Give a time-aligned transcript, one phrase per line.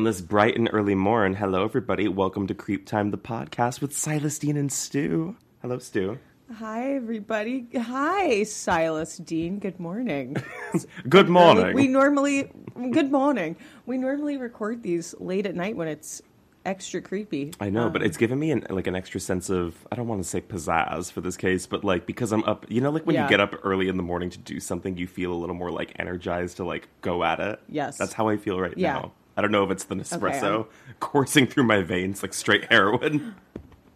[0.00, 1.34] on this bright and early morn.
[1.34, 2.08] Hello, everybody.
[2.08, 5.36] Welcome to CreepTime, the podcast with Silas Dean and Stu.
[5.60, 6.18] Hello, Stu.
[6.54, 7.66] Hi, everybody.
[7.76, 9.58] Hi, Silas Dean.
[9.58, 10.38] Good morning.
[11.10, 11.74] Good morning.
[11.74, 12.50] We normally,
[12.92, 13.56] good morning.
[13.84, 16.22] We normally record these late at night when it's
[16.64, 17.52] extra creepy.
[17.60, 20.08] I know, Um, but it's given me an, like an extra sense of I don't
[20.08, 23.04] want to say pizzazz for this case, but like because I'm up, you know, like
[23.06, 25.54] when you get up early in the morning to do something, you feel a little
[25.54, 27.60] more like energized to like go at it.
[27.68, 27.98] Yes.
[27.98, 28.94] that's how I feel right Yeah.
[28.94, 29.12] now.
[29.40, 30.64] I don't know if it's the Nespresso I'm-
[31.00, 33.34] coursing through my veins like straight heroin.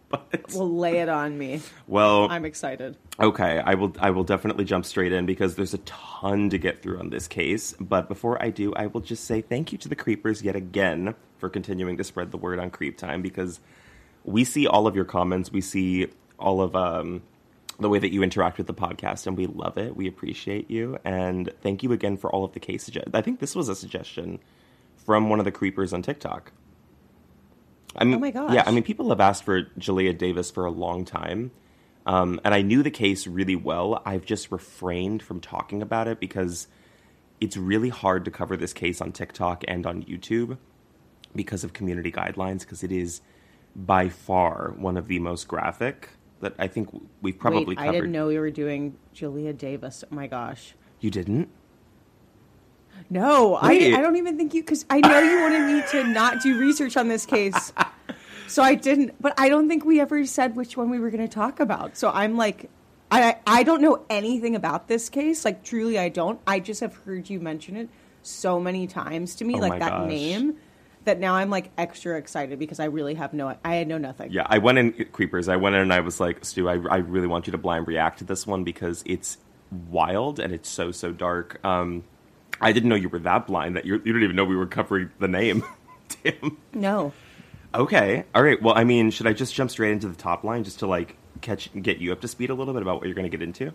[0.07, 1.61] But Well, lay it on me.
[1.87, 2.95] well, I'm excited.
[3.19, 6.81] Okay, I will I will definitely jump straight in because there's a ton to get
[6.83, 7.73] through on this case.
[7.79, 11.15] But before I do, I will just say thank you to the creepers yet again
[11.39, 13.59] for continuing to spread the word on CreepTime because
[14.23, 16.07] we see all of your comments, we see
[16.39, 17.23] all of um,
[17.79, 19.95] the way that you interact with the podcast, and we love it.
[19.95, 23.55] We appreciate you, and thank you again for all of the case I think this
[23.55, 24.39] was a suggestion
[25.05, 26.51] from one of the creepers on TikTok.
[27.95, 28.53] I mean, Oh my gosh.
[28.53, 31.51] Yeah, I mean, people have asked for Jaleayah Davis for a long time.
[32.05, 34.01] Um, and I knew the case really well.
[34.05, 36.67] I've just refrained from talking about it because
[37.41, 40.57] it's really hard to cover this case on TikTok and on YouTube
[41.35, 43.21] because of community guidelines, because it is
[43.75, 46.09] by far one of the most graphic
[46.41, 46.89] that I think
[47.21, 47.89] we've probably Wait, covered.
[47.89, 50.03] I didn't know we were doing Jaleayah Davis.
[50.09, 50.75] Oh my gosh.
[50.99, 51.49] You didn't?
[53.09, 56.41] No, I, I don't even think you, because I know you wanted me to not
[56.41, 57.73] do research on this case.
[58.47, 61.27] So I didn't, but I don't think we ever said which one we were going
[61.27, 61.97] to talk about.
[61.97, 62.69] So I'm like,
[63.11, 65.45] I, I don't know anything about this case.
[65.45, 66.39] Like, truly, I don't.
[66.45, 67.89] I just have heard you mention it
[68.21, 70.09] so many times to me, Oh like that gosh.
[70.09, 70.57] name,
[71.05, 74.31] that now I'm like extra excited because I really have no, I had no nothing.
[74.31, 75.47] Yeah, I went in creepers.
[75.49, 77.87] I went in and I was like, Stu, I, I really want you to blind
[77.87, 79.37] react to this one because it's
[79.89, 81.63] wild and it's so so dark.
[81.65, 82.03] Um,
[82.61, 84.65] I didn't know you were that blind that you you didn't even know we were
[84.65, 85.63] covering the name.
[86.23, 86.57] Damn.
[86.73, 87.13] No.
[87.73, 88.23] Okay.
[88.33, 88.61] All right.
[88.61, 91.17] Well, I mean, should I just jump straight into the top line just to like
[91.41, 93.41] catch get you up to speed a little bit about what you're going to get
[93.43, 93.73] into?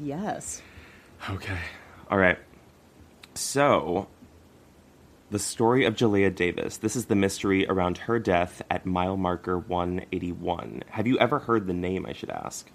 [0.00, 0.62] Yes.
[1.28, 1.58] Okay.
[2.10, 2.38] All right.
[3.34, 4.08] So,
[5.30, 6.76] the story of Jaleayah Davis.
[6.76, 10.84] This is the mystery around her death at mile marker 181.
[10.90, 12.70] Have you ever heard the name, I should ask?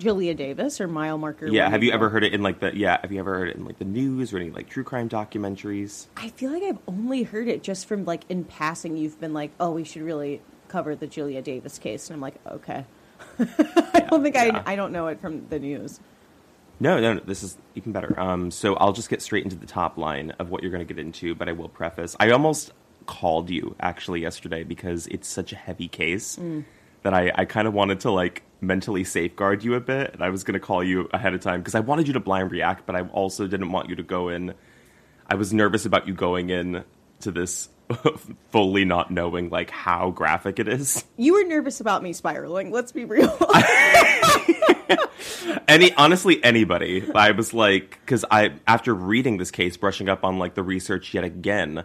[0.00, 1.46] Jaleayah Davis or mile marker.
[1.46, 3.56] Yeah, have you ever heard it in like the yeah, have you ever heard it
[3.56, 6.06] in like the news or any like true crime documentaries?
[6.16, 8.96] I feel like I've only heard it just from like in passing.
[8.96, 12.34] You've been like, "Oh, we should really cover the Jaleayah Davis case," and I'm like,
[12.46, 12.84] "Okay."
[13.38, 14.62] I don't think yeah.
[14.64, 16.00] I I don't know it from the news.
[16.82, 18.18] No, no, no, this is even better.
[18.18, 20.94] Um, so I'll just get straight into the top line of what you're going to
[20.94, 22.16] get into, but I will preface.
[22.18, 22.72] I almost
[23.04, 26.38] called you actually yesterday because it's such a heavy case
[27.02, 30.30] that I, I kind of wanted to like mentally safeguard you a bit, and I
[30.30, 32.86] was going to call you ahead of time because I wanted you to blind react,
[32.86, 34.54] but I also didn't want you to go in.
[35.26, 36.84] I was nervous about you going in
[37.20, 37.68] to this
[38.50, 41.04] fully not knowing like how graphic it is.
[41.16, 42.70] You were nervous about me spiraling.
[42.70, 43.36] Let's be real.
[45.68, 50.38] any honestly anybody i was like because i after reading this case brushing up on
[50.38, 51.84] like the research yet again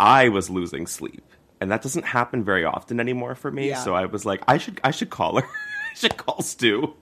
[0.00, 1.22] i was losing sleep
[1.60, 3.82] and that doesn't happen very often anymore for me Yeah.
[3.82, 5.46] so i was like i should i should call her
[6.16, 6.94] call stu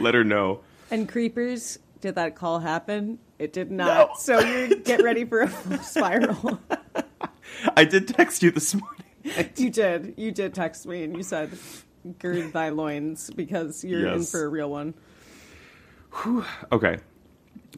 [0.00, 3.18] let her know and creepers, did that call happen?
[3.38, 3.86] It did not.
[4.10, 4.14] No.
[4.18, 6.60] So you get ready for a spiral.
[7.76, 9.02] i did text you this morning
[9.56, 10.14] you did.
[10.16, 11.50] You did text me and you said,
[12.18, 14.94] "Gird thy loins because you're in for a real one."
[16.70, 16.98] Okay.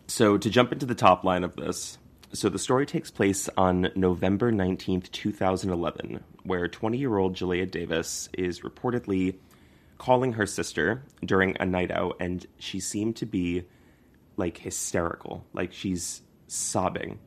[0.06, 1.99] So to jump into the top line of this,
[2.33, 8.29] so the story takes place on November 19th, 2011, where 20 year old Jaleayah Davis
[8.37, 9.37] is reportedly
[10.05, 13.65] calling her sister during a night out, and she seemed to be
[14.37, 17.19] like hysterical, like she's sobbing.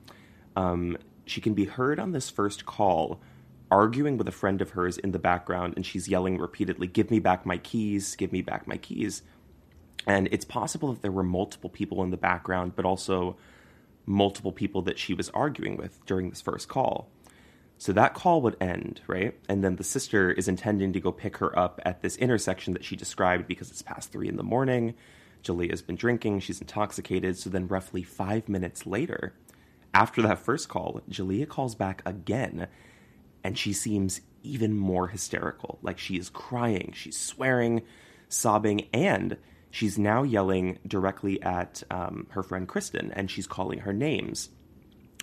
[0.55, 0.95] Um,
[1.25, 3.19] she can be heard on this first call
[3.71, 7.17] arguing with a friend of hers in the background, and she's yelling repeatedly, Give me
[7.17, 9.23] back my keys, give me back my keys.
[10.05, 13.37] And it's possible that there were multiple people in the background, but also
[14.05, 17.09] multiple people that she was arguing with during this first call.
[17.77, 19.37] So that call would end, right?
[19.47, 22.83] And then the sister is intending to go pick her up at this intersection that
[22.83, 24.95] she described because it's past three in the morning.
[25.43, 27.37] Jaleayah's been drinking, she's intoxicated.
[27.37, 29.33] So then, roughly five minutes later,
[29.93, 32.67] after that first call, Jaleayah calls back again
[33.43, 35.79] and she seems even more hysterical.
[35.81, 37.83] Like she is crying, she's swearing,
[38.27, 39.37] sobbing, and
[39.69, 44.49] she's now yelling directly at um, her friend Kristin and she's calling her names.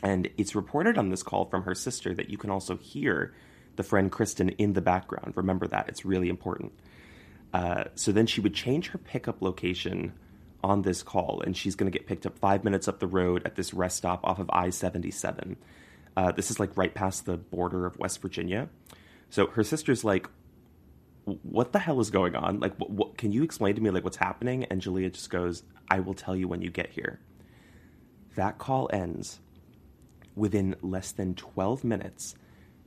[0.04, 3.34] And it's reported on this call from her sister that you can also hear
[3.76, 5.32] the friend Kristin in the background.
[5.34, 6.72] Remember that, it's really important.
[7.54, 10.12] Uh, so then she would change her pickup location
[10.62, 13.42] on this call, and she's going to get picked up five minutes up the road
[13.44, 15.56] at this rest stop off of I 77.
[16.16, 18.68] Uh, this is like right past the border of West Virginia.
[19.30, 20.28] So her sister's like,
[21.24, 22.60] what the hell is going on?
[22.60, 24.64] Like, what, what, can you explain to me like what's happening?
[24.64, 27.20] And Jaleayah just goes, I will tell you when you get here.
[28.36, 29.40] That call ends.
[30.36, 32.34] Within less than 12 minutes,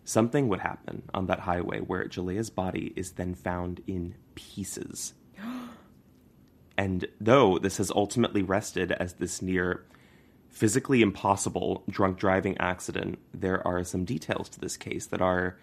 [0.04, 5.14] something would happen on that highway where Jaleayah's body is then found in pieces.
[6.78, 9.86] and though this has ultimately rested as this near
[10.50, 15.58] physically impossible drunk driving accident, there are some details to this case that are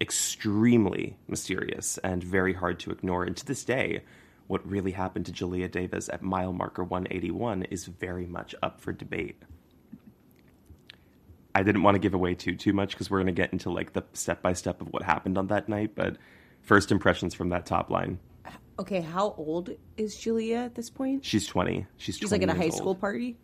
[0.00, 3.24] extremely mysterious and very hard to ignore.
[3.24, 4.02] And to this day,
[4.46, 8.92] what really happened to Jaleayah Davis at mile marker 181 is very much up for
[8.92, 9.40] debate.
[11.54, 13.70] I didn't want to give away too too much because we're going to get into
[13.70, 16.16] like the step by step of what happened on that night, but
[16.62, 18.18] first impressions from that top line.
[18.78, 21.24] Okay, how old is Jaleayah at this point?
[21.24, 21.86] She's 20.
[21.96, 23.36] She's She's 20 like at a high years school party.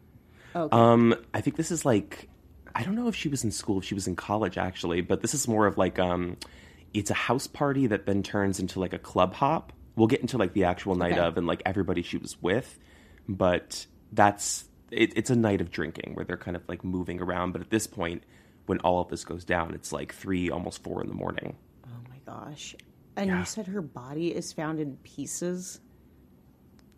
[0.56, 0.76] Okay.
[0.76, 2.28] Um, I think this is like
[2.74, 5.20] I don't know if she was in school, if she was in college actually, but
[5.22, 6.36] this is more of like um
[6.92, 9.72] it's a house party that then turns into like a club hop.
[9.94, 11.20] We'll get into like the actual night Okay.
[11.20, 12.78] of and like everybody she was with,
[13.28, 17.52] but that's it, it's a night of drinking where they're kind of like moving around.
[17.52, 18.22] But at this point,
[18.66, 21.56] when all of this goes down, it's like three, almost four in the morning.
[21.86, 22.74] oh my gosh.
[23.16, 23.38] And Yeah.
[23.40, 25.80] you said her body is found in pieces.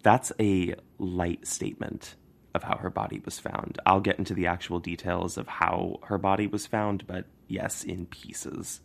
[0.02, 2.16] That's a light statement
[2.54, 3.78] of how her body was found.
[3.86, 8.06] I'll get into the actual details of how her body was found, but yes, in
[8.06, 8.80] pieces.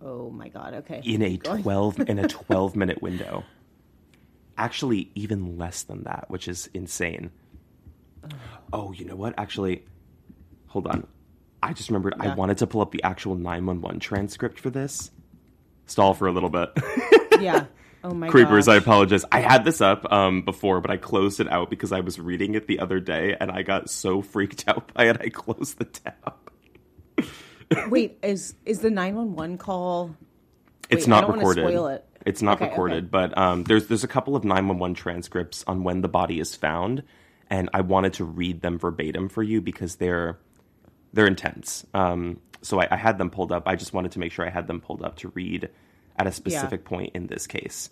[0.00, 0.74] Oh my god.
[0.74, 1.00] Okay.
[1.04, 3.42] in a 12 in a 12 minute window
[4.58, 7.30] actually even less than that which is insane.
[8.72, 9.34] Oh you know what?
[9.38, 9.84] Actually
[10.66, 11.06] hold on.
[11.62, 15.10] I just remembered i wanted to pull up the actual 911 transcript for this.
[15.86, 16.70] Stall for a little bit.
[17.40, 17.66] Yeah.
[18.02, 19.24] Oh my creepers i apologize.
[19.30, 22.54] I had this up um, before but i closed it out because i was reading
[22.54, 25.84] it the other day and i got so freaked out by it i closed the
[25.84, 26.34] tab.
[27.88, 30.16] Wait, is is the 911 call
[30.90, 31.62] It's Wait, I not recorded.
[31.68, 32.04] spoil it.
[32.26, 32.72] It's not Okay, okay.
[32.72, 36.54] recorded, but um, there's there's a couple of 911 transcripts on when the body is
[36.56, 37.02] found,
[37.48, 40.38] and I wanted to read them verbatim for you because they're
[41.12, 41.86] they're intense.
[41.94, 43.64] Um, so I, I had them pulled up.
[43.66, 45.70] I just wanted to make sure I had them pulled up to read
[46.16, 47.90] at a specific point in this case.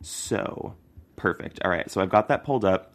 [0.00, 0.74] So
[1.16, 1.60] perfect.
[1.64, 2.92] All right, so I've got that pulled up.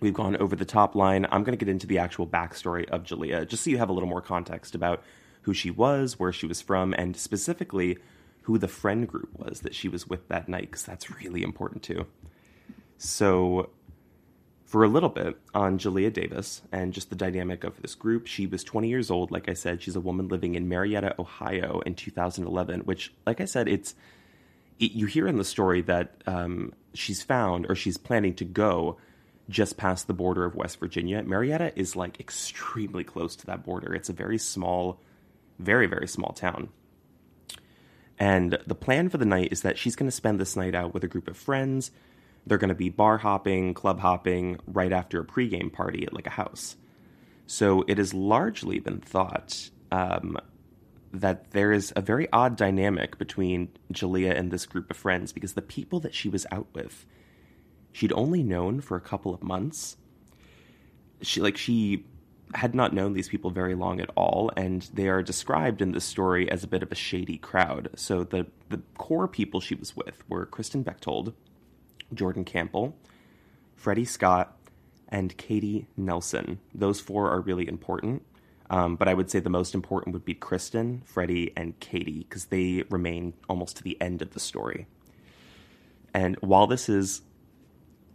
[0.00, 1.26] We've gone over the top line.
[1.30, 3.92] I'm going to get into the actual backstory of Jaleayah, just so you have a
[3.92, 5.02] little more context about
[5.42, 7.98] who she was, where she was from, and specifically
[8.48, 11.82] who the friend group was that she was with that night, because that's really important
[11.82, 12.06] too.
[12.96, 13.68] So,
[14.64, 18.46] for a little bit on Jaleayah Davis and just the dynamic of this group, she
[18.46, 19.30] was 20 years old.
[19.30, 23.44] Like I said, she's a woman living in Marietta, Ohio in 2011, which, like I
[23.44, 23.94] said, it's
[24.78, 28.96] it, you hear in the story that um, she's found or she's planning to go
[29.50, 31.22] just past the border of West Virginia.
[31.22, 33.94] Marietta is like extremely close to that border.
[33.94, 35.02] It's a very small,
[35.58, 36.70] very, very small town.
[38.18, 40.92] And the plan for the night is that she's going to spend this night out
[40.92, 41.90] with a group of friends.
[42.46, 46.26] They're going to be bar hopping, club hopping right after a pregame party at like
[46.26, 46.76] a house.
[47.46, 50.36] So it has largely been thought um,
[51.12, 55.54] that there is a very odd dynamic between Jaleayah and this group of friends because
[55.54, 57.06] the people that she was out with,
[57.92, 59.96] she'd only known for a couple of months.
[61.22, 62.04] She like she
[62.54, 66.04] had not known these people very long at all, and they are described in this
[66.04, 67.90] story as a bit of a shady crowd.
[67.96, 71.34] So the the core people she was with were Kristin Bechtold,
[72.12, 72.96] Jordan Campbell,
[73.76, 74.56] Freddie Scott,
[75.08, 76.60] and Katie Nelson.
[76.74, 78.22] Those four are really important.
[78.70, 82.46] Um, but I would say the most important would be Kristin, Freddie, and Katie because
[82.46, 84.86] they remain almost to the end of the story.
[86.12, 87.22] And while this is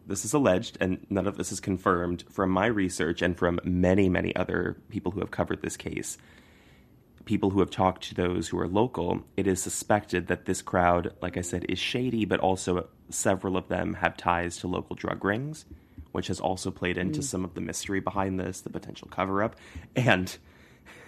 [0.05, 4.09] this is alleged and none of this is confirmed from my research and from many
[4.09, 6.17] many other people who have covered this case.
[7.25, 11.13] People who have talked to those who are local it is suspected that this crowd
[11.21, 15.23] like i said is shady but also several of them have ties to local drug
[15.23, 15.63] rings
[16.11, 17.23] which has also played into mm.
[17.23, 19.55] some of the mystery behind this the potential cover up
[19.95, 20.37] and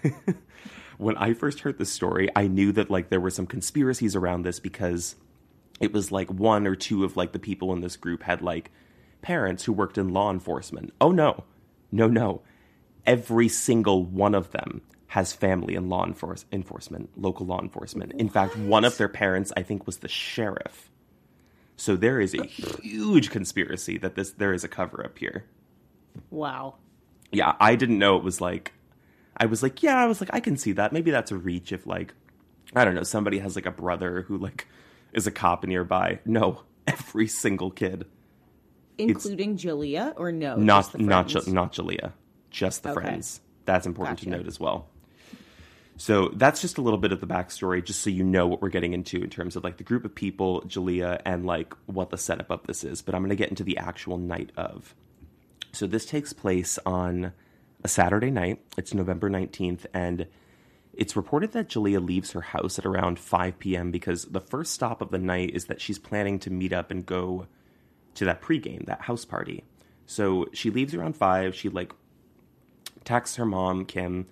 [0.98, 4.44] when i first heard this story i knew that like there were some conspiracies around
[4.44, 5.18] this because
[5.80, 8.72] it was like one or two of like the people in this group had like
[9.26, 10.94] parents who worked in law enforcement.
[11.02, 11.46] Oh no.
[11.92, 12.44] No, no.
[13.08, 18.14] Every single one of them has family in law enforce- enforcement, local law enforcement.
[18.14, 20.92] In fact, one of their parents I think was the sheriff.
[21.76, 25.46] So there is a huge conspiracy that this there is a cover up here.
[26.30, 26.76] Wow.
[27.32, 28.74] Yeah, I didn't know it was like
[29.36, 30.94] I was like, yeah, I was like I can see that.
[30.94, 32.14] Maybe that's a reach if like
[32.76, 34.68] I don't know, somebody has like a brother who like
[35.14, 36.20] is a cop nearby.
[36.26, 38.06] No, every single kid
[38.98, 40.56] including Jaleayah, or no?
[40.56, 41.48] not not?
[41.48, 42.14] Not Jaleayah,
[42.50, 43.02] just the Okay.
[43.02, 43.42] friends.
[43.66, 44.88] That's important to note as well.
[45.98, 48.70] So that's just a little bit of the backstory, just so you know what we're
[48.70, 52.18] getting into in terms of like the group of people, Jaleayah, and like what the
[52.18, 53.02] setup of this is.
[53.02, 54.94] But I'm going to get into the actual night of.
[55.72, 57.32] So this takes place on
[57.84, 58.62] a Saturday night.
[58.78, 60.28] It's November 19th, and
[60.94, 63.92] it's reported that Jaleayah leaves her house at around 5 p.m.
[63.92, 67.06] because the first stop of the night is that she's planning to meet up and
[67.06, 67.48] go
[68.16, 69.64] to that pregame, that house party.
[70.06, 71.56] So she leaves around 5.
[71.56, 71.94] She like
[73.04, 74.28] texts her mom, Kim.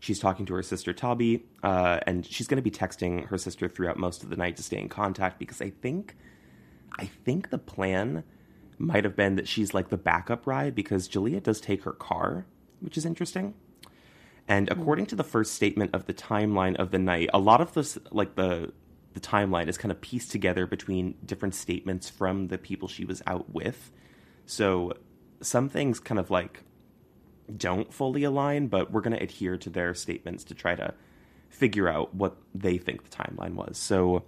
[0.00, 3.68] She's talking to her sister, Tabi, uh, and she's going to be texting her sister
[3.68, 6.16] throughout most of the night to stay in contact because I think,
[6.98, 8.22] I think the plan
[8.78, 12.46] might have been that she's like the backup ride because Jaleayah does take her car,
[12.80, 13.54] which is interesting.
[14.46, 17.74] And according to the first statement of the timeline of the night, a lot of
[17.74, 18.72] this, like the
[19.14, 23.22] the timeline, is kind of pieced together between different statements from the people she was
[23.26, 23.90] out with.
[24.46, 24.94] So
[25.40, 26.62] some things kind of like
[27.56, 30.94] don't fully align, but we're going to adhere to their statements to try to
[31.48, 33.78] figure out what they think the timeline was.
[33.78, 34.24] So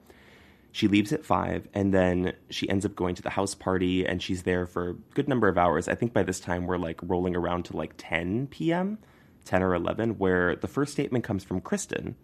[0.72, 4.22] she leaves at five, and then she ends up going to the house party, and
[4.22, 5.88] she's there for a good number of hours.
[5.88, 8.99] I think by this time we're like rolling around to like 10 p.m.,
[9.44, 12.14] 10 or 11, where the first statement comes from Kristin,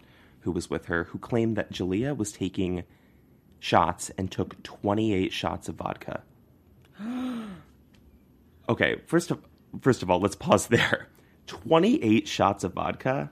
[0.46, 2.84] who was with her, who claimed that Jaleayah was taking
[3.58, 6.22] shots and took 28 shots of vodka.
[8.68, 9.44] okay, first of
[9.80, 11.08] first of all, let's pause there.
[11.48, 13.28] 28 shots of vodka?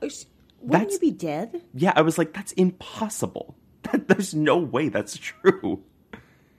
[0.61, 1.63] Wouldn't you be dead?
[1.73, 3.57] Yeah, I was like, that's impossible.
[3.93, 5.83] That, there's no way that's true.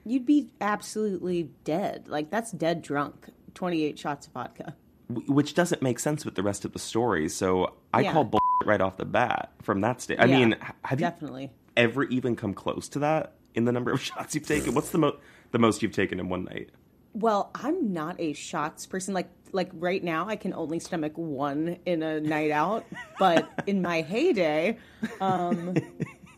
[0.05, 2.07] You'd be absolutely dead.
[2.07, 3.29] Like that's dead drunk.
[3.55, 4.75] Twenty-eight shots of vodka.
[5.07, 7.29] Wh- Which doesn't make sense with the rest of the story.
[7.29, 8.13] So I Yeah.
[8.13, 10.19] call bull right off the bat from that state.
[10.19, 11.51] I Yeah, mean, have you definitely.
[11.77, 14.73] ever even come close to that in the number of shots you've taken?
[14.73, 15.17] What's the mo-
[15.51, 16.69] the most you've taken in one night?
[17.13, 19.13] Well, I'm not a shots person.
[19.13, 22.85] Like like right now, I can only stomach one in a night out.
[23.19, 24.77] But in my heyday,
[25.21, 25.75] um,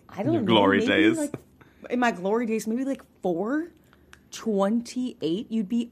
[0.10, 0.48] I don't Your know.
[0.48, 1.18] glory days.
[1.18, 1.34] Like,
[1.90, 3.70] in my glory days, maybe like four.
[4.32, 5.92] 28 you'd be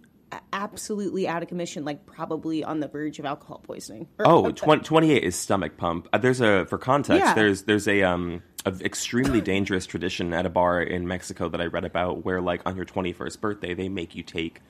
[0.53, 4.83] absolutely out of commission like probably on the verge of alcohol poisoning Or- Oh, 20,
[4.83, 6.07] 28 is stomach pump.
[6.13, 7.23] Uh, there's a for context.
[7.25, 7.33] Yeah.
[7.33, 11.65] There's there's a um a extremely dangerous tradition at a bar in Mexico that I
[11.65, 14.61] read about where like on your 21st birthday they make you take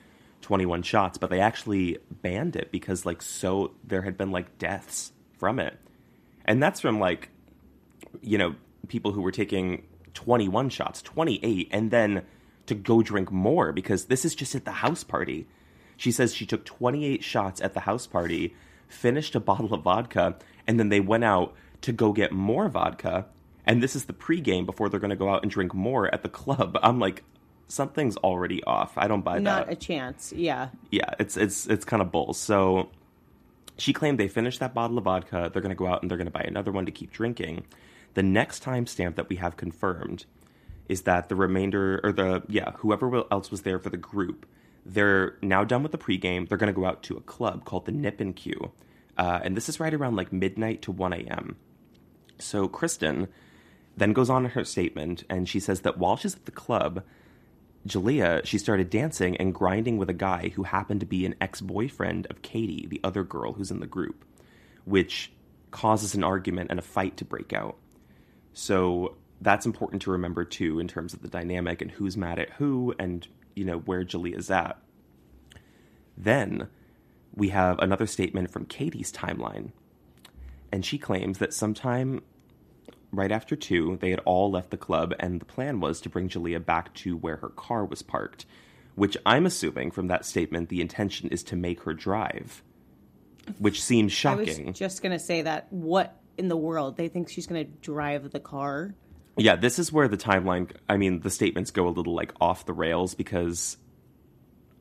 [0.42, 5.12] 21 shots, but they actually banned it because like so there had been like deaths
[5.38, 5.78] from it.
[6.44, 7.30] And that's from like
[8.22, 8.54] you know,
[8.88, 9.82] people who were taking
[10.14, 12.22] 21 shots, 28 and then
[12.66, 15.46] to go drink more because this is just at the house party.
[15.96, 18.54] She says she took 28 shots at the house party,
[18.88, 20.36] finished a bottle of vodka,
[20.66, 23.26] and then they went out to go get more vodka.
[23.64, 26.22] And this is the pregame before they're going to go out and drink more at
[26.22, 26.78] the club.
[26.82, 27.24] I'm like,
[27.68, 28.96] something's already off.
[28.96, 29.66] I don't buy not that.
[29.66, 32.34] Not a chance yeah yeah, it's it's it's kind of bull.
[32.34, 32.90] So
[33.78, 35.50] she claimed they finished that bottle of vodka.
[35.52, 37.64] They're going to go out and they're going to buy another one to keep drinking.
[38.14, 40.24] The next timestamp that we have confirmed
[40.88, 44.46] is that the remainder, or the yeah, whoever else was there for the group,
[44.86, 46.48] they're now done with the pregame.
[46.48, 48.72] They're going to go out to a club called the Nip and Q,
[49.18, 51.56] uh, and this is right around like midnight to one a.m.
[52.38, 53.28] So Kristin
[53.96, 57.02] then goes on in her statement, and she says that while she's at the club,
[57.86, 61.60] Jaleayah, she started dancing and grinding with a guy who happened to be an ex
[61.60, 64.24] boyfriend of Katie, the other girl who's in the group,
[64.84, 65.32] which
[65.70, 67.76] causes an argument and a fight to break out.
[68.52, 72.50] So that's important to remember too in terms of the dynamic and who's mad at
[72.50, 74.78] who and, you know, where Jaleayah's at.
[76.16, 76.68] Then
[77.34, 79.72] we have another statement from Katie's timeline.
[80.70, 82.22] And she claims that sometime
[83.12, 86.28] right after two, they had all left the club, and the plan was to bring
[86.28, 88.46] Jaleayah back to where her car was parked,
[88.94, 92.62] which I'm assuming from that statement the intention is to make her drive,
[93.58, 94.66] which seems i shocking.
[94.66, 98.40] was just gonna say that what in the world they think she's gonna drive the
[98.40, 98.94] car
[99.36, 102.64] Yeah, this is where the timeline, I mean, the statements go a little like off
[102.64, 103.76] the rails because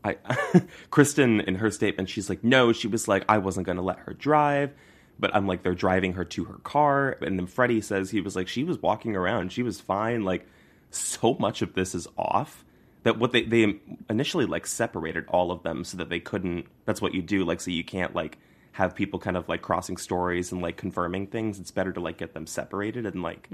[0.04, 0.14] I
[0.92, 4.00] Kristin in her statement she's like no, she was like I wasn't going to let
[4.00, 4.74] her drive,
[5.20, 8.36] but I'm like they're driving her to her car and then Freddie says he was
[8.36, 10.48] like she was walking around, she was fine, like
[10.90, 12.64] so much of this is off
[13.04, 17.02] that what they they initially like separated all of them so that they couldn't that's
[17.02, 18.38] what you do like so you can't like
[18.76, 22.18] have people kind of like crossing stories and like confirming things it's better to like
[22.18, 23.48] get them separated and like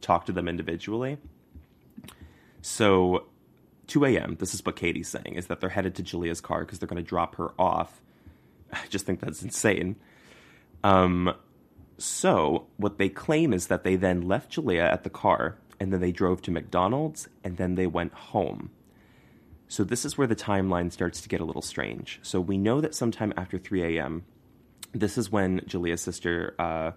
[0.00, 1.18] talk to them individually
[2.62, 3.26] so
[3.88, 6.78] 2 a.m this is what katie's saying is that they're headed to Jaleayah's car because
[6.78, 8.00] they're going to drop her off
[8.72, 9.96] i just think that's insane
[10.82, 11.34] um
[11.98, 16.00] so what they claim is that they then left Jaleayah at the car and then
[16.00, 18.70] they drove to mcdonald's and then they went home
[19.68, 22.20] So this is where the timeline starts to get a little strange.
[22.22, 24.24] So we know that sometime after 3 a.m.,
[24.92, 26.92] this is when Jaleayah's sister, uh,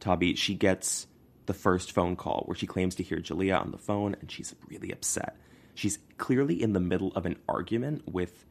[0.00, 1.06] Tabi, she gets
[1.46, 4.54] the first phone call where she claims to hear Jaleayah on the phone and she's
[4.68, 5.36] really upset.
[5.74, 8.44] She's clearly in the middle of an argument with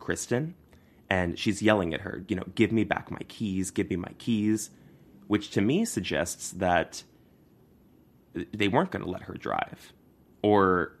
[0.00, 0.54] Kristin
[1.10, 4.12] and she's yelling at her, you know, give me back my keys, give me my
[4.18, 4.70] keys,
[5.26, 7.02] which to me suggests that
[8.34, 9.92] they weren't going to let her drive
[10.42, 10.96] or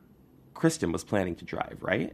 [0.54, 2.12] Kristin was planning to drive, right?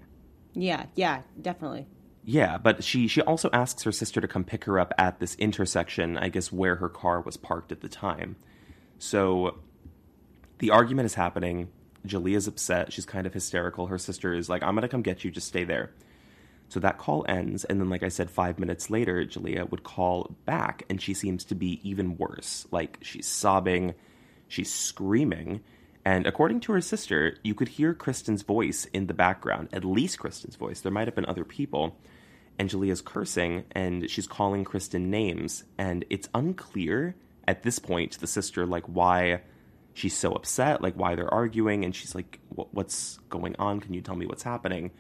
[0.55, 1.87] Yeah, yeah, definitely.
[2.31, 5.35] Yeah, but she she also asks her sister to come pick her up at this
[5.37, 8.37] intersection, I guess where her car was parked at the time.
[8.99, 9.57] So
[10.59, 11.71] the argument is happening.
[12.07, 12.93] Jaleayah's upset.
[12.93, 13.87] She's kind of hysterical.
[13.87, 15.31] Her sister is like, "I'm going to come get you.
[15.31, 15.95] Just stay there."
[16.69, 20.37] So that call ends, and then, like I said, five minutes later, Jaleayah would call
[20.45, 22.67] back, and she seems to be even worse.
[22.71, 23.95] Like she's sobbing,
[24.49, 25.63] she's screaming,
[26.05, 30.19] and according to her sister, you could hear Kristin's voice in the background, at least
[30.19, 30.83] Kristin's voice.
[30.83, 31.97] There might have been other people.
[32.59, 35.65] And Jaleayah's cursing and she's calling Kristin names.
[35.77, 37.15] And it's unclear
[37.47, 39.43] at this point to the sister, like, why
[39.95, 41.85] she's so upset, like, why they're arguing.
[41.85, 43.81] And she's like, What's going on?
[43.81, 44.91] Can you tell me what's happening?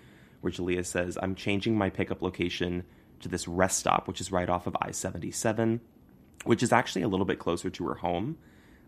[0.40, 2.84] Where Jaleayah says, I'm changing my pickup location
[3.20, 5.80] to this rest stop, which is right off of I 77,
[6.44, 8.36] which is actually a little bit closer to her home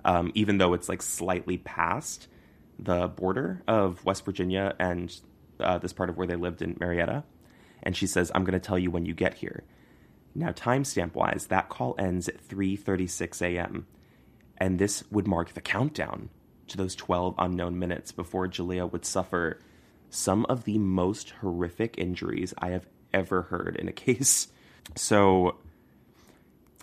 [0.04, 2.28] um, even though it's like slightly past
[2.78, 5.14] the border of West Virginia and
[5.58, 7.24] uh, this part of where they lived in Marietta.
[7.82, 9.64] And she says, "I'm going to tell you when you get here."
[10.34, 13.86] Now, timestamp wise, that call ends at 3:36 a.m.,
[14.58, 16.28] and this would mark the countdown
[16.68, 19.58] to those 12 unknown minutes before Jaleayah would suffer
[20.08, 24.48] some of the most horrific injuries I have ever heard in a case.
[24.96, 25.56] So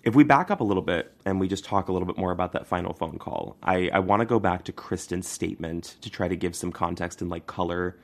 [0.04, 2.32] if we back up a little bit and we just talk a little bit more
[2.32, 6.10] about that final phone call, I, I want to go back to Kristin's statement to
[6.10, 7.98] try to give some context and like color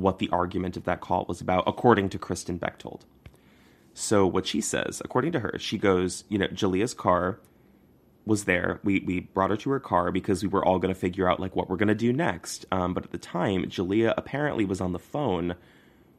[0.00, 3.04] what the argument of that call was about, according to Kristin Bechtold.
[3.94, 7.40] So what she says, according to her, she goes, you know, Jaleayah's car
[8.24, 8.80] was there.
[8.84, 11.40] We we brought her to her car because we were all going to figure out
[11.40, 12.66] like what we're going to do next.
[12.70, 15.54] Um, but at the time, Jaleayah apparently was on the phone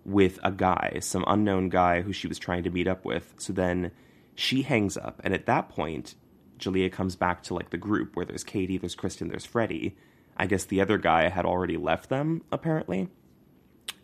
[0.03, 3.33] with a guy, some unknown guy who she was trying to meet up with.
[3.37, 3.91] So then
[4.35, 6.15] she hangs up, and at that point,
[6.59, 9.95] Jaleayah comes back to like the group where there's Katie, there's Kristin, there's Freddie.
[10.37, 13.09] I guess the other guy had already left them apparently,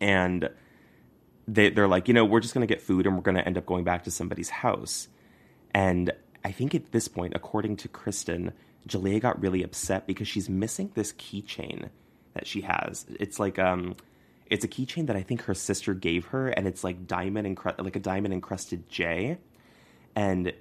[0.00, 0.50] and
[1.46, 3.66] they they're like, you know, we're just gonna get food and we're gonna end up
[3.66, 5.08] going back to somebody's house.
[5.72, 6.12] And
[6.44, 8.52] I think at this point, according to Kristin,
[8.88, 11.90] Jaleayah got really upset because she's missing this keychain
[12.34, 13.06] that she has.
[13.20, 13.96] It's like um,
[14.46, 17.82] it's a keychain that I think her sister gave her, and it's like diamond encru-
[17.84, 19.38] like a diamond encrusted J
[20.18, 20.52] and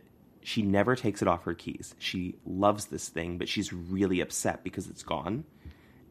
[0.43, 1.95] she never takes it off her keys.
[1.97, 5.45] She loves this thing, but she's really upset because it's gone.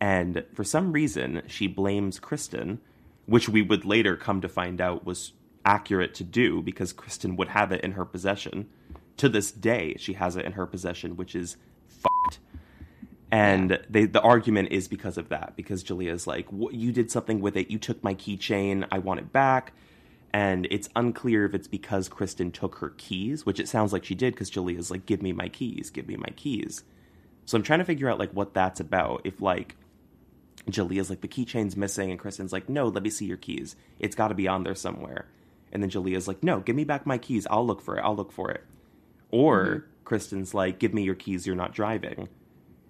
[0.01, 2.79] And for some reason, she blames Kristin,
[3.27, 5.33] which we would later come to find out was
[5.65, 8.69] accurate to do because Kristin would have it in her possession.
[9.19, 11.57] To this day, she has it in her possession, which is
[11.89, 12.39] fucked.
[13.31, 17.57] And they, the argument is because of that, because Jaleayah's like, you did something with
[17.57, 17.71] it.
[17.71, 18.87] You took my keychain.
[18.93, 19.73] I want it back
[20.37, 24.15] and it's unclear if it's because Kristin took her keys, which it sounds like she
[24.15, 26.85] did because Jaleayah's like, "Give me my keys, give me my keys."
[27.47, 29.23] So I'm trying to figure out like what that's about.
[29.25, 29.77] If like
[30.69, 33.77] Jaleayah's like the keychain's missing, and Kristin's like, "No, let me see your keys.
[33.99, 35.27] It's got to be on there somewhere."
[35.73, 37.47] And then Jaleayah's like, "No, give me back my keys.
[37.51, 38.03] I'll look for it.
[38.03, 38.65] I'll look for it."
[39.31, 40.15] Or mm-hmm.
[40.15, 41.47] Kristin's like, "Give me your keys.
[41.47, 42.29] You're not driving."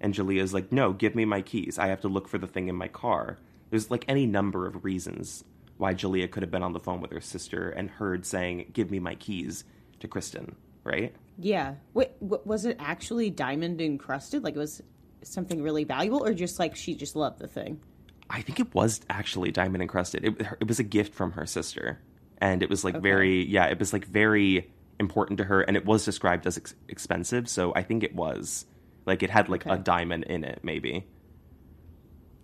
[0.00, 1.78] And Jaleayah's like, "No, give me my keys.
[1.78, 3.38] I have to look for the thing in my car."
[3.70, 5.44] There's like any number of reasons
[5.76, 8.90] why Jaleayah could have been on the phone with her sister and heard saying, "Give
[8.90, 9.64] me my keys"
[10.00, 11.14] to Kristin, right?
[11.38, 11.74] Yeah.
[11.92, 14.42] Wait, was it actually diamond encrusted?
[14.42, 14.82] Like it was
[15.26, 17.80] something really valuable, or just like she just loved the thing?
[18.28, 20.24] I think it was actually diamond encrusted.
[20.24, 22.00] It, it was a gift from her sister,
[22.38, 23.02] and it was like okay.
[23.02, 26.74] very yeah, it was like very important to her, and it was described as ex-
[26.88, 27.48] expensive.
[27.48, 28.66] So I think it was
[29.04, 29.76] like it had like okay.
[29.76, 31.06] a diamond in it, maybe.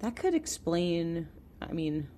[0.00, 1.28] That could explain.
[1.60, 2.08] I mean,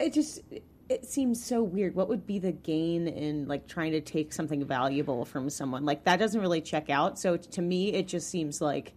[0.00, 0.40] it just
[0.88, 1.94] it seems so weird.
[1.94, 5.84] What would be the gain in like trying to take something valuable from someone?
[5.84, 7.18] Like that doesn't really check out.
[7.18, 8.92] So to me, it just seems like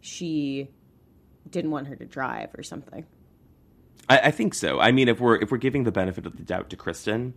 [0.00, 0.68] she
[1.48, 3.06] didn't want her to drive or something.
[4.08, 4.80] I, I think so.
[4.80, 7.32] I mean, if we're if we're giving the benefit of the doubt to Kristin,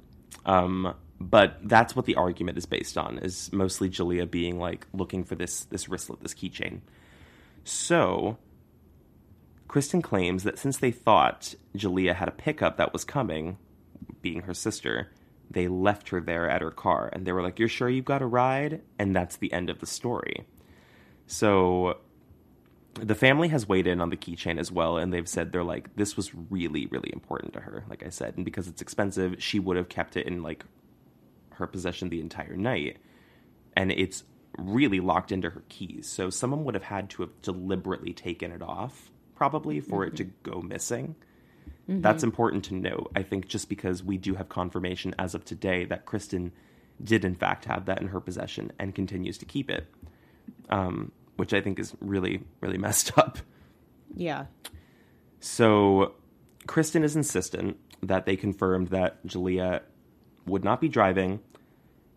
[0.45, 3.19] um, but that's what the argument is based on.
[3.19, 6.81] Is mostly Jaleayah being like looking for this this wristlet, this keychain.
[7.63, 8.37] So
[9.67, 13.57] Kristin claims that since they thought Jaleayah had a pickup that was coming,
[14.21, 15.11] being her sister,
[15.49, 18.21] they left her there at her car and they were like, You're sure you've got
[18.21, 18.81] a ride?
[18.99, 20.45] And that's the end of the story.
[21.27, 21.97] So
[22.95, 25.95] the family has weighed in on the keychain as well, and they've said they're like,
[25.95, 28.35] this was really, really important to her, like I said.
[28.35, 30.65] And because it's expensive, she would have kept it in like
[31.51, 32.97] her possession the entire night.
[33.75, 34.23] And it's
[34.57, 36.07] really locked into her keys.
[36.07, 40.25] So someone would have had to have deliberately taken it off, probably, for it to
[40.25, 41.15] go missing.
[41.87, 45.85] That's important to note, I think, just because we do have confirmation as of today
[45.85, 46.51] that Kristin
[47.03, 49.87] did, in fact, have that in her possession and continues to keep it,
[50.69, 53.39] um, which I think is really, really messed up.
[54.15, 54.45] Yeah.
[55.39, 56.13] So
[56.67, 59.81] Kristin is insistent that they confirmed that Jaleayah
[60.45, 61.39] would not be driving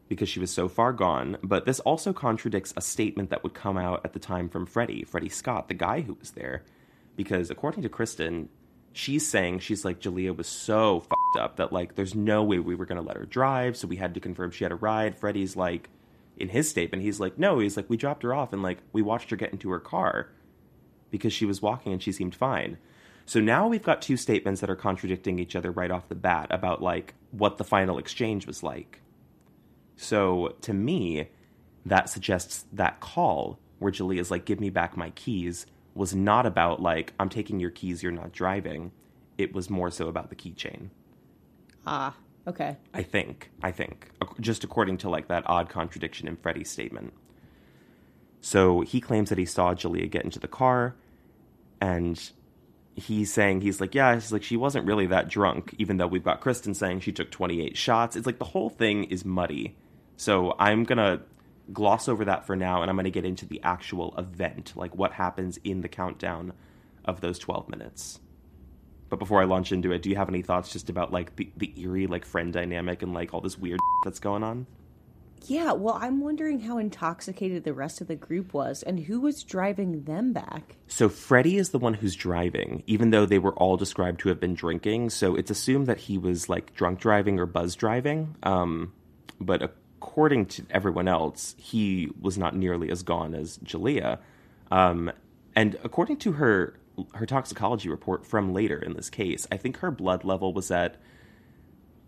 [0.09, 3.76] because she was so far gone, but this also contradicts a statement that would come
[3.76, 6.62] out at the time from Freddie, Freddie Scott, the guy who was there.
[7.16, 8.48] Because according to Kristin,
[8.92, 12.74] she's saying she's like Jaleayah was so fucked up that like there's no way we
[12.74, 15.16] were gonna let her drive, so we had to confirm she had a ride.
[15.16, 15.90] Freddie's like
[16.37, 19.03] in his statement, he's like, No, he's like, we dropped her off and like we
[19.03, 20.31] watched her get into her car
[21.11, 22.79] because she was walking and she seemed fine.
[23.25, 26.46] So now we've got two statements that are contradicting each other right off the bat
[26.51, 29.01] about like what the final exchange was like.
[29.96, 31.29] So to me,
[31.85, 36.81] that suggests that call where Jaleayah's like, "Give me back my keys," was not about
[36.81, 38.92] like, "I'm taking your keys, you're not driving."
[39.38, 40.90] It was more so about the keychain.
[41.87, 42.14] Ah,
[42.46, 42.76] okay.
[42.94, 43.50] I think.
[43.62, 44.11] I think.
[44.40, 47.12] Just according to like that odd contradiction in Freddie's statement.
[48.40, 50.94] So he claims that he saw Jaleayah get into the car,
[51.80, 52.30] and
[52.94, 56.24] he's saying he's like, yeah, he's like she wasn't really that drunk, even though we've
[56.24, 58.16] got Kristin saying she took 28 shots.
[58.16, 59.76] It's like the whole thing is muddy.
[60.16, 61.22] So I'm gonna
[61.72, 65.12] gloss over that for now, and I'm gonna get into the actual event, like what
[65.12, 66.52] happens in the countdown
[67.04, 68.20] of those 12 minutes.
[69.09, 71.49] But before I launch into it, do you have any thoughts just about like the,
[71.57, 74.66] the eerie like friend dynamic and like all this weird that's going on?
[75.45, 79.45] Yeah, well, I'm wondering how intoxicated the rest of the group was and who was
[79.45, 80.77] driving them back.
[80.88, 84.40] So Freddie is the one who's driving, even though they were all described to have
[84.40, 85.11] been drinking.
[85.11, 88.35] So it's assumed that he was like drunk driving or buzz driving.
[88.42, 88.92] Um,
[89.40, 94.19] but according to everyone else, he was not nearly as gone as Jaleayah.
[94.73, 95.12] Um,
[95.55, 96.75] and according to her
[97.14, 100.96] her toxicology report from later in this case, I think her blood level was at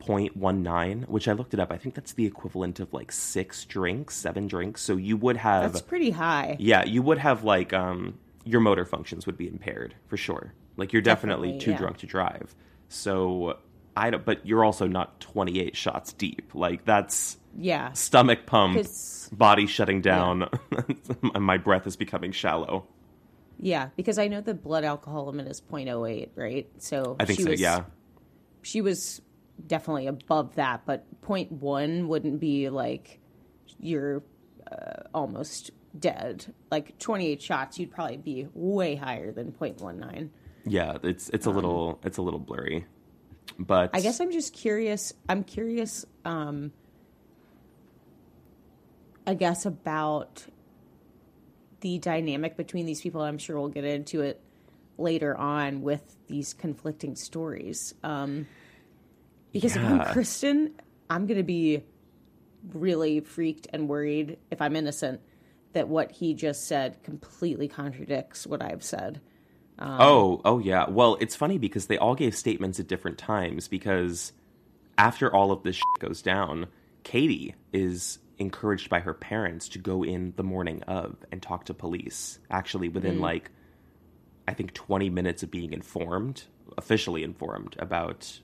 [0.01, 1.73] 0.19, which I looked it up.
[1.73, 4.81] I think that's the equivalent of like six drinks, seven drinks.
[4.83, 6.57] So you would have That's pretty high.
[6.59, 10.55] yeah, you would have like um your motor functions would be impaired for sure.
[10.77, 11.77] Like you're definitely, Definitely, too yeah.
[11.79, 12.55] drunk to drive.
[12.89, 13.59] So
[13.97, 16.55] I don't but you're also not 28 shots deep.
[16.55, 17.93] Like that's Yeah.
[17.93, 18.87] stomach pump,
[19.33, 20.49] body shutting down,
[21.35, 22.87] and my breath is becoming shallow.
[23.61, 26.69] Yeah, because I know the blood alcohol limit is 0.08, right?
[26.79, 27.85] So I think she so, was, yeah.
[28.63, 29.21] She was
[29.67, 33.21] definitely above that, but 0.1 wouldn't be like
[33.81, 34.23] you're
[34.71, 36.55] uh, almost dead.
[36.71, 40.31] Like 28 shots, you'd probably be way higher than 0.19.
[40.65, 42.85] Yeah, it's it's a little it's a little blurry.
[43.59, 45.13] But Um, I guess I'm just curious.
[45.29, 46.05] I'm curious.
[46.25, 46.73] Um,
[49.27, 50.47] I guess about
[51.81, 53.21] the dynamic between these people.
[53.23, 54.41] I'm sure we'll get into it
[54.97, 57.95] later on with these conflicting stories.
[58.03, 58.47] Um,
[59.53, 60.13] because if I'm Yeah.
[60.13, 60.73] Kristin,
[61.09, 61.85] I'm going to be
[62.73, 65.21] really freaked and worried if I'm innocent
[65.73, 69.21] that what he just said completely contradicts what I've said.
[69.79, 70.91] Oh, oh yeah.
[70.91, 74.33] Well, it's funny because they all gave statements at different times because
[74.97, 76.67] after all of this shit goes down,
[77.05, 81.75] Katie is encouraged by her parents to go in the morning of and talk to
[81.75, 82.39] police.
[82.51, 83.23] Actually, within mm.
[83.23, 83.51] like
[84.47, 86.45] I think 20 minutes of being informed,
[86.77, 88.41] officially informed about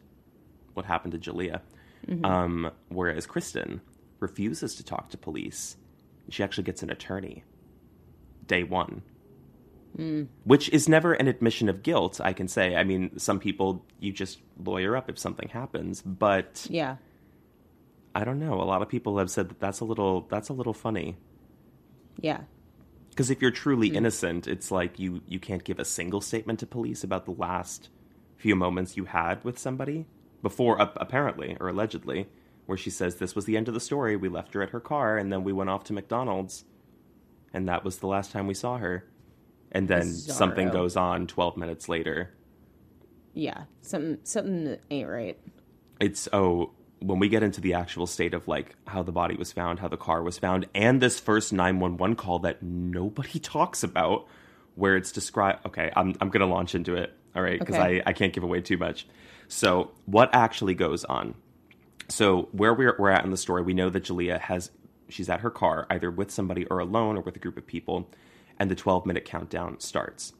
[0.74, 1.60] what happened to Jaleayah.
[2.06, 2.24] Mm-hmm.
[2.24, 3.80] Um, whereas Kristin
[4.20, 5.76] refuses to talk to police.
[6.28, 7.44] She actually gets an attorney
[8.46, 9.02] day one
[9.98, 10.26] mm.
[10.44, 14.12] which is never an admission of guilt i can say i mean some people you
[14.12, 16.96] just lawyer up if something happens but Yeah.
[18.14, 18.60] I don't know.
[18.60, 21.16] A lot of people have said that that's a little that's a little funny.
[22.20, 22.42] Yeah.
[23.10, 23.96] because if you're truly hmm.
[23.96, 27.88] innocent it's like you you can't give a single statement to police about the last
[28.36, 30.06] few moments you had with somebody
[30.42, 32.28] before ap- apparently or allegedly
[32.66, 34.16] where she says this was the end of the story.
[34.16, 36.64] We left her at her car and then we went off to mcdonald's
[37.52, 39.04] and that was the last time we saw her.
[39.72, 42.32] And then something goes on 12 minutes later.
[43.32, 43.64] Yeah.
[43.82, 45.38] Something something ain't right.
[46.00, 49.52] it's oh when we get into the actual state of like how the body was
[49.52, 54.26] found how the car was found and this first 911 call that nobody talks about
[54.74, 58.02] where it's described okay i'm, I'm gonna launch into it all right because Okay.
[58.04, 59.06] I, I can't give away too much
[59.48, 61.34] so what actually goes on
[62.08, 64.70] so where we're, we're at in the story we know that Jaleayah has
[65.08, 68.08] she's at her car either with somebody or alone or with a group of people
[68.58, 70.32] and the 12 minute countdown starts.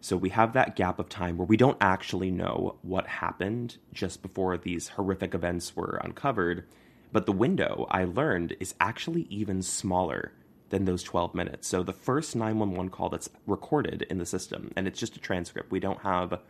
[0.00, 4.22] So we have that gap of time where we don't actually know what happened just
[4.22, 6.64] before these horrific events were uncovered.
[7.12, 10.32] But the window, I learned, is actually even smaller
[10.68, 11.68] than those 12 minutes.
[11.68, 15.70] So the first 911 call that's recorded in the system, and it's just a transcript.
[15.70, 16.40] We don't have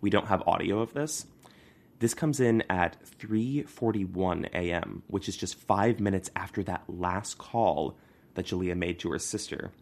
[0.00, 1.26] we don't have audio of this.
[1.98, 7.96] This comes in at 3:41 a.m., which is just 5 minutes after that last call
[8.34, 9.72] that Jaleayah made to her sister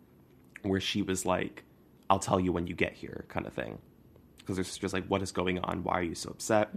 [0.62, 1.64] where she was like,
[2.08, 3.78] I'll tell you when you get here, kind of thing.
[4.38, 5.82] Because her sister's like, What is going on?
[5.82, 6.70] Why are you so upset?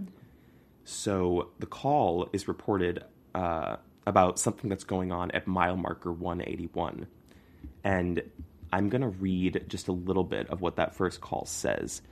[0.84, 7.06] So the call is reported uh, about something that's going on at mile marker 181.
[7.84, 8.22] And
[8.72, 12.02] I'm going to read just a little bit of what that first call says.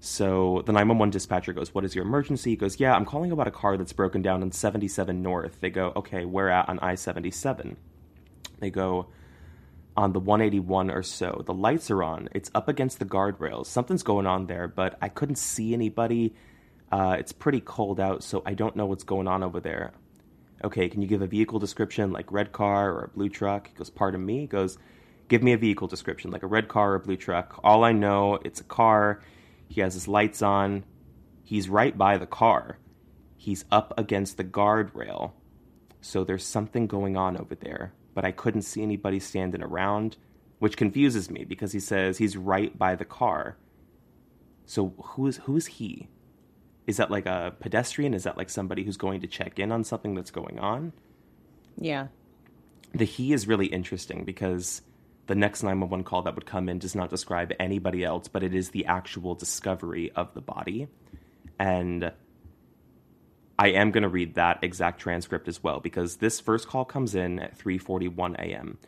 [0.00, 2.50] So the 911 dispatcher goes, What is your emergency?
[2.50, 5.60] He goes, Yeah, I'm calling about a car that's broken down on 77 North.
[5.60, 7.76] They go, Okay, where at on I 77?
[8.60, 9.06] They go,
[9.98, 11.42] on the 181 or so.
[11.44, 12.28] The lights are on.
[12.32, 13.66] It's up against the guardrails.
[13.66, 16.36] Something's going on there, but I couldn't see anybody.
[16.92, 19.92] Uh, it's pretty cold out, so I don't know what's going on over there.
[20.62, 23.70] Okay, can you give a vehicle description like red car or a blue truck?
[23.70, 24.42] He goes, Pardon me?
[24.42, 24.78] He goes,
[25.26, 27.58] Give me a vehicle description like a red car or a blue truck.
[27.64, 29.20] All I know, it's a car.
[29.66, 30.84] He has his lights on.
[31.42, 32.78] He's right by the car.
[33.36, 35.32] He's up against the guardrail.
[36.00, 40.16] So there's something going on over there but I couldn't see anybody standing around,
[40.58, 43.56] which confuses me because he says he's right by the car.
[44.66, 46.08] So who is who is he?
[46.88, 48.14] Is that like a pedestrian?
[48.14, 50.92] Is that like somebody who's going to check in on something that's going on?
[51.80, 52.08] Yeah.
[52.92, 54.82] The he is really interesting because
[55.28, 58.52] the next 911 call that would come in does not describe anybody else, but it
[58.52, 60.88] is the actual discovery of the body.
[61.56, 62.10] And
[63.58, 67.14] I am going to read that exact transcript as well because this first call comes
[67.14, 68.78] in at 3:41 a.m.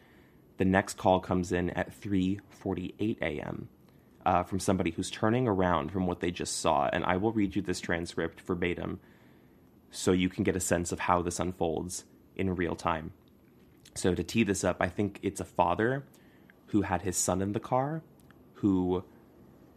[0.58, 3.68] The next call comes in at 3:48 a.m.
[4.24, 7.56] Uh, from somebody who's turning around from what they just saw, and I will read
[7.56, 9.00] you this transcript verbatim,
[9.90, 12.04] so you can get a sense of how this unfolds
[12.36, 13.12] in real time.
[13.94, 16.04] So to tee this up, I think it's a father
[16.66, 18.02] who had his son in the car,
[18.54, 19.02] who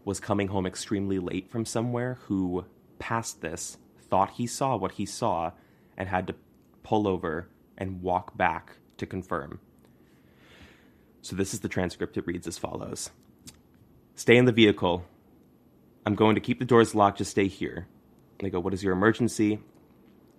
[0.06, 2.65] was coming home extremely late from somewhere, who
[2.99, 3.77] passed this
[4.13, 5.52] thought he saw what he saw
[5.97, 6.36] and had to
[6.84, 7.49] pull over
[7.80, 9.60] and walk back to confirm.
[11.23, 12.15] So this is the transcript.
[12.15, 13.10] It reads as follows
[14.13, 15.04] Stay in the vehicle.
[16.06, 17.17] I'm going to keep the doors locked.
[17.17, 17.88] Just stay here.
[18.38, 19.58] They go, What is your emergency?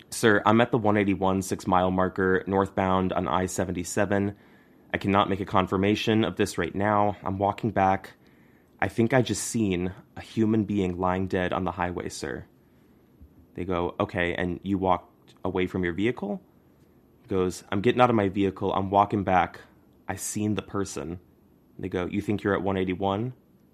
[0.08, 4.36] Sir, I'm at the 181 six mile marker northbound on I 77.
[4.92, 7.16] I cannot make a confirmation of this right now.
[7.24, 8.12] I'm walking back.
[8.80, 12.44] I think I just seen a human being lying dead on the highway, sir.
[13.54, 16.42] They go, okay, and you walked away from your vehicle?
[17.22, 18.72] He goes, I'm getting out of my vehicle.
[18.72, 19.60] I'm walking back.
[20.08, 21.20] I seen the person.
[21.78, 23.32] They go, you think you're at 181?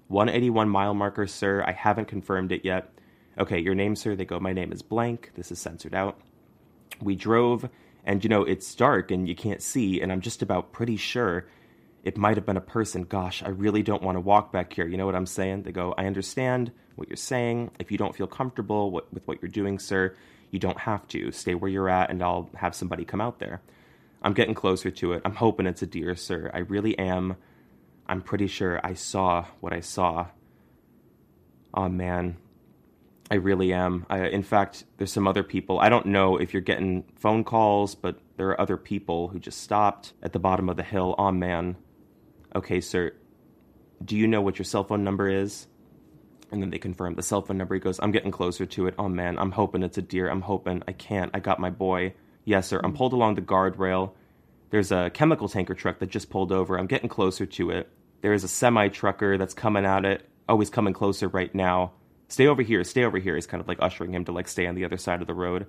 [0.09, 1.64] 181 mile marker, sir.
[1.66, 2.93] I haven't confirmed it yet.
[3.38, 4.14] Okay, your name, sir?
[4.14, 5.33] They go, my name is blank.
[5.35, 6.21] This is censored out.
[7.01, 7.69] We drove,
[8.05, 11.47] and you know, it's dark and you can't see, and I'm just about pretty sure
[12.03, 13.05] it might have been a person.
[13.05, 14.87] Gosh, I really don't want to walk back here.
[14.87, 15.63] You know what I'm saying?
[15.63, 17.71] They go, I understand what you're saying.
[17.79, 20.15] If you don't feel comfortable with, what you're doing, sir,
[20.51, 21.31] you don't have to.
[21.33, 23.61] Stay where you're at, and I'll have somebody come out there.
[24.23, 25.23] I'm getting closer to it.
[25.25, 26.51] I'm hoping it's a deer, sir.
[26.53, 27.37] I really am.
[28.07, 30.27] I'm pretty sure I saw what I saw.
[31.73, 32.37] Oh, man.
[33.31, 34.07] I really am.
[34.11, 35.79] I, in fact, there's some other people.
[35.79, 39.63] I don't know if you're getting phone calls, but there are other people who just
[39.63, 41.15] stopped at the bottom of the hill.
[41.17, 41.77] Oh, man.
[42.55, 43.13] Okay, sir.
[44.05, 45.67] Do you know what your cell phone number is?
[46.51, 47.75] And then they confirm the cell phone number.
[47.75, 48.95] He goes, I'm getting closer to it.
[48.99, 50.29] Oh man, I'm hoping it's a deer.
[50.29, 50.83] I'm hoping.
[50.89, 51.31] I can't.
[51.33, 52.15] I got my boy.
[52.45, 52.81] Yes, sir.
[52.83, 54.13] I'm pulled along the guardrail.
[54.71, 56.79] There's a chemical tanker truck that just pulled over.
[56.79, 57.89] I'm getting closer to it.
[58.23, 60.29] There is a semi trucker that's coming at it.
[60.49, 61.93] Oh, he's coming closer right now.
[62.29, 62.83] Stay over here.
[62.85, 63.35] Stay over here.
[63.35, 65.35] He's kind of like ushering him to like stay on the other side of the
[65.35, 65.67] road.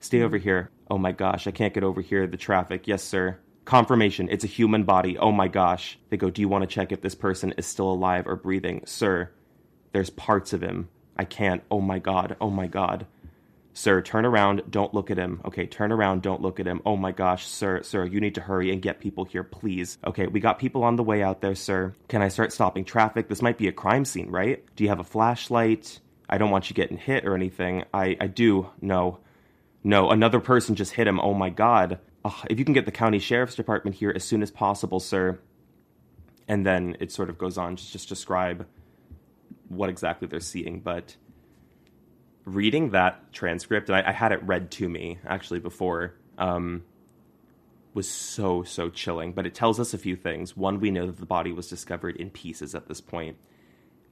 [0.00, 0.70] Stay over here.
[0.90, 2.26] Oh my gosh, I can't get over here.
[2.26, 2.88] The traffic.
[2.88, 3.38] Yes, sir.
[3.64, 4.28] Confirmation.
[4.30, 5.16] It's a human body.
[5.18, 5.98] Oh my gosh.
[6.10, 8.82] They go, Do you want to check if this person is still alive or breathing?
[8.86, 9.30] Sir,
[9.92, 10.88] there's parts of him.
[11.16, 11.62] I can't.
[11.70, 12.36] Oh my God.
[12.40, 13.06] Oh my God.
[13.74, 14.62] Sir, turn around.
[14.70, 15.40] Don't look at him.
[15.46, 16.22] Okay, turn around.
[16.22, 16.82] Don't look at him.
[16.84, 19.96] Oh my gosh, sir, sir, you need to hurry and get people here, please.
[20.06, 21.94] Okay, we got people on the way out there, sir.
[22.08, 23.28] Can I start stopping traffic?
[23.28, 24.62] This might be a crime scene, right?
[24.76, 26.00] Do you have a flashlight?
[26.28, 27.84] I don't want you getting hit or anything.
[27.94, 28.68] I, I do.
[28.82, 29.20] No.
[29.82, 31.18] No, another person just hit him.
[31.20, 31.98] Oh my God.
[32.24, 35.40] Oh, if you can get the county sheriff's department here as soon as possible, sir.
[36.48, 38.66] And then it sort of goes on to just describe
[39.68, 41.16] what exactly they're seeing, but
[42.44, 46.14] reading that transcript, and I, I had it read to me actually before.
[46.38, 46.84] Um,
[47.94, 49.32] was so, so chilling.
[49.32, 50.56] But it tells us a few things.
[50.56, 53.36] One, we know that the body was discovered in pieces at this point,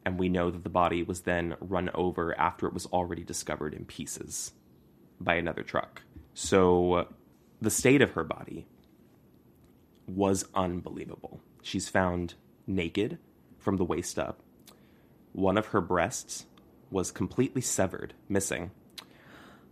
[0.04, 3.74] and we know that the body was then run over after it was already discovered
[3.74, 4.52] in pieces
[5.20, 6.02] by another truck.
[6.34, 7.08] So
[7.60, 8.66] the state of her body
[10.06, 11.40] was unbelievable.
[11.62, 12.34] She's found
[12.66, 13.18] naked
[13.58, 14.40] from the waist up.
[15.32, 16.46] One of her breasts
[16.90, 18.70] was completely severed, missing.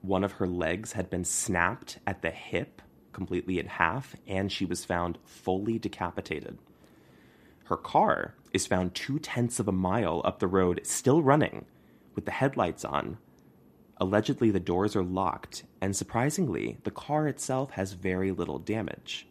[0.03, 4.64] One of her legs had been snapped at the hip, completely in half, and she
[4.64, 6.59] was found fully decapitated.
[7.64, 11.64] Her car is found two tenths of a mile up the road, still running,
[12.14, 13.18] with the headlights on.
[14.00, 19.26] Allegedly, the doors are locked, and surprisingly, the car itself has very little damage.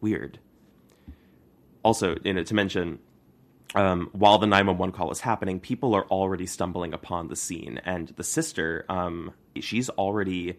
[0.00, 0.38] Weird.
[1.82, 3.00] Also, you know, to mention,
[3.74, 7.80] um, while the 911 call is happening, people are already stumbling upon the scene.
[7.84, 10.58] And the sister, um, she's already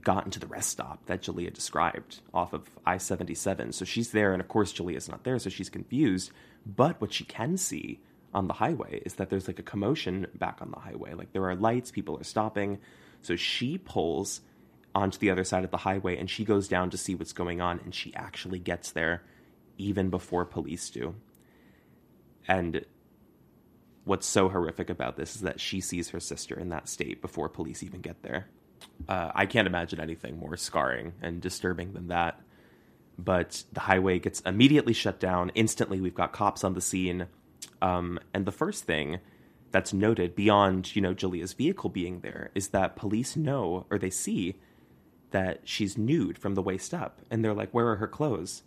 [0.00, 3.72] gotten to the rest stop that Jaleayah described off of I 77.
[3.72, 6.32] So she's there, and of course, Jaleayah's not there, so she's confused.
[6.66, 8.00] But what she can see
[8.34, 11.14] on the highway is that there's like a commotion back on the highway.
[11.14, 12.78] Like there are lights, people are stopping.
[13.22, 14.40] So she pulls
[14.94, 17.60] onto the other side of the highway and she goes down to see what's going
[17.60, 19.22] on, and she actually gets there
[19.76, 21.14] even before police do.
[22.46, 22.84] And
[24.04, 27.48] what's so horrific about this is that she sees her sister in that state before
[27.48, 28.48] police even get there.
[29.08, 32.40] Uh, I can't imagine anything more scarring and disturbing than that.
[33.18, 35.50] But the highway gets immediately shut down.
[35.54, 37.26] Instantly, we've got cops on the scene.
[37.80, 39.20] Um, and the first thing
[39.70, 44.10] that's noted beyond, you know, Jaleayah's vehicle being there is that police know or they
[44.10, 44.56] see
[45.30, 47.20] that she's nude from the waist up.
[47.30, 48.62] And they're like, where are her clothes?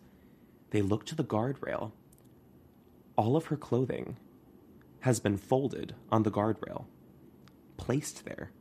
[0.70, 1.92] They look to the guardrail
[3.22, 4.18] all of her clothing
[5.02, 6.86] has been folded on the guardrail,
[7.78, 8.52] placed there.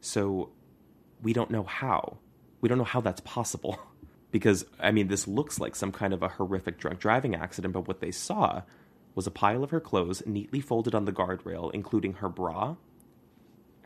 [0.00, 0.50] So
[1.22, 2.18] we don't know how.
[2.60, 3.78] We don't know how that's possible.
[4.34, 7.86] because, I mean, this looks like some kind of a horrific drunk driving accident, but
[7.86, 8.62] what they saw
[9.14, 12.74] was a pile of her clothes neatly folded on the guardrail, including her bra,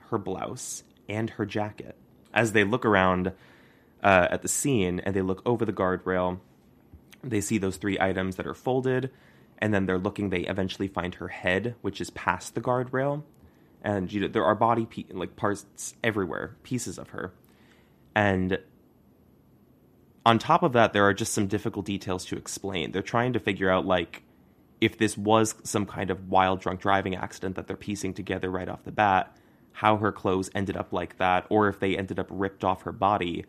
[0.08, 1.96] her blouse, and her jacket.
[2.32, 3.34] As they look around
[4.02, 6.40] uh, at the scene and they look over the guardrail,
[7.22, 9.10] they see those three items that are folded,
[9.58, 10.30] and then they're looking.
[10.30, 13.22] They eventually find her head, which is past the guardrail,
[13.82, 17.34] and you know there are body pe- like parts everywhere, pieces of her,
[18.14, 18.58] and
[20.26, 22.92] on top of that, there are just some difficult details to explain.
[22.92, 24.22] They're trying to figure out like
[24.80, 28.68] if this was some kind of wild drunk driving accident that they're piecing together right
[28.68, 29.36] off the bat,
[29.72, 32.92] how her clothes ended up like that, or if they ended up ripped off her
[32.92, 33.44] body,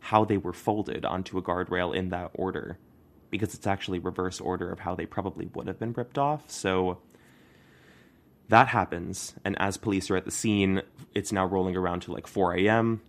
[0.00, 2.78] how they were folded onto a guardrail in that order
[3.30, 6.48] because it's actually reverse order of how they probably would have been ripped off.
[6.50, 6.98] So
[8.48, 10.82] that happens, and as police are at the scene,
[11.14, 13.00] it's now rolling around to like 4 a.m.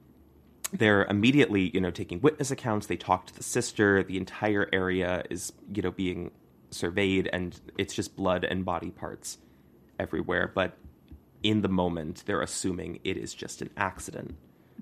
[0.77, 2.87] They're immediately, you know, taking witness accounts.
[2.87, 4.03] They talk to the sister.
[4.03, 6.31] The entire area is, you know, being
[6.71, 9.37] surveyed, and it's just blood and body parts
[9.99, 10.51] everywhere.
[10.53, 10.77] But
[11.43, 14.35] in the moment, they're assuming it is just an accident.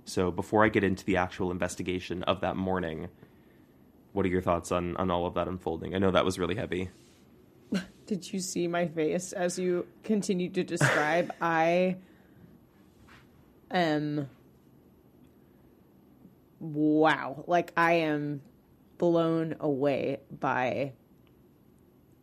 [0.06, 3.10] So before I get into the actual investigation of that morning,
[4.14, 5.96] what are your thoughts on on all of that unfolding?
[5.96, 6.90] I know that was really heavy.
[8.06, 11.34] Did you see my face as you continued to describe?
[11.42, 11.98] I
[13.72, 14.30] am
[16.64, 18.42] wow, like I am
[18.98, 20.94] blown away by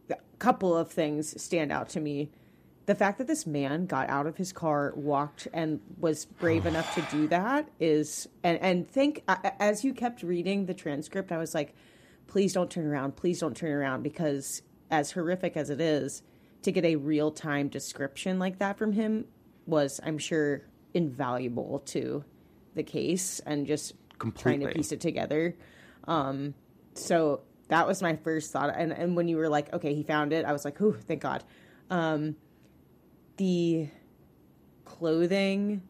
[0.08, 2.30] a couple of things stand out to me.
[2.86, 6.92] The fact that this man got out of his car, walked, and was brave enough
[6.94, 11.54] to do that is, and and think as you kept reading the transcript, I was
[11.54, 11.74] like,
[12.26, 16.22] please don't turn around, please don't turn around, because as horrific as it is,
[16.62, 19.26] to get a real time description like that from him
[19.66, 20.62] was, I'm sure,
[20.94, 22.24] invaluable to
[22.74, 24.58] the case and just Completely.
[24.64, 25.56] trying to piece it together.
[26.06, 26.54] Um,
[26.94, 28.72] so that was my first thought.
[28.76, 31.22] And, and when you were like, okay, he found it, I was like, oh, thank
[31.22, 31.42] God.
[31.88, 32.36] Um,
[33.36, 33.88] the
[34.84, 35.82] clothing,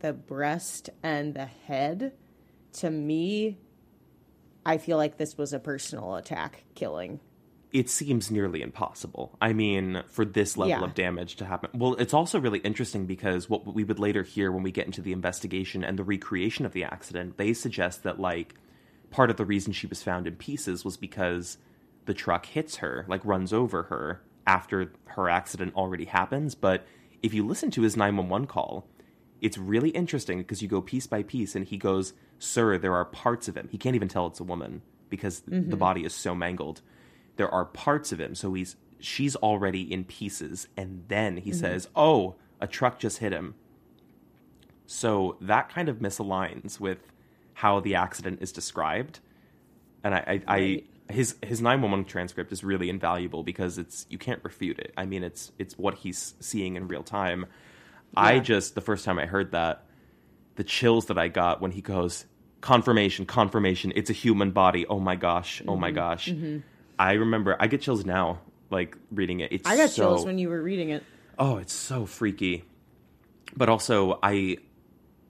[0.00, 2.12] the breast, and the head,
[2.74, 3.58] to me,
[4.66, 7.20] I feel like this was a personal attack killing.
[7.70, 9.36] It seems nearly impossible.
[9.42, 10.84] I mean, for this level yeah.
[10.84, 11.70] of damage to happen.
[11.74, 15.02] Well, it's also really interesting because what we would later hear when we get into
[15.02, 18.54] the investigation and the recreation of the accident, they suggest that, like,
[19.10, 21.58] part of the reason she was found in pieces was because
[22.06, 26.54] the truck hits her, like, runs over her after her accident already happens.
[26.54, 26.86] But
[27.22, 28.86] if you listen to his 911 call,
[29.40, 33.04] it's really interesting because you go piece by piece and he goes, Sir, there are
[33.04, 33.68] parts of him.
[33.70, 35.70] He can't even tell it's a woman because mm-hmm.
[35.70, 36.80] the body is so mangled.
[37.38, 38.36] There are parts of him.
[38.36, 40.68] So he's she's already in pieces.
[40.76, 41.60] And then he mm-hmm.
[41.60, 43.54] says, Oh, a truck just hit him.
[44.86, 46.98] So that kind of misaligns with
[47.54, 49.20] how the accident is described,
[50.04, 50.84] and I, I, Right.
[51.08, 54.78] I his his nine one one transcript is really invaluable because it's you can't refute
[54.78, 54.92] it.
[54.96, 57.46] I mean, it's it's what he's seeing in real time.
[58.16, 59.84] I just the first time I heard that,
[60.56, 62.26] the chills that I got when he goes
[62.60, 64.86] confirmation, confirmation, it's a human body.
[64.86, 65.80] Oh my gosh, oh Mm-hmm.
[65.80, 66.28] my gosh.
[66.98, 68.40] I remember I get chills now,
[68.70, 69.52] like reading it.
[69.52, 71.04] It's I got so, chills when you were reading it.
[71.38, 72.64] Oh, it's so freaky.
[73.56, 74.58] But also, I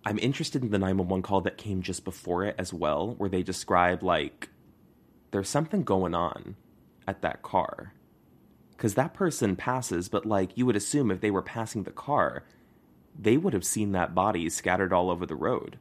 [0.04, 3.42] I'm interested in the 911 call that came just before it as well, where they
[3.42, 4.48] describe like
[5.30, 6.56] there's something going on
[7.06, 7.92] at that car.
[8.78, 12.44] Cuz that person passes, but like you would assume if they were passing the car,
[13.18, 15.78] they would have seen that body scattered all over the road.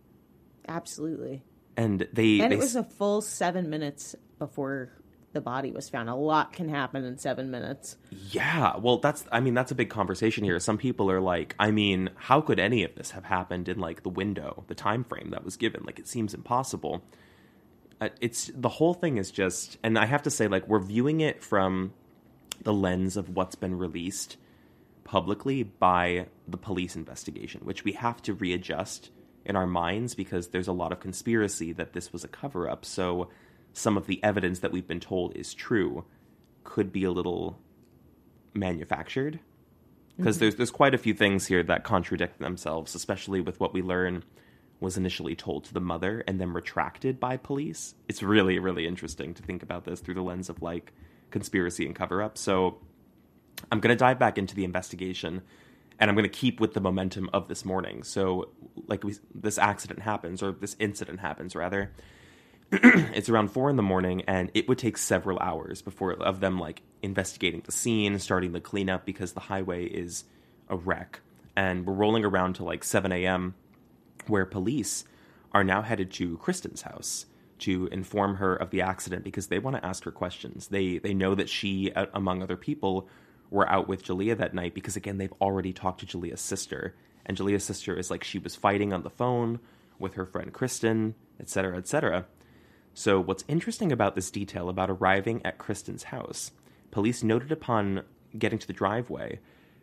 [0.68, 1.44] Absolutely.
[1.78, 4.92] And they And they it was a full seven minutes before
[5.34, 6.10] the body was found.
[6.10, 7.98] A lot can happen in seven minutes.
[8.32, 10.60] Yeah, well, that's I mean that's a big conversation here.
[10.60, 14.04] Some people are like, I mean, how could any of this have happened in like
[14.04, 15.84] the window, the time frame that was given?
[15.84, 17.04] Like it seems impossible.
[18.00, 21.22] Uh, it's the whole thing is just, and I have to say, like we're viewing
[21.22, 21.94] it from
[22.64, 24.38] the lens of what's been released
[25.04, 29.10] publicly by the police investigation, which we have to readjust
[29.46, 32.84] in our minds because there's a lot of conspiracy that this was a cover up.
[32.84, 33.30] So
[33.78, 36.04] some of the evidence that we've been told is true
[36.64, 37.60] could be a little
[38.54, 39.40] manufactured
[40.18, 40.46] because mm-hmm.
[40.46, 44.24] there's there's quite a few things here that contradict themselves, especially with what we learn
[44.80, 47.94] was initially told to the mother and then retracted by police.
[48.08, 50.94] It's really really interesting to think about this through the lens of like
[51.30, 52.38] conspiracy and cover up.
[52.38, 52.80] So
[53.72, 55.44] I'm going to dive back into the investigation
[56.00, 58.04] and I'm going to keep with the momentum of this morning.
[58.04, 58.50] So
[58.88, 61.92] like we, this accident happens or this incident happens rather
[62.72, 66.60] it's around four in the morning and it would take several hours before of them
[66.60, 70.26] like investigating the scene starting the cleanup because the highway is
[70.70, 71.22] a wreck.
[71.56, 73.56] And we're rolling around to like 7 a.m
[74.30, 75.06] where police
[75.54, 77.26] are now headed to Kristin's house
[77.60, 80.68] to inform her of the accident because they want to ask her questions.
[80.68, 83.08] They they know that she among other people
[83.50, 86.96] were out with Jaleayah that night because again they've already talked to Jaleayah's sister.
[87.26, 89.60] And Jaleayah's sister is like she was fighting on the phone
[90.00, 92.26] with her friend Kristin etc etc
[92.98, 96.50] so, what's interesting about this detail about arriving at Kristin's house,
[96.90, 98.02] police noted upon
[98.36, 99.40] getting to the driveway,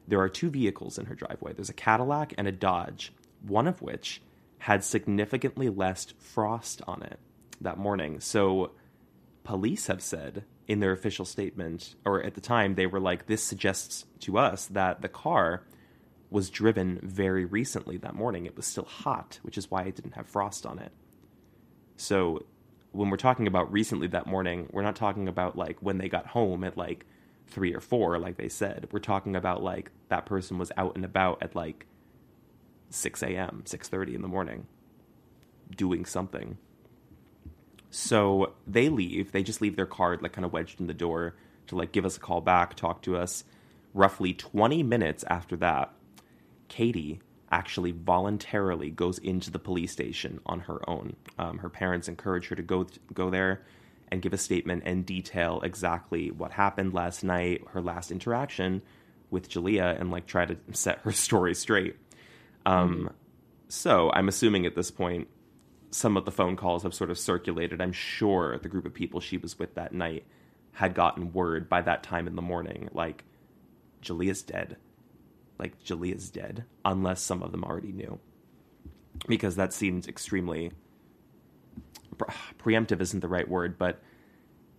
[0.09, 1.53] there are two vehicles in her driveway.
[1.53, 3.13] There's a Cadillac and a Dodge,
[3.47, 4.21] one of which
[4.59, 7.21] had significantly less frost on it
[7.61, 8.19] that morning.
[8.19, 8.73] So,
[9.45, 13.45] police have said in their official statement, or at the time, they were like, this
[13.45, 15.63] suggests to us that the car
[16.31, 18.45] was driven very recently that morning.
[18.45, 20.91] It was still hot, which is why it didn't have frost on it.
[21.97, 22.41] So
[22.95, 26.27] when we're talking about recently that morning, we're not talking about like when they got
[26.29, 27.07] home at like
[27.49, 28.89] three or four, like they said.
[28.93, 31.87] We're talking about like that person was out and about at like
[32.91, 34.67] six a.m., six thirty in the morning,
[35.77, 36.59] doing something.
[37.91, 39.33] So they leave.
[39.33, 41.37] They just leave their card like kind of wedged in the door
[41.69, 43.45] to like give us a call back, talk to us.
[43.95, 45.93] Roughly twenty minutes after that,
[46.69, 47.21] Katie
[47.55, 51.15] actually voluntarily goes into the police station on her own.
[51.39, 52.85] Um, her parents encourage her to go
[53.15, 53.63] go there
[54.09, 58.83] and give a statement and detail exactly what happened last night, her last interaction
[59.31, 61.97] with Jaleayah, and like try to set her story straight.
[62.67, 63.11] Um,
[63.69, 65.29] So I'm assuming at this point,
[65.93, 67.81] some of the phone calls have sort of circulated.
[67.81, 70.25] I'm sure the group of people she was with that night
[70.73, 73.23] had gotten word by that time in the morning, like
[74.03, 74.77] Jaleayah's dead
[75.59, 78.19] like Jaleayah's dead, unless some of them already knew.
[79.29, 80.73] Because that seems extremely
[82.19, 84.03] pre- preemptive isn't the right word, but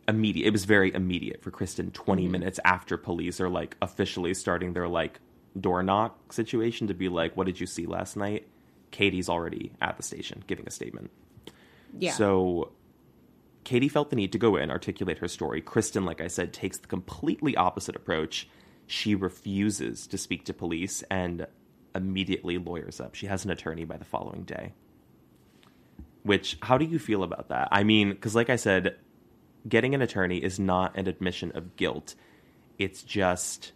[0.08, 0.48] immediate.
[0.48, 1.92] It was very immediate for Kristin.
[1.94, 2.32] 20 mm-hmm.
[2.32, 5.20] minutes after police are like officially starting their like
[5.60, 8.48] door knock situation to be like, "What did you see last night?"
[8.92, 11.12] Katie's already at the station giving a statement.
[11.98, 12.14] Yeah.
[12.14, 12.72] So
[13.64, 15.62] Katie felt the need to go in, articulate her story.
[15.62, 18.48] Kristin, like I said, takes the completely opposite approach.
[18.88, 21.48] She refuses to speak to police and
[21.94, 23.16] immediately lawyers up.
[23.16, 24.74] She has an attorney by the following day.
[26.24, 27.70] Which, how do you feel about that?
[27.72, 28.98] I mean, because like I said,
[29.68, 32.16] getting an attorney is not an admission of guilt.
[32.78, 33.72] It's just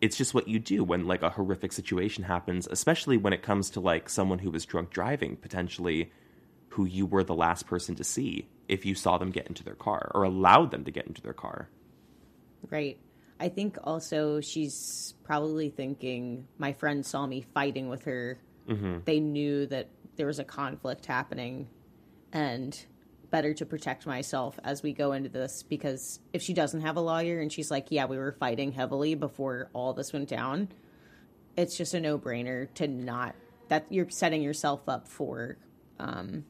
[0.00, 3.70] it's just what you do when like a horrific situation happens, especially when it comes
[3.70, 6.10] to like someone who was drunk driving potentially
[6.70, 9.74] who you were the last person to see if you saw them get into their
[9.74, 11.68] car or allowed them to get into their car.
[12.70, 12.98] Right.
[13.40, 18.38] I think also she's probably thinking my friend saw me fighting with her.
[18.68, 18.98] Mm-hmm.
[19.04, 21.68] They knew that there was a conflict happening
[22.32, 22.84] and
[23.30, 27.00] better to protect myself as we go into this because if she doesn't have a
[27.00, 30.68] lawyer and she's like, yeah, we were fighting heavily before all this went down,
[31.56, 33.34] it's just a no brainer to not
[33.68, 35.56] that you're setting yourself up for
[35.98, 36.44] um,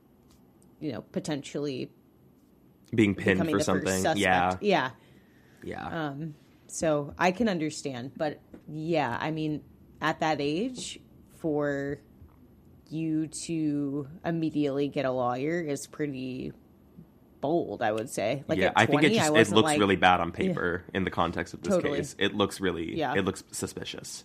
[0.81, 1.91] you know, potentially
[2.95, 4.05] Being pinned for something.
[4.17, 4.57] Yeah.
[4.61, 4.91] Yeah.
[5.63, 6.15] Yeah.
[6.73, 9.63] So I can understand, but yeah, I mean,
[10.01, 10.99] at that age,
[11.37, 11.99] for
[12.89, 16.53] you to immediately get a lawyer is pretty
[17.43, 17.83] bold.
[17.83, 18.43] I would say.
[18.49, 21.05] Like yeah, at I think it just it looks like- really bad on paper in
[21.05, 21.99] the context of this Totally.
[21.99, 22.17] case.
[22.19, 23.15] It looks really Yeah.
[23.17, 24.25] it looks suspicious.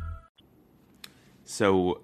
[1.51, 1.99] So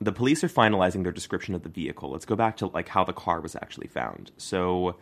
[0.00, 2.10] the police are finalizing their description of the vehicle.
[2.10, 4.30] Let's go back to like how the car was actually found.
[4.38, 4.96] So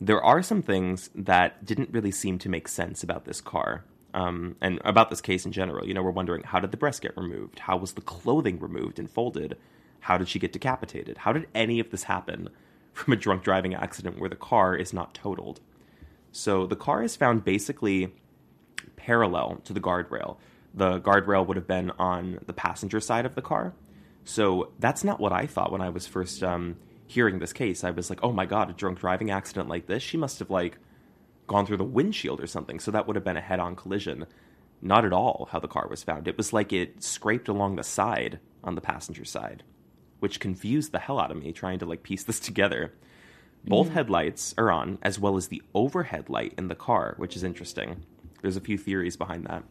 [0.00, 3.84] there are some things that didn't really seem to make sense about this car.
[4.14, 7.02] Um, and about this case in general, you know, we're wondering how did the breast
[7.02, 7.58] get removed?
[7.58, 9.58] How was the clothing removed and folded?
[9.98, 11.18] How did she get decapitated?
[11.18, 12.48] How did any of this happen
[12.92, 15.58] from a drunk driving accident where the car is not totaled?
[16.30, 18.14] So the car is found basically
[18.94, 20.36] parallel to the guardrail.
[20.74, 23.74] The guardrail would have been on the passenger side of the car.
[24.24, 27.82] So that's not what I thought when I was first um, hearing this case.
[27.82, 30.02] I was like, oh my god, a drunk driving accident like this?
[30.02, 30.78] She must have like
[31.46, 32.78] gone through the windshield or something.
[32.78, 34.26] So that would have been a head on collision.
[34.80, 36.28] Not at all how the car was found.
[36.28, 39.64] It was like it scraped along the side on the passenger side,
[40.20, 42.94] which confused the hell out of me trying to like piece this together.
[43.62, 47.44] Both headlights are on, as well as the overhead light in the car, which is
[47.44, 48.06] interesting.
[48.40, 49.64] There's a few theories behind that.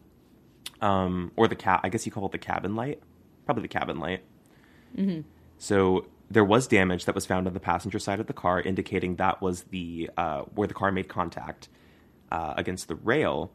[0.80, 3.02] Um, or the cat, I guess you call it the cabin light.
[3.44, 4.22] Probably the cabin light.
[5.58, 9.16] So there was damage that was found on the passenger side of the car, indicating
[9.16, 11.68] that was the uh, where the car made contact
[12.30, 13.52] uh, against the rail.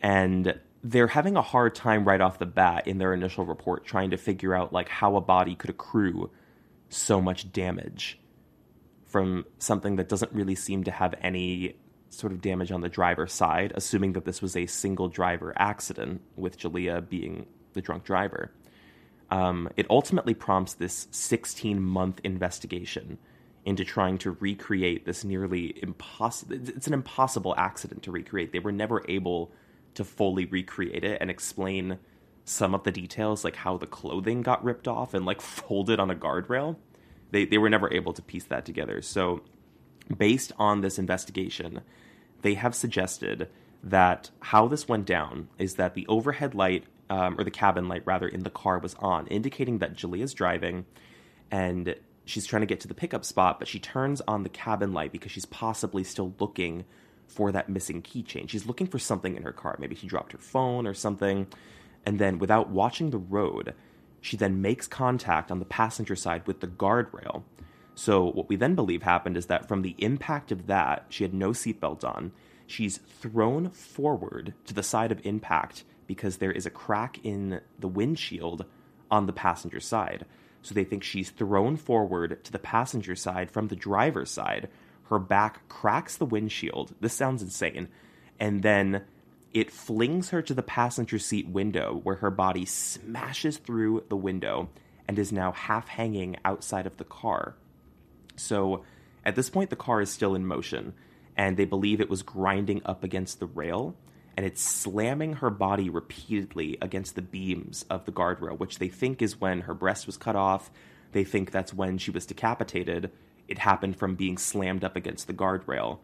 [0.00, 4.10] And they're having a hard time right off the bat in their initial report trying
[4.10, 6.30] to figure out like how a body could accrue
[6.88, 8.18] so much damage
[9.06, 11.76] from something that doesn't really seem to have any
[12.10, 16.20] sort of damage on the driver's side, assuming that this was a single driver accident
[16.36, 18.52] with Jaleayah being the drunk driver.
[19.30, 23.18] Um, it ultimately prompts this 16 month investigation
[23.64, 26.54] into trying to recreate this nearly impossible.
[26.54, 28.52] It's an impossible accident to recreate.
[28.52, 29.52] They were never able
[29.94, 31.98] to fully recreate it and explain
[32.44, 36.10] some of the details, like how the clothing got ripped off and like folded on
[36.10, 36.76] a guardrail.
[37.30, 39.02] They they were never able to piece that together.
[39.02, 39.42] So,
[40.14, 41.80] based on this investigation,
[42.42, 43.48] they have suggested
[43.82, 48.02] that how this went down is that the overhead light, um, or the cabin light
[48.04, 50.84] rather, in the car was on, indicating that Jaleayah's driving
[51.50, 51.94] and
[52.24, 55.12] she's trying to get to the pickup spot, but she turns on the cabin light
[55.12, 56.84] because she's possibly still looking
[57.26, 58.48] for that missing keychain.
[58.48, 59.76] She's looking for something in her car.
[59.78, 61.46] Maybe she dropped her phone or something.
[62.04, 63.74] And then, without watching the road,
[64.20, 67.42] she then makes contact on the passenger side with the guardrail.
[68.00, 71.34] So, what we then believe happened is that from the impact of that, she had
[71.34, 72.32] no seatbelt on.
[72.66, 77.88] She's thrown forward to the side of impact because there is a crack in the
[77.88, 78.64] windshield
[79.10, 80.24] on the passenger side.
[80.62, 84.70] So, they think she's thrown forward to the passenger side from the driver's side.
[85.10, 86.94] Her back cracks the windshield.
[87.02, 87.88] This sounds insane.
[88.38, 89.04] And then
[89.52, 94.70] it flings her to the passenger seat window where her body smashes through the window
[95.06, 97.56] and is now half hanging outside of the car.
[98.40, 98.84] So
[99.24, 100.94] at this point, the car is still in motion,
[101.36, 103.94] and they believe it was grinding up against the rail,
[104.36, 109.20] and it's slamming her body repeatedly against the beams of the guardrail, which they think
[109.20, 110.70] is when her breast was cut off.
[111.12, 113.10] They think that's when she was decapitated.
[113.46, 115.98] It happened from being slammed up against the guardrail.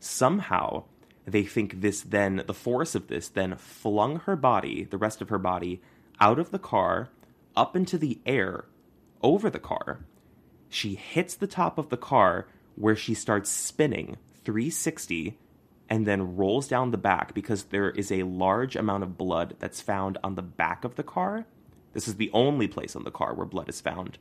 [0.00, 0.84] Somehow,
[1.26, 5.30] they think this then, the force of this then flung her body, the rest of
[5.30, 5.80] her body,
[6.20, 7.08] out of the car,
[7.56, 8.66] up into the air,
[9.22, 10.00] over the car.
[10.68, 12.46] She hits the top of the car
[12.76, 15.36] where she starts spinning 360
[15.88, 19.80] and then rolls down the back because there is a large amount of blood that's
[19.80, 21.46] found on the back of the car.
[21.94, 24.18] This is the only place on the car where blood is found.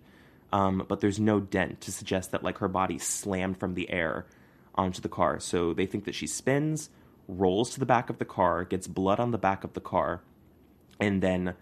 [0.54, 4.26] Um, but there's no dent to suggest that like her body slammed from the air
[4.76, 5.40] onto the car.
[5.40, 6.90] So they think that she spins,
[7.28, 10.22] rolls to the back of the car, gets blood on the back of the car,
[11.00, 11.56] and then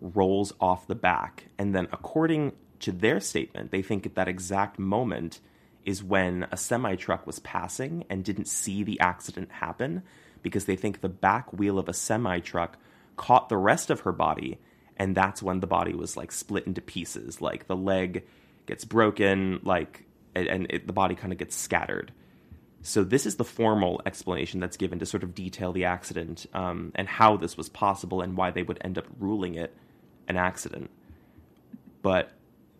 [0.00, 1.46] rolls off the back.
[1.58, 5.40] And then, according to their statement, they think at that exact moment
[5.84, 10.02] is when a semi truck was passing and didn't see the accident happen
[10.42, 12.76] because they think the back wheel of a semi truck
[13.16, 14.58] caught the rest of her body.
[14.96, 17.40] And that's when the body was like split into pieces.
[17.40, 18.24] Like the leg
[18.66, 20.04] gets broken, like
[20.34, 22.12] and, and it, the body kind of gets scattered.
[22.82, 26.92] So this is the formal explanation that's given to sort of detail the accident um,
[26.94, 29.74] and how this was possible and why they would end up ruling it
[30.28, 30.90] an accident.
[32.02, 32.30] But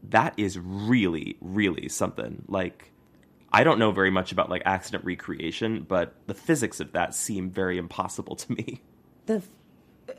[0.05, 2.45] that is really, really something.
[2.49, 2.93] Like,
[3.53, 7.51] I don't know very much about like accident recreation, but the physics of that seem
[7.51, 8.83] very impossible to me.
[9.27, 9.43] the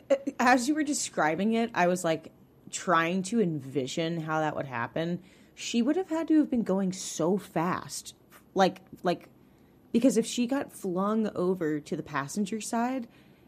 [0.09, 2.31] uh, as you were describing it, I was like
[2.71, 5.19] trying to envision how that would happen.
[5.55, 8.15] She would have had to have been going so fast,
[8.53, 9.29] like like
[9.91, 13.07] because if she got flung over to the passenger side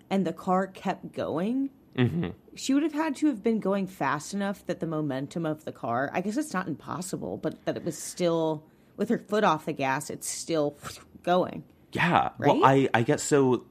[0.09, 2.29] and the car kept going, mm-hmm.
[2.59, 5.71] She would have had to have been going fast enough that the momentum of the
[5.71, 8.63] car, I guess it's not impossible, but that it was still
[8.97, 10.77] with her foot off the gas, it's still
[11.23, 11.63] going.
[11.93, 12.29] Yeah.
[12.37, 13.65] Well, I, I guess so.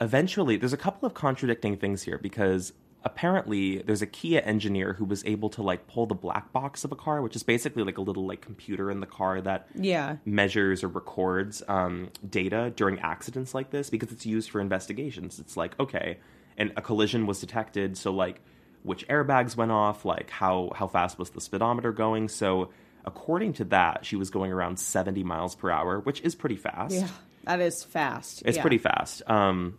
[0.00, 5.06] Eventually, there's a couple of contradicting things here because apparently there's a Kia engineer who
[5.06, 7.96] was able to like pull the black box of a car, which is basically like
[7.96, 10.16] a little like computer in the car that Yeah.
[10.26, 15.38] measures or records um, data during accidents like this because it's used for investigations.
[15.38, 16.18] It's like okay,
[16.56, 18.40] and a collision was detected, so like
[18.82, 22.28] which airbags went off, like how how fast was the speedometer going.
[22.28, 22.70] So
[23.04, 26.94] according to that, she was going around 70 miles per hour, which is pretty fast.
[26.94, 27.08] Yeah.
[27.44, 28.42] That is fast.
[28.44, 28.62] It's Yeah.
[28.62, 29.22] pretty fast.
[29.28, 29.78] Um,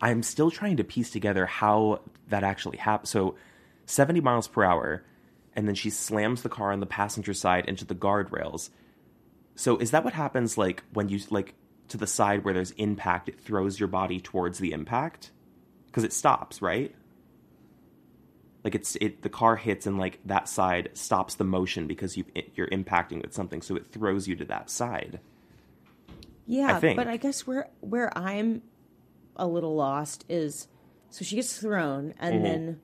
[0.00, 3.08] I'm still trying to piece together how that actually happened.
[3.08, 3.34] So,
[3.86, 5.04] 70 miles per hour,
[5.54, 8.70] and then she slams the car on the passenger side into the guardrails.
[9.54, 10.58] So, is that what happens?
[10.58, 11.54] Like when you like
[11.88, 15.30] to the side where there's impact, it throws your body towards the impact
[15.96, 16.94] because it stops, right?
[18.62, 22.26] Like it's it the car hits and like that side stops the motion because you
[22.54, 25.20] you're impacting with something, so it throws you to that side.
[26.46, 26.98] Yeah, think.
[26.98, 28.60] but I guess where where I'm
[29.36, 30.68] a little lost is
[31.08, 32.44] so she gets thrown and Mm-hmm.
[32.44, 32.80] then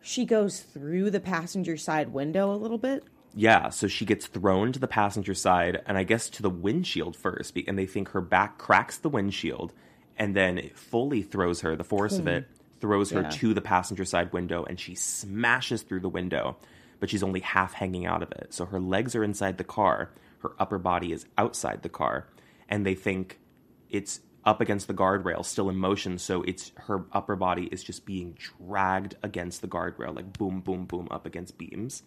[0.00, 3.02] she goes through the passenger side window a little bit.
[3.34, 7.16] Yeah, so she gets thrown to the passenger side and I guess to the windshield
[7.16, 9.72] first, and they think her back cracks the windshield,
[10.20, 11.74] and then it fully throws her.
[11.74, 12.46] The force of it
[12.78, 13.30] throws her Yeah.
[13.30, 16.56] to the passenger side window, and she smashes through the window,
[17.00, 18.52] but she's only half hanging out of it.
[18.54, 20.10] So her legs are inside the car,
[20.40, 22.28] her upper body is outside the car,
[22.68, 23.40] and they think
[23.88, 26.18] it's up against the guardrail, still in motion.
[26.18, 30.84] So it's her upper body is just being dragged against the guardrail, like boom, boom,
[30.86, 32.02] boom, up against beams.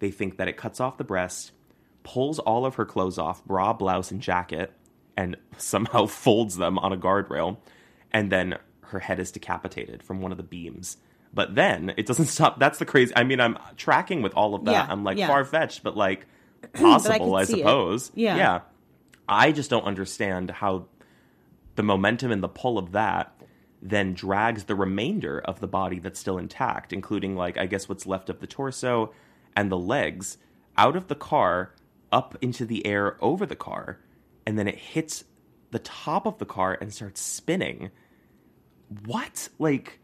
[0.00, 1.52] They think that it cuts off the breast,
[2.02, 4.72] pulls all of her clothes off, bra, blouse, and jacket,
[5.16, 7.58] and somehow folds them on a guardrail,
[8.12, 10.96] and then her head is decapitated from one of the beams.
[11.32, 12.58] But then it doesn't stop.
[12.58, 13.12] That's the crazy.
[13.16, 14.72] I mean, I'm tracking with all of that.
[14.72, 15.26] Yeah, I'm like yeah.
[15.26, 16.26] far fetched, but like
[16.72, 17.56] possible, I, see it.
[17.58, 18.12] suppose.
[18.14, 18.36] Yeah.
[18.36, 18.60] Yeah.
[19.28, 20.86] I just don't understand how
[21.76, 23.34] the momentum and the pull of that
[23.84, 28.06] then drags the remainder of the body that's still intact, including like I guess what's
[28.06, 29.12] left of the torso
[29.54, 30.38] and the legs,
[30.76, 31.74] out of the car,
[32.10, 33.98] up into the air over the car,
[34.46, 35.24] and then it hits
[35.70, 37.90] the top of the car and starts spinning.
[39.06, 39.48] What?
[39.58, 39.98] Like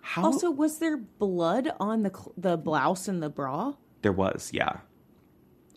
[0.00, 3.74] how Also, was there blood on the cl- the blouse and the bra?
[4.02, 4.78] there was, yeah.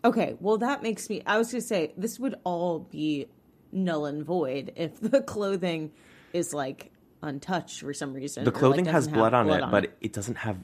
[0.05, 3.27] Okay, well that makes me I was going to say this would all be
[3.71, 5.91] null and void if the clothing
[6.33, 8.43] is like untouched for some reason.
[8.43, 10.57] The or, like, clothing has blood on it, but it doesn't have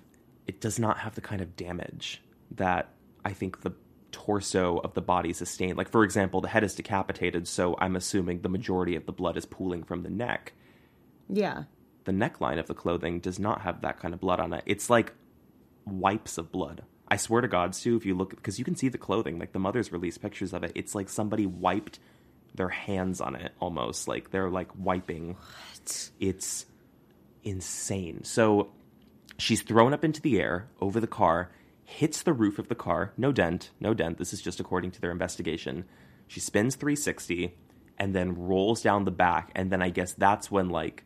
[0.47, 2.89] it does not have the kind of damage that
[3.25, 3.73] I think the
[4.11, 5.77] torso of the body sustained.
[5.77, 9.37] Like for example, the head is decapitated, so I'm assuming the majority of the blood
[9.37, 10.53] is pooling from the neck.
[11.29, 11.63] yeah.
[12.05, 14.63] The neckline of the clothing does not have that kind of blood on it.
[14.65, 15.11] It's like
[15.85, 16.83] wipes of blood.
[17.09, 19.51] I swear to God, Sue, if you look, because you can see the clothing, like
[19.51, 20.71] the mothers released pictures of it.
[20.73, 21.99] It's like somebody wiped
[22.55, 24.07] their hands on it almost.
[24.07, 25.35] Like they're like wiping.
[25.35, 26.11] What?
[26.21, 26.65] It's
[27.43, 28.23] insane.
[28.23, 28.69] So
[29.37, 31.51] she's thrown up into the air over the car,
[31.87, 33.13] hits the roof of the car.
[33.15, 34.17] No dent, no dent.
[34.17, 35.85] This is just according to their investigation.
[36.27, 37.55] She spins 360
[37.97, 39.51] and then rolls down the back.
[39.55, 41.05] And then I guess that's when, like,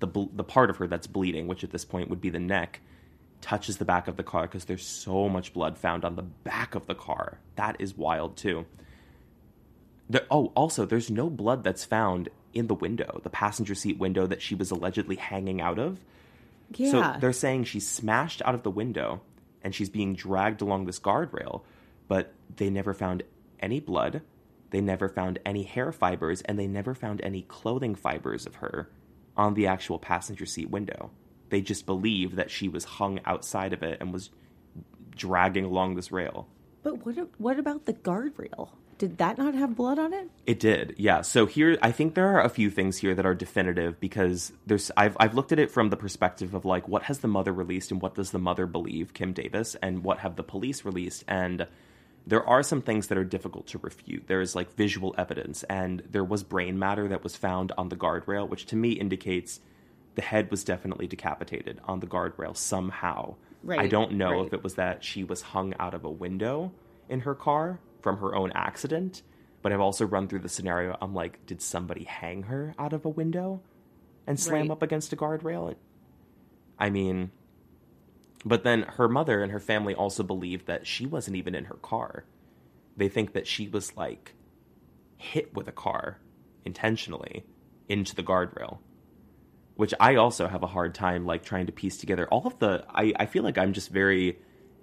[0.00, 2.40] the, bl- the part of her that's bleeding, which at this point would be the
[2.40, 2.80] neck,
[3.40, 6.74] touches the back of the car because there's so much blood found on the back
[6.74, 7.38] of the car.
[7.54, 8.66] That is wild, too.
[10.28, 14.42] Oh, also, there's no blood that's found in the window, the passenger seat window that
[14.42, 16.00] she was allegedly hanging out of.
[16.74, 16.90] Yeah.
[16.90, 19.20] So they're saying she smashed out of the window
[19.66, 21.62] and she's being dragged along this guardrail,
[22.06, 23.24] but they never found
[23.58, 24.22] any blood.
[24.70, 28.88] They never found any hair fibers and they never found any clothing fibers of her
[29.36, 31.10] on the actual passenger seat window.
[31.48, 34.30] They just believe that she was hung outside of it and was
[35.16, 36.46] dragging along this rail.
[36.84, 38.68] But what what about the guardrail?
[38.98, 40.30] Did that not have blood on it?
[40.46, 41.20] It did, yeah.
[41.20, 44.90] So here, I think there are a few things here that are definitive because there's.
[44.96, 47.90] I've I've looked at it from the perspective of like what has the mother released
[47.90, 51.66] and what does the mother believe, Kim Davis, and what have the police released, and
[52.26, 54.26] there are some things that are difficult to refute.
[54.28, 57.96] There is like visual evidence, and there was brain matter that was found on the
[57.96, 59.60] guardrail, which to me indicates
[60.14, 63.34] the head was definitely decapitated on the guardrail somehow.
[63.62, 64.46] Right, I don't know right.
[64.46, 66.72] if it was that she was hung out of a window
[67.10, 69.22] in her car from her own accident,
[69.62, 70.96] but I've also run through the scenario.
[71.00, 73.62] I'm like, did somebody hang her out of a window
[74.26, 74.70] and slam Right.
[74.70, 75.74] up against a guardrail?
[76.78, 77.30] I mean,
[78.44, 81.76] but then her mother and her family also believe that she wasn't even in her
[81.76, 82.24] car.
[82.96, 84.34] They think that she was like
[85.16, 86.20] hit with a car
[86.64, 87.44] intentionally
[87.88, 88.78] into the guardrail.
[89.74, 92.84] Which I also have a hard time like trying to piece together all of the
[92.88, 94.38] I, I feel like I'm just very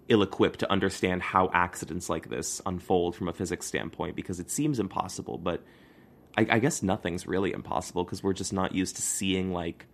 [0.09, 4.49] ill equipped to understand how accidents like this unfold from a physics standpoint because it
[4.51, 5.63] seems impossible, but
[6.37, 9.85] I, I guess nothing's really impossible because we're just not used to seeing like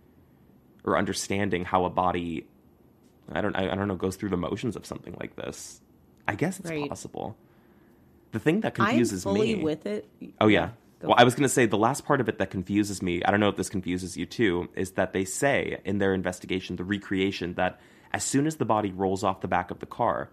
[0.84, 2.46] or understanding how a body
[3.30, 5.80] I don't I, I don't know goes through the motions of something like this.
[6.26, 6.88] I guess it's Right.
[6.88, 7.36] possible.
[8.32, 10.08] The thing that I'm confuses fully me with it.
[10.40, 10.70] Oh yeah.
[11.00, 13.22] Go Well, I was going to say the last part of it that confuses me.
[13.24, 14.68] I don't know if this confuses you too.
[14.74, 17.80] Is that they say in their investigation, the recreation, that
[18.12, 20.30] as soon as the body rolls off the back of the car,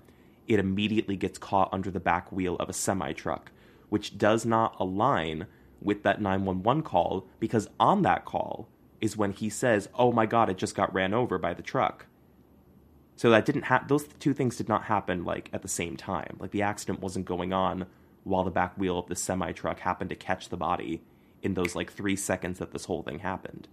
[0.47, 3.51] it immediately gets caught under the back wheel of a semi truck,
[3.89, 5.47] which does not align
[5.81, 8.67] with that 911 call because on that call
[8.99, 12.07] is when he says, "Oh my God, it just got ran over by the truck."
[13.15, 13.87] So that didn't happen.
[13.87, 16.37] Those two things did not happen like at the same time.
[16.39, 17.87] Like the accident wasn't going on
[18.23, 21.01] while the back wheel of the semi truck happened to catch the body
[21.41, 23.67] in those like three seconds that this whole thing happened.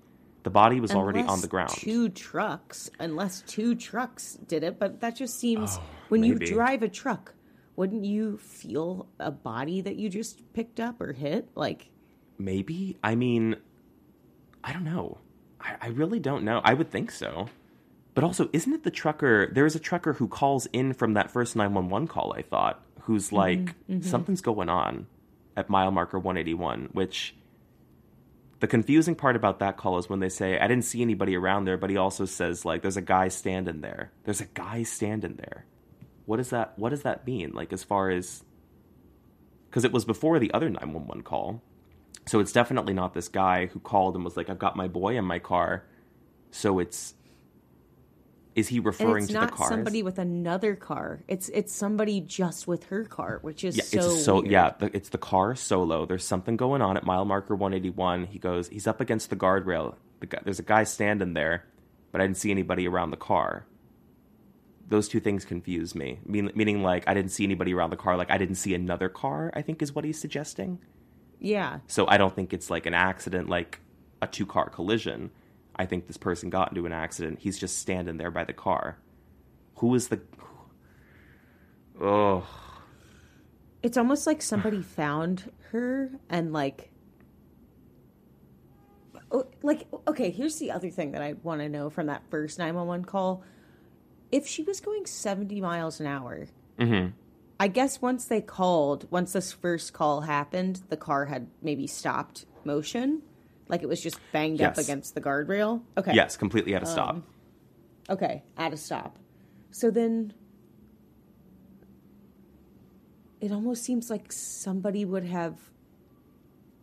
[0.45, 1.71] The body was already on the ground.
[1.71, 6.45] Two trucks, unless two trucks did it, but that just seems oh, when you Oh,
[6.45, 7.35] drive a truck,
[7.77, 11.49] wouldn't you feel a body that you just picked up or hit?
[11.55, 11.89] Like,
[12.39, 12.99] Maybe.
[13.03, 13.57] I mean,
[14.63, 15.19] I don't know.
[15.61, 16.61] I, I really don't know.
[16.63, 17.49] I would think so.
[18.13, 19.51] But also, isn't it the trucker?
[19.51, 23.29] There is a trucker who calls in from that first 911 call, I thought, who's
[23.29, 24.03] mm-hmm, like, mm-hmm.
[24.03, 25.07] something's going on
[25.57, 27.35] at mile marker 181, which
[28.65, 31.67] the confusing part about that call is when they say, I didn't see anybody around
[31.67, 34.11] there, but he also says, like, there's a guy standing there.
[34.25, 35.67] There's a guy standing there.
[36.25, 37.53] What does that, what does that mean?
[37.53, 38.43] Like, as far as,
[39.69, 41.63] because it was before the other 911 call.
[42.25, 45.19] So it's definitely not this guy who called and was like, I've got my boy
[45.19, 45.85] in my car.
[46.51, 47.13] So it's,
[48.55, 49.69] is he referring to the car?
[49.69, 51.23] somebody with another car.
[51.29, 54.51] It's it's somebody just with her car, which is Yeah, so it's so weird.
[54.51, 54.73] yeah.
[54.79, 56.07] The, it's the car solo.
[56.07, 58.27] There's something going on at mile marker 181.
[58.27, 59.97] He goes, he's up against the guardrail.
[60.21, 61.65] The guy, there's a guy standing there,
[62.13, 63.67] but I didn't see anybody around the car.
[64.87, 66.21] Those two things confuse me.
[66.27, 68.17] Mean, meaning, like I didn't see anybody around the car.
[68.17, 69.51] Like I didn't see another car.
[69.55, 70.79] I think is what he's suggesting.
[71.41, 71.79] yeah.
[71.87, 73.81] So I don't think it's like an accident, like
[74.23, 75.31] a two car collision.
[75.77, 77.41] I think this person got into an accident.
[77.41, 78.99] He's just standing there by the car.
[79.77, 80.21] Who is the?
[82.01, 82.47] Oh,
[83.83, 86.91] It's almost like somebody found her and like
[89.31, 92.59] oh, like okay, here's the other thing that I want to know from that first
[92.59, 93.43] 911 call.
[94.33, 96.47] If she was going 70 miles an hour,
[96.79, 97.11] mm-hmm.
[97.61, 102.47] I guess once they called, once this first call happened, the car had maybe stopped
[102.65, 103.23] motion.
[103.69, 105.83] Like it was just banged up against the guardrail.
[105.97, 106.13] Okay.
[106.15, 107.11] yes, completely at a stop.
[107.11, 107.25] Um,
[108.11, 109.19] okay, at a stop.
[109.71, 110.35] So then
[113.41, 115.59] it almost seems like somebody would have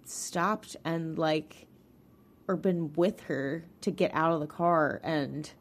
[0.06, 1.68] stopped and like
[2.48, 5.52] or been with her to get out of the car and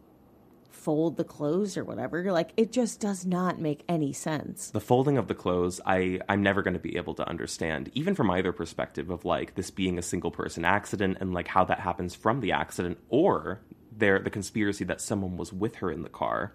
[0.80, 2.32] fold the clothes or whatever.
[2.32, 4.70] Like it just does not make any sense.
[4.70, 8.14] the folding of the clothes i i'm never going to be able to understand even
[8.14, 11.80] from either perspective of like this being a single person accident and like how that
[11.80, 13.60] happens from the accident or
[13.96, 16.52] there the conspiracy that someone was with her in the car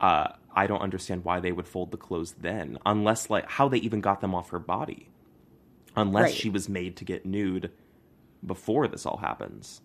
[0.00, 3.78] uh i don't understand why they would fold the clothes then unless like how they
[3.78, 5.08] even got them off her body
[5.96, 6.34] unless Right.
[6.34, 7.70] she was made to get nude
[8.44, 9.80] before this all happens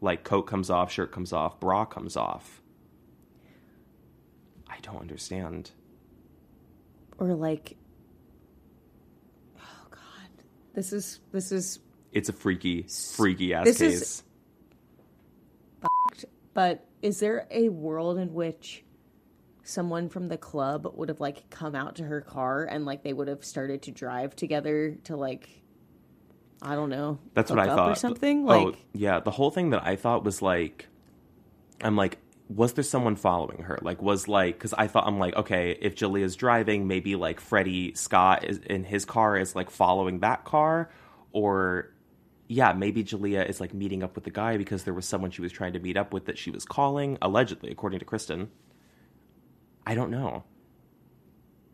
[0.00, 2.60] like coat comes off shirt comes off bra comes off
[4.68, 5.70] i don't understand
[7.18, 7.76] Or like
[9.58, 10.00] oh god.
[10.74, 11.78] This is this is
[12.12, 12.86] it's a freaky,
[13.16, 14.00] freaky ass This case.
[14.02, 14.22] is-
[16.54, 18.82] But is there a world in which
[19.62, 23.12] someone from the club would have like come out to her car and like they
[23.12, 25.48] would have started to drive together to like
[26.62, 27.18] I don't know.
[27.34, 27.90] That's what I thought.
[27.90, 29.20] or something Oh, like yeah.
[29.20, 30.88] The whole thing that I thought was like,
[31.82, 33.78] I'm like, was there someone following her?
[33.82, 37.94] Like, was like, because I thought I'm like, okay, if Jaleayah's driving, maybe like Freddie
[37.94, 40.90] Scott is in his car is like following that car,
[41.32, 41.92] or
[42.48, 45.42] yeah, maybe Jaleayah is like meeting up with the guy because there was someone she
[45.42, 48.48] was trying to meet up with that she was calling allegedly, according to Kristin.
[49.84, 50.44] I don't know.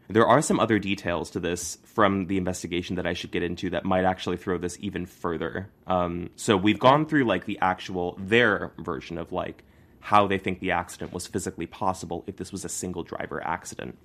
[0.08, 3.70] There are some other details to this from the investigation that I should get into
[3.70, 5.70] that might actually throw this even further.
[5.86, 9.64] Um, so we've gone through like the actual their version of like
[10.00, 13.96] how they think the accident was physically possible if this was a single driver accident.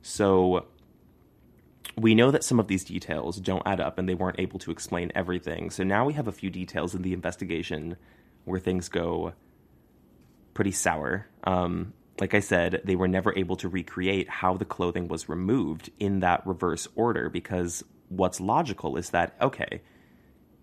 [0.00, 0.66] So
[1.96, 4.70] we know that some of these details don't add up and they weren't able to
[4.70, 5.70] explain everything.
[5.70, 7.96] So now we have a few details in the investigation
[8.44, 9.32] where things go
[10.54, 11.26] pretty sour.
[11.44, 15.90] Um, like I said, they were never able to recreate how the clothing was removed
[15.98, 19.82] in that reverse order because what's logical is that, okay,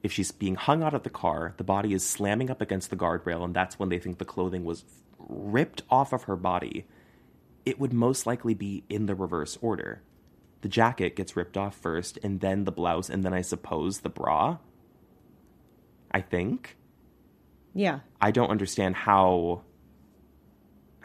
[0.03, 2.95] if she's being hung out of the car, the body is slamming up against the
[2.95, 4.85] guardrail, and that's when they think the clothing was
[5.17, 6.85] ripped off of her body,
[7.65, 10.01] it would most likely be in the reverse order.
[10.61, 14.09] The jacket gets ripped off first, and then the blouse, and then I suppose the
[14.09, 14.57] bra.
[16.11, 16.77] I think.
[17.73, 17.99] Yeah.
[18.19, 19.63] I don't understand how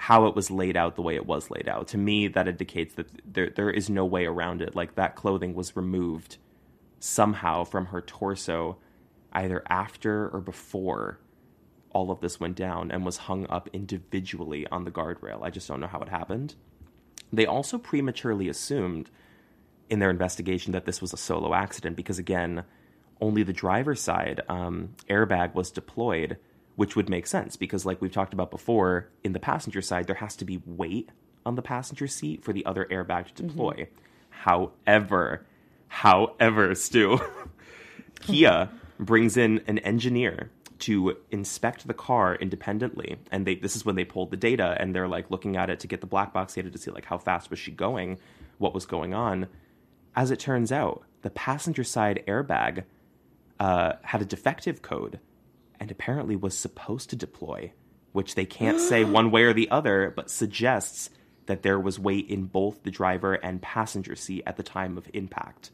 [0.05, 1.89] how it was laid out the way it was laid out.
[1.89, 4.77] To me, that indicates that there there is no way around it.
[4.77, 6.37] Like that clothing was removed
[7.01, 8.77] somehow from her torso,
[9.33, 11.21] either after or before
[11.91, 15.43] all of this went down, and was hung up individually on the guardrail.
[15.43, 16.55] I just don't know how it happened.
[17.33, 19.09] They also prematurely assumed
[19.89, 22.65] in their investigation that this was a solo accident because, again,
[23.23, 26.37] only the driver's side um, airbag was deployed
[26.77, 30.16] which would make sense because, like we've talked about before, in the passenger side, there
[30.16, 31.11] has to be weight
[31.47, 33.72] on the passenger seat for the other airbag to deploy.
[33.75, 33.95] Mm-hmm.
[34.31, 35.47] However,
[35.89, 37.18] however, Stu,
[38.20, 40.51] Kia brings in an engineer
[40.81, 44.95] to inspect the car independently and they this is when they pulled the data and
[44.95, 47.16] they're like looking at it to get the black box data to see like how
[47.16, 48.18] fast was she going
[48.59, 49.47] what was going on
[50.16, 52.85] as it turns out the passenger side airbag
[53.61, 55.20] uh, had a defective code
[55.85, 57.70] and apparently was supposed to deploy,
[58.12, 61.11] which they can't say one way or the other, but suggests
[61.45, 65.11] that there was weight in both the driver and passenger seat at the time of
[65.12, 65.72] impact.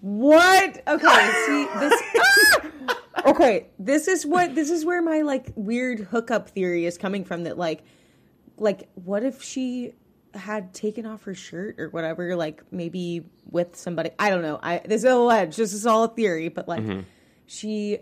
[0.00, 0.82] What?
[0.86, 2.02] Okay, see this.
[3.26, 7.42] Okay, this is what this is where my like weird hookup theory is coming from.
[7.42, 7.82] That like,
[8.56, 9.92] like, what if she
[10.34, 14.10] had taken off her shirt or whatever, like maybe with somebody.
[14.18, 14.58] I don't know.
[14.62, 15.56] I this is alleged.
[15.56, 17.00] This is all a theory, but like mm-hmm.
[17.46, 17.98] she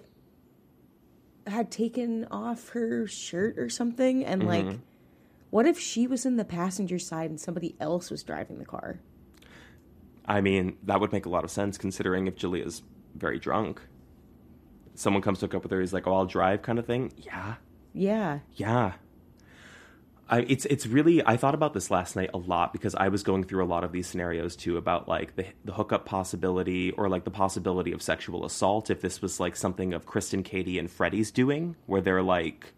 [1.47, 4.69] had taken off her shirt or something, and mm-hmm.
[4.69, 4.79] like,
[5.51, 9.01] what if she was in the passenger side and somebody else was driving the car?
[10.27, 12.83] I mean, that would make a lot of sense considering if Julia's
[13.15, 13.81] very drunk.
[14.95, 17.13] Someone comes to hook up with her, he's like, "Oh, I'll drive," kind of thing.
[17.17, 17.55] Yeah.
[17.95, 18.41] Yeah.
[18.55, 18.93] Yeah.
[20.31, 23.23] I, it's it's really I thought about this last night a lot because I was
[23.23, 27.09] going through a lot of these scenarios too about like the the hookup possibility or
[27.09, 30.91] like the possibility of sexual assault if this was like something of Kristin, Katie, and
[30.91, 32.75] Freddie's doing where they're like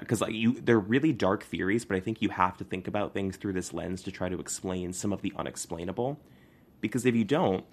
[0.00, 3.14] because like you they're really dark theories but I think you have to think about
[3.14, 6.18] things through this lens to try to explain some of the unexplainable
[6.80, 7.64] because if you don't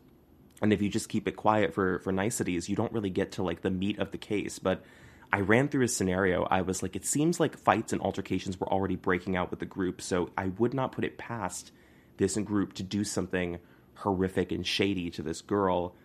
[0.61, 3.43] and if you just keep it quiet for for niceties you don't really get to
[3.43, 4.59] like the meat of the case.
[4.59, 4.83] But
[5.31, 6.43] I ran through a scenario.
[6.43, 9.65] I was like, it seems like fights and altercations were already breaking out with the
[9.65, 11.71] group, so I would not put it past
[12.17, 13.59] this group to do something
[13.95, 15.95] horrific and shady to this girl,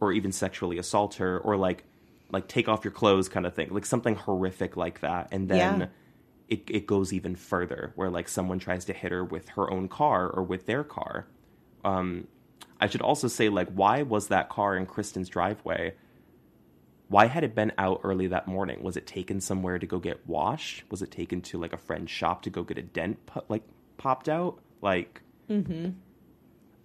[0.00, 1.84] or even sexually assault her, or like
[2.30, 5.80] like take off your clothes kind of thing, like something horrific like that, and then.
[5.80, 5.86] Yeah.
[6.48, 9.88] It, it goes even further where like someone tries to hit her with her own
[9.88, 11.26] car or with their car
[11.84, 12.26] um,
[12.80, 15.94] I should also say, like, why was that car in Kristin's driveway?
[17.12, 18.82] Why had it been out early that morning?
[18.82, 20.82] Was it taken somewhere to go get washed?
[20.90, 23.18] Was it taken to like a friend's shop to go get a dent
[23.50, 23.64] like
[23.98, 24.60] popped out?
[24.80, 25.90] Like, mm-hmm.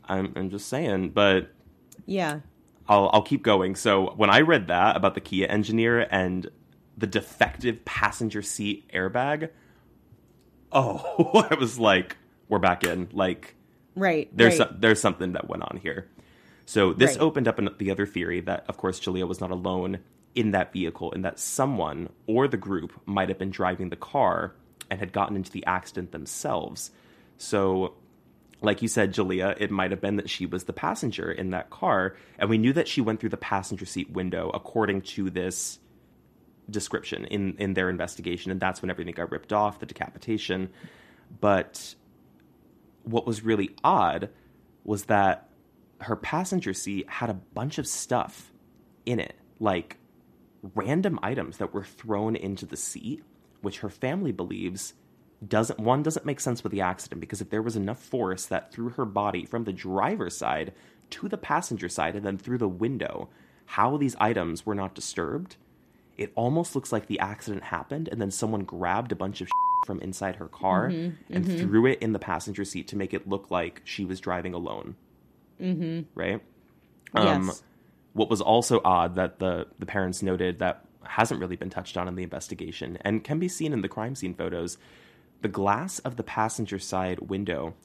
[0.03, 1.49] I'm I'm just saying, but
[2.05, 2.41] yeah,
[2.89, 3.75] I'll I'll keep going.
[3.75, 6.51] So when I read that about the Kia engineer and
[6.97, 9.49] the defective passenger seat airbag,
[10.73, 12.17] oh, I was like,
[12.49, 13.07] we're back in.
[13.13, 13.55] Like,
[13.95, 14.30] right?
[14.36, 14.67] There's right.
[14.67, 16.09] Some, there's something that went on here.
[16.65, 17.21] So this right.
[17.21, 19.99] opened up the other theory that, of course, Julia was not alone
[20.38, 24.53] in that vehicle and that someone or the group might have been driving the car
[24.89, 26.91] and had gotten into the accident themselves.
[27.38, 27.95] So,
[28.61, 31.71] like you said, Julia, it might have been that she was the passenger in that
[31.71, 35.79] car, and we knew that she went through the passenger seat window according to this
[36.69, 40.69] description in in their investigation, and that's when everything got ripped off, the decapitation.
[41.39, 41.95] But
[43.03, 44.29] what was really odd
[44.83, 45.49] was that
[46.01, 48.51] her passenger seat had a bunch of stuff
[49.05, 49.97] in it, like
[50.76, 53.24] random items that were thrown into the seat,
[53.62, 54.93] which her family believes
[55.47, 58.72] doesn't one doesn't make sense with the accident because if there was enough force that
[58.72, 60.74] threw her body from the driver's side
[61.12, 63.30] to the passenger side and then through the window,
[63.66, 65.55] how these items were not disturbed,
[66.18, 69.47] it almost looks like the accident happened and then someone grabbed a bunch of
[69.86, 73.28] from inside her car Mm-hmm, and threw it in the passenger seat to make it
[73.28, 74.95] look like she was driving alone.
[75.62, 76.01] Mm-hmm.
[76.16, 76.41] Right?
[77.14, 77.64] Um, yes.
[78.18, 82.07] What was also odd that the, the parents noted that hasn't really been touched on
[82.07, 84.78] in the investigation and can be seen in the crime scene photos.
[85.41, 87.76] The glass of the passenger side window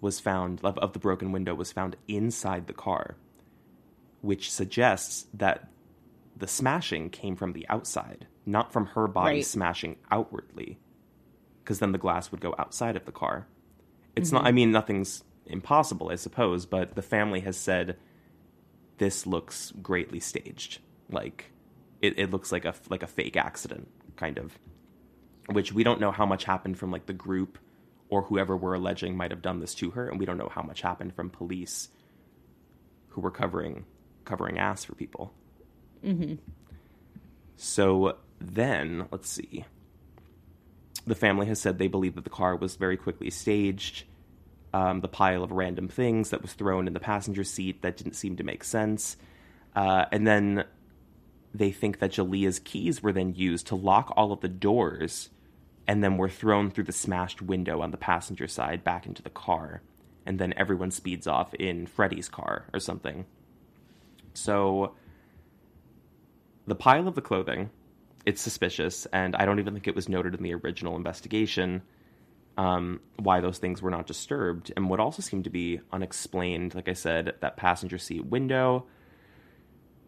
[0.00, 3.16] was found, of, of the broken window, was found inside the car,
[4.22, 5.68] which suggests that
[6.34, 9.44] the smashing came from the outside, not from her body Right.
[9.44, 10.78] smashing outwardly,
[11.62, 13.46] because then the glass would go outside of the car.
[14.16, 14.48] It's not, mm-hmm.
[14.48, 17.98] I mean, nothing's impossible, I suppose, but the family has said
[18.98, 20.80] this looks greatly staged.
[21.10, 21.52] Like,
[22.02, 24.58] it, it looks like a, like a fake accident, kind of.
[25.50, 27.58] Which we don't know how much happened from, like, the group
[28.10, 30.62] or whoever we're alleging might have done this to her, and we don't know how
[30.62, 31.88] much happened from police
[33.08, 33.84] who were covering
[34.24, 35.32] covering ass for people.
[36.04, 36.34] Mm-hmm.
[37.56, 39.64] So then, let's see.
[41.06, 44.04] The family has said they believe that the car was very quickly staged.
[44.74, 48.12] Um, the pile of random things that was thrown in the passenger seat that didn't
[48.12, 49.16] seem to make sense.
[49.74, 50.64] Uh, and then
[51.54, 55.30] they think that Jaleayah's keys were then used to lock all of the doors
[55.86, 59.30] and then were thrown through the smashed window on the passenger side back into the
[59.30, 59.80] car.
[60.26, 63.24] And then everyone speeds off in Freddie's car or something.
[64.34, 64.92] So
[66.66, 67.70] the pile of the clothing,
[68.26, 71.82] it's suspicious, and I don't even think it was noted in the original investigation
[72.58, 74.72] um, why those things were not disturbed.
[74.76, 78.86] And what also seemed to be unexplained, like I said, that passenger seat window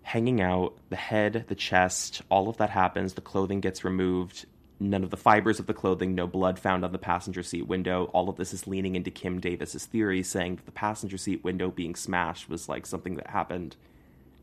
[0.02, 3.14] hanging out, the head, the chest, all of that happens.
[3.14, 4.46] The clothing gets removed.
[4.80, 8.06] None of the fibers of the clothing, no blood found on the passenger seat window.
[8.14, 11.70] All of this is leaning into Kim Davis's theory, saying that the passenger seat window
[11.70, 13.76] being smashed was like something that happened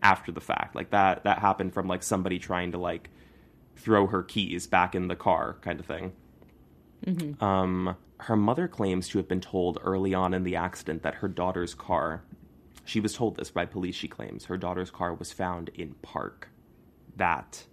[0.01, 0.76] after the fact.
[0.76, 3.10] Like that that happened from like somebody trying to like
[3.76, 6.14] throw her keys back in the car kind of thing.
[7.39, 11.28] Um, her mother claims to have been told early on in the accident that her
[11.28, 12.24] daughter's car,
[12.86, 16.50] she was told this by police, she claims, her daughter's car was found in park.
[17.16, 17.66] That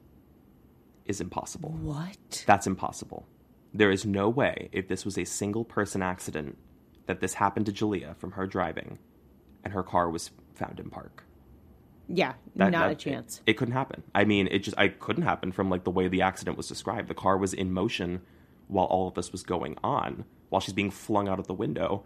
[1.07, 1.71] is impossible.
[1.71, 2.45] What?
[2.47, 3.27] That's impossible.
[3.73, 6.57] There is no way, if this was a single person accident,
[7.07, 8.99] that this happened to Jaleayah from her driving
[9.65, 11.25] and her car was found in park.
[12.09, 13.41] Yeah, That- not that- a chance.
[13.47, 14.03] It, it couldn't happen.
[14.15, 17.09] I mean, it just I couldn't happen from like the way the accident was described.
[17.09, 18.21] The car was in motion
[18.69, 22.05] while all of this was going on, while she's being flung out of the window,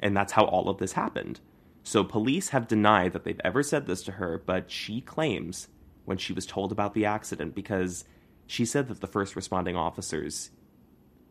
[0.00, 1.40] and that's how all of this happened.
[1.82, 5.68] So police have denied that they've ever said this to her, but she claims
[6.04, 8.04] when she was told about the accident because
[8.46, 10.50] she said that the first responding officers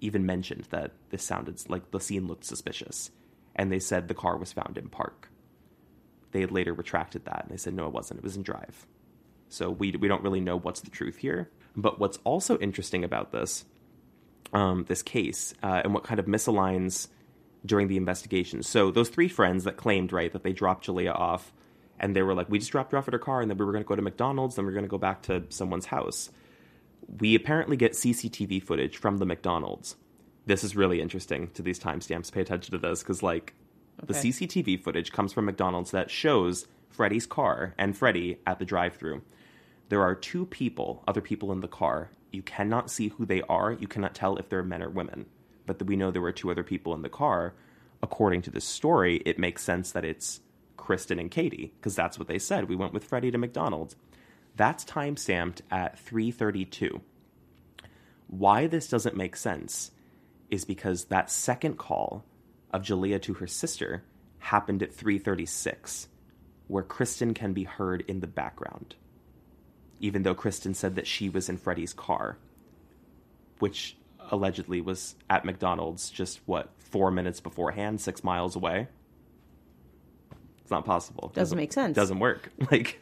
[0.01, 3.11] even mentioned that this sounded like the scene looked suspicious,
[3.55, 5.29] and they said the car was found in park.
[6.31, 8.19] They had later retracted that and they said no it wasn't.
[8.19, 8.85] It was in drive.
[9.49, 13.31] So we, we don't really know what's the truth here but what's also interesting about
[13.31, 13.65] this
[14.53, 17.07] um, this case uh, and what kind of misaligns
[17.65, 21.51] during the investigation so those three friends that claimed right that they dropped Jaleayah off
[21.99, 23.65] and they were like we just dropped her off at her car and then we
[23.65, 25.87] were going to go to mcdonald's then we are going to go back to someone's
[25.87, 26.29] house
[27.19, 29.97] we apparently get cctv footage from the mcdonald's
[30.45, 33.53] this is really interesting to these timestamps pay attention to this because like
[34.05, 38.95] the CCTV footage comes from McDonald's that shows Freddie's car and Freddie at the drive
[38.95, 39.21] through.
[39.89, 42.11] There are two people, other people in the car.
[42.31, 43.71] You cannot see who they are.
[43.71, 45.25] You cannot tell if they're men or women.
[45.65, 47.53] But we know there were two other people in the car.
[48.01, 50.41] According to this story, it makes sense that it's
[50.77, 52.69] Kristin and Katie, because that's what they said.
[52.69, 53.95] We went with Freddie to McDonald's.
[54.55, 57.01] That's time stamped at 332.
[58.27, 59.91] Why this doesn't make sense
[60.49, 62.25] is because that second call
[62.71, 64.03] of Jaleayah to her sister
[64.39, 66.07] happened at 336,
[66.67, 68.95] where Kristin can be heard in the background.
[69.99, 72.37] Even though Kristin said that she was in Freddie's car,
[73.59, 73.97] which
[74.31, 78.87] allegedly was at McDonald's just what, four minutes beforehand, six miles away.
[80.61, 81.31] It's not possible.
[81.33, 81.95] Doesn't make sense.
[81.95, 82.51] Doesn't work.
[82.71, 83.01] Like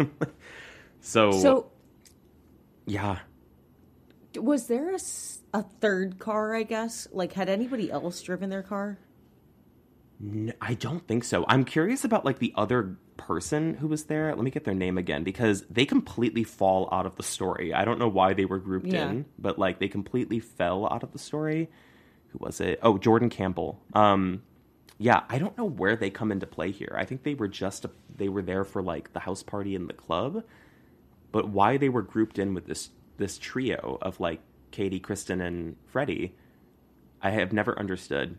[1.02, 1.72] so, So,
[2.86, 3.20] yeah.
[4.36, 5.00] was there a,
[5.54, 7.08] a third car, I guess?
[7.12, 8.98] Like, had anybody else driven their car?
[10.22, 11.46] N- I don't think so.
[11.48, 14.34] I'm curious about like the other person who was there.
[14.34, 17.74] Let me get their name again because they completely fall out of the story.
[17.74, 19.10] I don't know why they were grouped Yeah.
[19.10, 21.70] in, but like they completely fell out of the story.
[22.30, 22.80] Who was it?
[22.82, 23.82] Oh, Jordan Campbell.
[23.94, 24.42] Um
[25.00, 26.96] yeah, I don't know where they come into play here.
[26.98, 29.86] I think they were just a, they were there for like the house party in
[29.86, 30.44] the club,
[31.32, 34.42] but why they were grouped in with this this trio of like
[34.72, 36.36] Katie, Kristin, and Freddie,
[37.22, 38.38] I have never understood.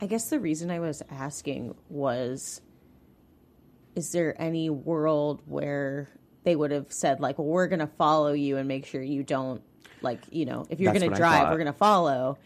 [0.00, 2.60] I guess the reason I was asking was
[3.94, 6.08] is there any world where
[6.44, 9.24] they would have said like, "Well, we're going to follow you and make sure you
[9.24, 9.62] don't
[10.02, 12.38] like you know if you're gonna drive we're gonna follow.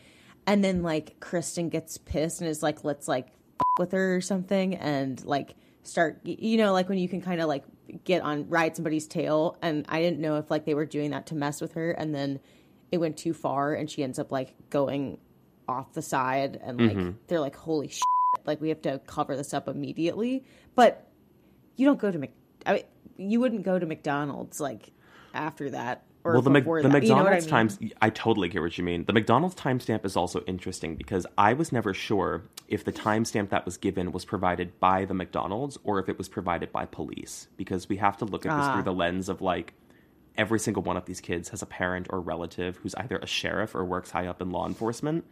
[0.46, 4.20] And then like Kristin gets pissed and is like let's like f- with her or
[4.20, 7.64] something and like start you know like when you can kind of like
[8.04, 9.56] get on ride somebody's tail.
[9.62, 12.14] And i didn't know if like they were doing that to mess with her and
[12.14, 12.40] then
[12.90, 15.18] it went too far and she ends up like going
[15.68, 17.10] off the side and like Mm-hmm.
[17.28, 18.02] they're like holy shit
[18.44, 20.44] like we have to cover this up immediately
[20.74, 21.08] but
[21.76, 22.32] you don't go to Mc.
[22.66, 22.82] I mean,
[23.16, 24.90] you wouldn't go to McDonald's like
[25.34, 27.02] after that or well, the, before the that.
[27.02, 27.50] You know I McDonald's mean?
[27.50, 29.04] times, I totally get what you mean.
[29.06, 33.64] The McDonald's timestamp is also interesting because I was never sure if the timestamp that
[33.64, 37.88] was given was provided by the McDonald's or if it was provided by police because
[37.88, 38.74] we have to look at this Ah.
[38.74, 39.72] through the lens of like
[40.36, 43.74] every single one of these kids has a parent or relative who's either a sheriff
[43.74, 45.24] or works high up in law enforcement.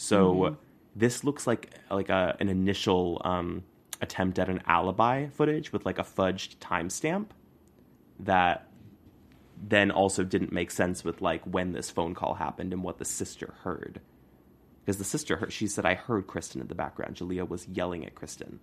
[0.00, 0.54] So Mm-hmm.
[0.96, 3.64] this looks like like a, an initial um,
[4.00, 7.26] attempt at an alibi footage with like a fudged timestamp
[8.20, 8.66] that
[9.62, 13.04] then also didn't make sense with like when this phone call happened and what the
[13.04, 14.00] sister heard.
[14.80, 17.16] Because the sister heard, she said, I heard Kristin in the background.
[17.16, 18.58] Jaleayah was yelling at Kristin.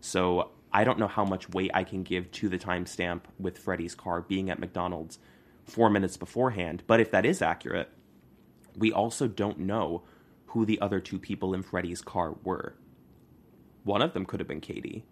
[0.00, 3.94] So I don't know how much weight I can give to the timestamp with Freddie's
[3.94, 5.18] car being at McDonald's
[5.64, 6.82] four minutes beforehand.
[6.86, 7.88] But if that is accurate,
[8.76, 10.02] we also don't know
[10.54, 12.74] who the other two people in Freddie's car were.
[13.82, 15.04] One of them could have been Katie.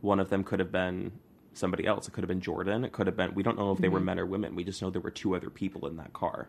[0.00, 1.12] One of them could have been
[1.52, 2.08] somebody else.
[2.08, 2.84] It could have been Jordan.
[2.84, 4.06] It could have been, we don't know if they were mm-hmm.
[4.06, 4.56] men or women.
[4.56, 6.48] We just know there were two other people in that car.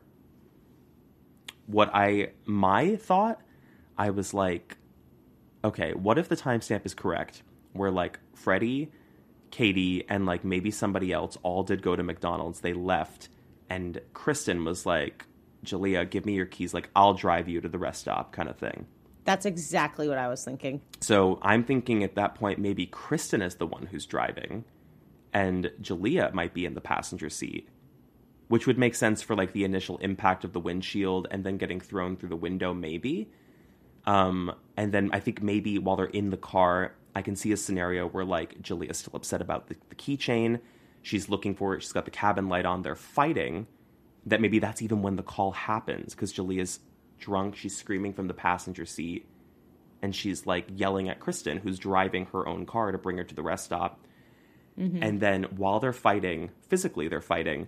[1.68, 3.42] What I, my thought,
[3.98, 4.78] I was like,
[5.66, 7.44] okay, what if the timestamp is correct?
[7.74, 8.90] Where like Freddie,
[9.52, 12.62] Katie, and like maybe somebody else all did go to McDonald's.
[12.62, 13.28] They left,
[13.70, 15.26] and Kristin was like,
[15.66, 16.74] Jaleayah, give me your keys.
[16.74, 18.86] Like, I'll drive you to the rest stop, kind of thing.
[19.26, 20.82] That's exactly what I was thinking.
[21.02, 24.64] So I'm thinking at that point, maybe Kristin is the one who's driving,
[25.34, 27.70] and Jaleayah might be in the passenger seat,
[28.48, 31.80] which would make sense for like the initial impact of the windshield and then getting
[31.80, 33.30] thrown through the window, maybe.
[34.06, 37.58] Um, and then I think maybe while they're in the car, I can see a
[37.58, 40.62] scenario where like Jaleayah's still upset about the, the keychain.
[41.02, 41.84] She's looking for it.
[41.84, 42.82] She's got the cabin light on.
[42.82, 43.68] They're fighting.
[44.26, 46.80] That maybe that's even when the call happens because Jaleayah's
[47.20, 47.56] drunk.
[47.56, 49.28] She's screaming from the passenger seat
[50.02, 53.36] and she's like yelling at Kristin, who's driving her own car to bring her to
[53.36, 54.00] the rest stop.
[54.78, 55.04] Mm-hmm.
[55.04, 57.68] And then while they're fighting, physically they're fighting,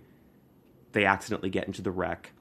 [0.94, 2.32] they accidentally get into the wreck.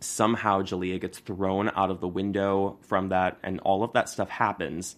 [0.00, 4.28] Somehow Jaleayah gets thrown out of the window from that, and all of that stuff
[4.28, 4.94] happens.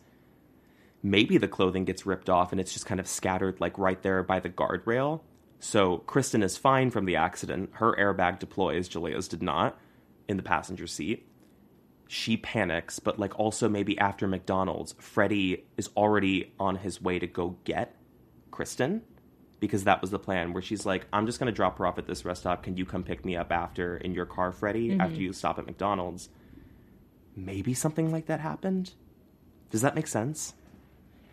[1.03, 4.23] Maybe the clothing gets ripped off and it's just kind of scattered like right there
[4.23, 5.21] by the guardrail.
[5.61, 7.71] So Kristin is fine from the accident.
[7.75, 9.79] Her airbag deploys, Jaleayah's did not,
[10.27, 11.31] in the passenger seat
[12.11, 17.27] she panics, but like also maybe after McDonald's, Freddie is already on his way to
[17.29, 17.95] go get
[18.51, 19.03] Kristin
[19.61, 21.99] because that was the plan where she's like, I'm just going to drop her off
[21.99, 22.65] at this rest stop.
[22.65, 25.01] Can you come pick me up after in your car, Freddie, mm-hmm.
[25.01, 26.31] after you stop at McDonald's?
[27.37, 28.93] Maybe something like that happened.
[29.71, 30.55] Does that make sense?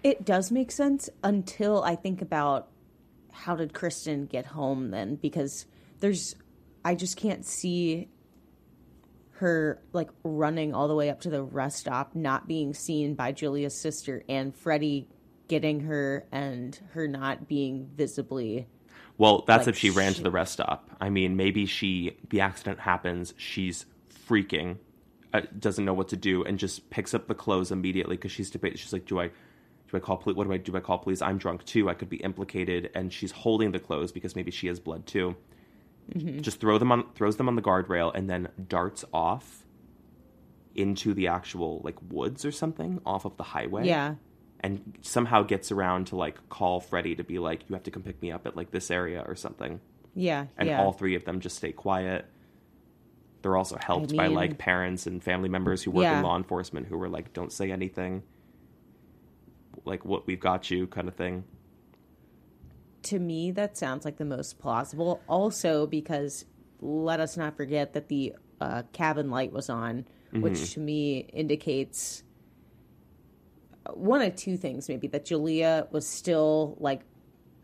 [0.03, 2.67] It does make sense until I think about
[3.37, 5.65] how did Kristin get home then because
[5.99, 6.35] there's
[6.83, 8.09] I just can't see
[9.33, 13.31] her like running all the way up to the rest stop not being seen by
[13.33, 15.07] Jaleayah's sister and Freddie
[15.47, 18.67] getting her and her not being visibly
[19.19, 20.89] Well, that's Like, if she ran she- to the rest stop.
[20.99, 23.85] I mean, maybe she the accident happens, she's
[24.27, 24.77] freaking,
[25.33, 28.49] uh, doesn't know what to do, and just picks up the clothes immediately because she's
[28.49, 28.77] debating.
[28.77, 29.29] She's like, "Do I,
[29.89, 30.35] do I call police?
[30.35, 30.75] What do I do?
[30.75, 31.21] I call police?
[31.21, 31.89] I'm drunk too.
[31.89, 35.35] I could be implicated." And she's holding the clothes because maybe she has blood too.
[36.13, 36.39] Mm-hmm.
[36.41, 39.63] Just throw them on, throws them on the guardrail, and then darts off
[40.75, 44.13] into the actual like woods or something off of the highway yeah
[44.59, 48.01] and somehow gets around to like call Freddie to be like, you have to come
[48.03, 49.79] pick me up at like this area or something.
[50.15, 52.25] yeah And yeah all three of them just stay quiet.
[53.43, 56.17] They're also helped by mean- like parents and family members who work Yeah.
[56.17, 58.23] in law enforcement who were like, don't say anything.
[59.87, 61.43] Like, what we've got you kind of thing.
[63.03, 65.21] to me that sounds like the most plausible.
[65.27, 66.45] Also because
[66.81, 72.23] let us not forget that the uh, cabin light was on which to me indicates
[73.93, 77.01] one of two things maybe that Jaleayah was still like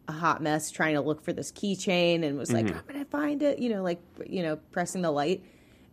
[0.08, 3.10] a hot mess trying to look for this keychain and was like I'm going to
[3.10, 5.44] find it you know like you know pressing the light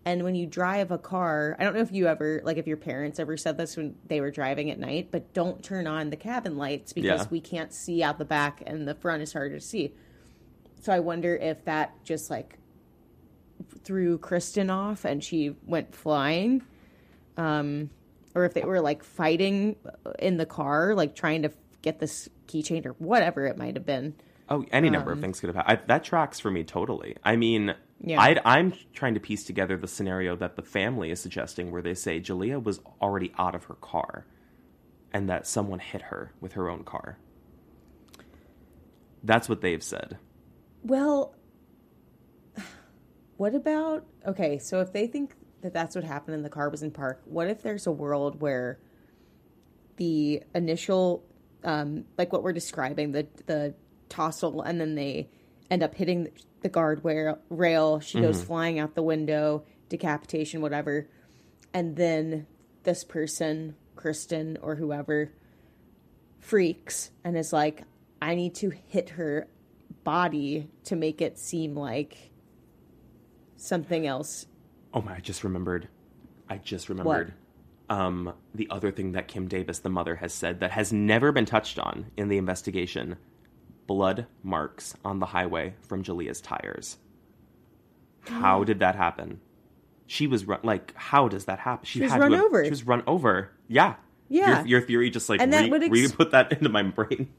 [0.06, 2.76] and when you drive a car I don't know if you ever like if your
[2.76, 6.16] parents ever said this when they were driving at night but don't turn on the
[6.16, 7.26] cabin lights because Yeah.
[7.30, 9.92] we can't see out the back and the front is harder to see
[10.80, 12.56] so I wonder if that just like
[13.84, 16.62] threw Kristin off and she went flying.
[17.36, 17.90] Um,
[18.34, 19.76] or if they were like fighting
[20.18, 21.50] in the car, like trying to
[21.82, 24.14] get this keychain or whatever it might have been.
[24.48, 25.80] Oh, any number Um, of things could have happened.
[25.82, 27.16] I, that tracks for me totally.
[27.24, 28.20] I mean, Yeah.
[28.20, 31.94] I'd, I'm trying to piece together the scenario that the family is suggesting, where they
[31.94, 34.26] say Jaleayah was already out of her car,
[35.12, 37.18] and that someone hit her with her own car.
[39.22, 40.16] That's what they've said.
[40.82, 41.34] Well,
[43.36, 44.58] what about okay?
[44.58, 47.48] So if they think that that's what happened and the car was in park, what
[47.48, 48.78] if there's a world where
[49.96, 51.22] the initial,
[51.64, 53.74] um, like what we're describing, the the
[54.08, 55.28] tossle, and then they
[55.70, 56.28] end up hitting
[56.62, 57.38] the guard rail.
[57.48, 61.08] rail she goes flying out the window, decapitation, whatever,
[61.72, 62.46] and then
[62.82, 65.32] this person, Kristin or whoever,
[66.40, 67.84] freaks and is like,
[68.20, 69.46] I need to hit her
[70.04, 72.30] body to make it seem like
[73.56, 74.46] something else.
[74.92, 75.16] Oh my!
[75.16, 75.88] I just remembered.
[76.48, 77.34] I just remembered.
[77.88, 81.44] Um, the other thing that Kim Davis, the mother, has said that has never been
[81.44, 83.16] touched on in the investigation:
[83.90, 86.96] blood marks on the highway from Jaleayah's tires.
[88.28, 89.40] How did that happen?
[90.06, 90.94] She was run like.
[90.94, 91.86] How does that happen?
[91.86, 92.62] She, was had run have- over.
[92.62, 93.50] She was run over.
[93.66, 93.96] Yeah.
[94.28, 94.58] Yeah.
[94.60, 96.84] Your, your theory just like And that re, would ex- re put that into my
[96.84, 97.30] brain.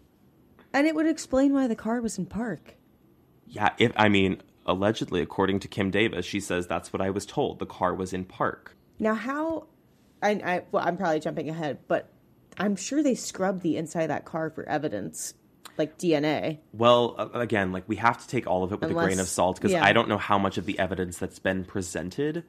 [0.73, 2.75] And it would explain why the car was in park.
[3.47, 3.69] Yeah.
[3.77, 7.59] If I mean, allegedly, according to Kim Davis, she says that's what I was told.
[7.59, 8.75] The car was in park.
[8.99, 9.67] Now, how?
[10.21, 12.11] I, I well, I'm probably jumping ahead, but
[12.57, 15.33] I'm sure they scrubbed the inside of that car for evidence,
[15.81, 16.59] like DNA.
[16.73, 19.57] Well, again, like we have to take all of it with a grain of salt
[19.57, 19.83] because yeah.
[19.83, 22.43] I don't know how much of the evidence that's been presented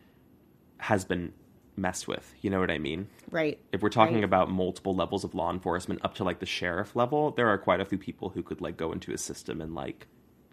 [0.78, 1.32] has been
[1.76, 2.34] messed with.
[2.42, 3.09] You know what I mean?
[3.30, 3.59] Right.
[3.72, 4.24] If we're talking Right.
[4.24, 7.80] about multiple levels of law enforcement up to like the sheriff level, there are quite
[7.80, 10.06] a few people who could like go into a system and like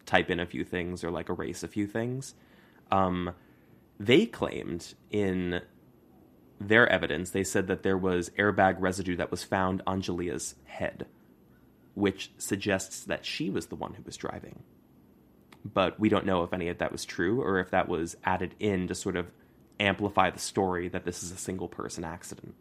[0.06, 2.34] type in a few things or like erase a few things.
[2.92, 3.32] Um,
[4.00, 5.62] they claimed in
[6.60, 11.08] their evidence, they said that there was airbag residue that was found on Jaleayah's head,
[12.00, 14.64] which suggests that she was the one who was driving.
[15.66, 18.56] But we don't know if any of that was true or if that was added
[18.60, 19.28] in to sort of
[19.80, 22.56] amplify the story that this is a single person accident.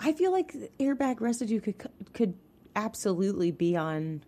[0.00, 1.76] I feel like airbag residue could
[2.14, 2.34] could
[2.76, 4.22] absolutely be on,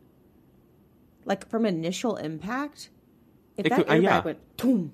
[1.24, 2.90] like from initial impact.
[3.56, 4.20] If It that could- uh, airbag yeah.
[4.22, 4.92] went, boom,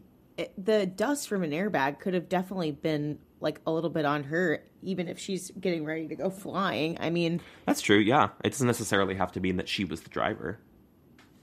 [0.58, 4.62] the dust from an airbag could have definitely been like a little bit on her,
[4.82, 6.96] even if she's getting ready to go flying.
[7.00, 8.30] I mean, That's true, yeah.
[8.42, 10.58] It doesn't necessarily have to mean that she was the driver.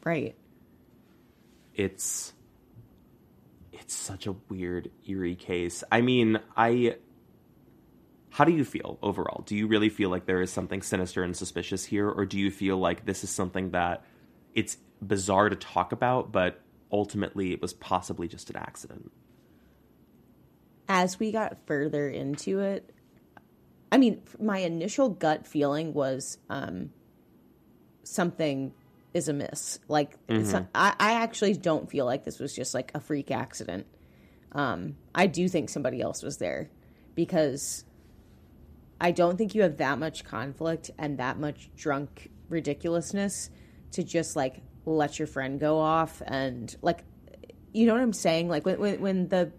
[0.04, 0.36] right?
[1.76, 2.34] It's
[3.72, 5.84] it's such a weird, eerie case.
[5.92, 6.98] I mean, I
[8.30, 9.44] how do you feel overall?
[9.46, 12.50] Do you really feel like there is something sinister and suspicious here, or do you
[12.50, 14.04] feel like this is something that
[14.56, 16.60] it's bizarre to talk about, but
[16.92, 19.12] ultimately it was possibly just an accident?
[20.88, 22.90] As we got further into it,
[23.92, 26.92] I mean, my initial gut feeling was um,
[28.04, 28.74] something
[29.14, 29.80] is amiss.
[29.88, 30.18] Like,
[30.52, 33.86] not- I, I actually don't feel like this was just like a freak accident.
[34.52, 36.70] Um, I do think somebody else was there
[37.16, 37.86] because
[39.00, 43.50] I don't think you have that much conflict and that much drunk ridiculousness
[43.92, 47.04] to just like let your friend go off and like
[47.74, 48.48] you know what I'm saying?
[48.50, 49.52] Like when when, when the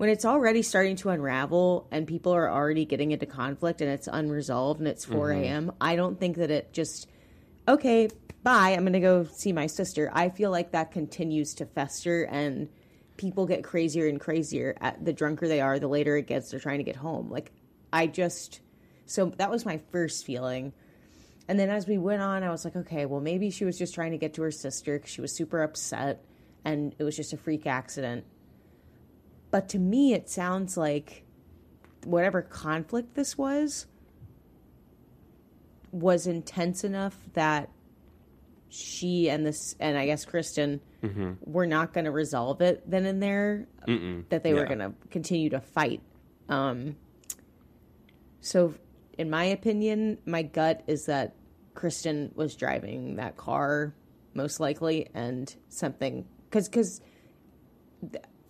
[0.00, 4.08] when it's already starting to unravel and people are already getting into conflict and it's
[4.10, 5.42] unresolved and it's 4 mm-hmm.
[5.42, 7.06] a.m., I don't think that it just,
[7.68, 8.08] okay,
[8.42, 10.10] bye, I'm going to go see my sister.
[10.14, 12.70] I feel like that continues to fester and
[13.18, 14.74] people get crazier and crazier.
[14.80, 17.30] At, the drunker they are, the later it gets, they're trying to get home.
[17.30, 17.52] Like,
[17.92, 18.62] I just,
[19.04, 20.72] so that was my first feeling.
[21.46, 23.94] And then as we went on, I was like, okay, well, maybe she was just
[23.94, 26.24] trying to get to her sister because she was super upset
[26.64, 28.24] and it was just a freak accident.
[29.50, 31.24] But to me, it sounds like
[32.04, 33.86] whatever conflict this was
[35.92, 37.68] was intense enough that
[38.68, 40.80] she and this, and I guess Kristin,
[41.44, 43.66] were not going to resolve it then and there,
[44.28, 46.00] that they were going to continue to fight.
[46.48, 46.96] Um,
[48.40, 48.74] so,
[49.18, 51.34] in my opinion, my gut is that
[51.74, 53.94] Kristin was driving that car,
[54.34, 57.00] most likely, and something because because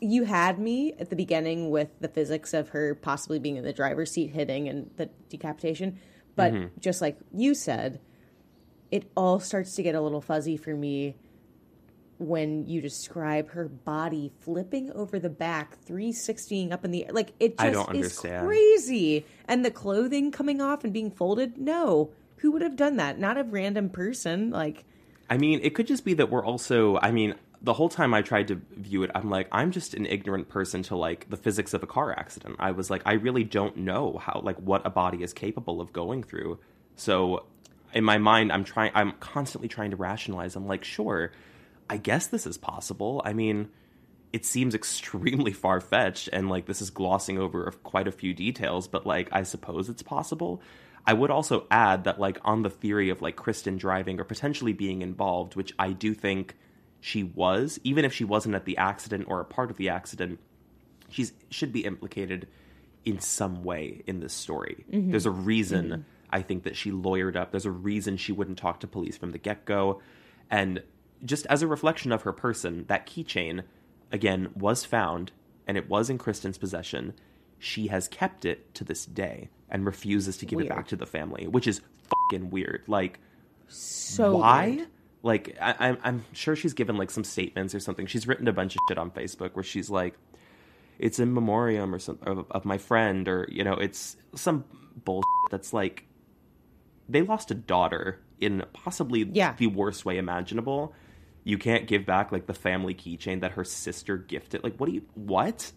[0.01, 3.73] you had me at the beginning with the physics of her possibly being in the
[3.73, 5.99] driver's seat hitting and the decapitation,
[6.37, 6.67] but mm-hmm.
[6.79, 8.01] just like you said,
[8.91, 11.17] it all starts to get a little fuzzy for me
[12.19, 17.13] when you describe her body flipping over the back, 360ing up in the air.
[17.13, 18.47] Like it just I don't is understand.
[18.47, 19.25] crazy.
[19.47, 22.11] And the clothing coming off and being folded, no.
[22.37, 23.19] Who would have done that?
[23.19, 24.51] Not a random person.
[24.51, 24.85] Like
[25.31, 26.99] I mean, it could just be that we're also.
[27.01, 30.07] I mean, the whole time I tried to view it, I'm like, I'm just an
[30.07, 32.57] ignorant person to like the physics of a car accident.
[32.59, 35.93] I was like, I really don't know how, like, what a body is capable of
[35.93, 36.59] going through.
[36.97, 37.45] So,
[37.93, 38.93] in my mind, I'm trying.
[38.95, 40.57] I'm constantly trying to rationalize.
[40.57, 41.33] I'm like, sure,
[41.89, 43.21] I guess this is possible.
[43.25, 43.69] I mean,
[44.33, 48.89] it seems extremely far fetched and like this is glossing over quite a few details,
[48.89, 50.63] but like I suppose it's possible.
[51.07, 54.73] I would also add that like on the theory of like Kristin driving or potentially
[54.73, 56.57] being involved, which I do think
[57.01, 60.39] she was, even if she wasn't at the accident or a part of the accident,
[61.09, 62.47] she should be implicated
[63.05, 64.85] in some way in this story.
[64.91, 65.11] Mm-hmm.
[65.11, 66.03] There's a reason mm-hmm.
[66.31, 67.51] I think that she lawyered up.
[67.51, 70.01] There's a reason she wouldn't talk to police from the get go.
[70.51, 70.83] And
[71.25, 73.65] just as a reflection of her person, that keychain,
[74.13, 75.33] again, was found
[75.67, 77.15] and it was in Kristin's possession.
[77.59, 81.07] She has kept it to this day and refuses to give it back to the
[81.07, 82.83] family, which is fucking weird.
[82.87, 83.21] Like,
[83.69, 84.69] So why?
[84.69, 84.89] weird.
[85.23, 88.07] Like, I, I'm I'm sure she's given like some statements or something.
[88.07, 90.15] She's written a bunch of shit on Facebook where she's like,
[90.99, 94.65] "It's in memoriam or something of, of my friend," or you know, it's some
[95.05, 96.07] bullshit that's like,
[97.09, 99.55] they lost a daughter in possibly Yeah.
[99.59, 100.95] the worst way imaginable.
[101.45, 104.65] You can't give back like the family keychain that her sister gifted.
[104.65, 105.71] Like, what do you what?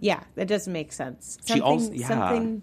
[0.00, 1.38] Yeah, that doesn't make sense.
[1.44, 2.06] She Something, also- yeah.
[2.08, 2.62] something.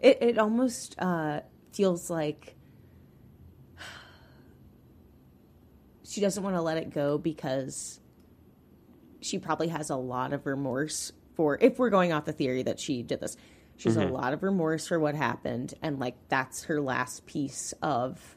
[0.00, 1.40] It it almost uh,
[1.72, 2.56] feels like
[6.14, 7.98] she doesn't want to let it go because
[9.20, 11.58] she probably has a lot of remorse for.
[11.60, 13.36] If we're going off the theory that she did this,
[13.76, 14.12] she has a mm-hmm.
[14.12, 18.36] lot of remorse for what happened, and like that's her last piece of,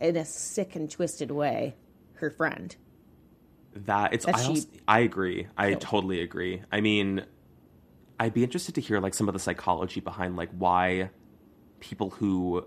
[0.00, 1.76] in a sick and twisted way,
[2.14, 2.74] her friend.
[3.76, 5.80] that it's That I, also, I agree i killed.
[5.80, 7.24] totally agree i mean
[8.20, 11.08] i'd be interested to hear like some of the psychology behind like why
[11.80, 12.66] people who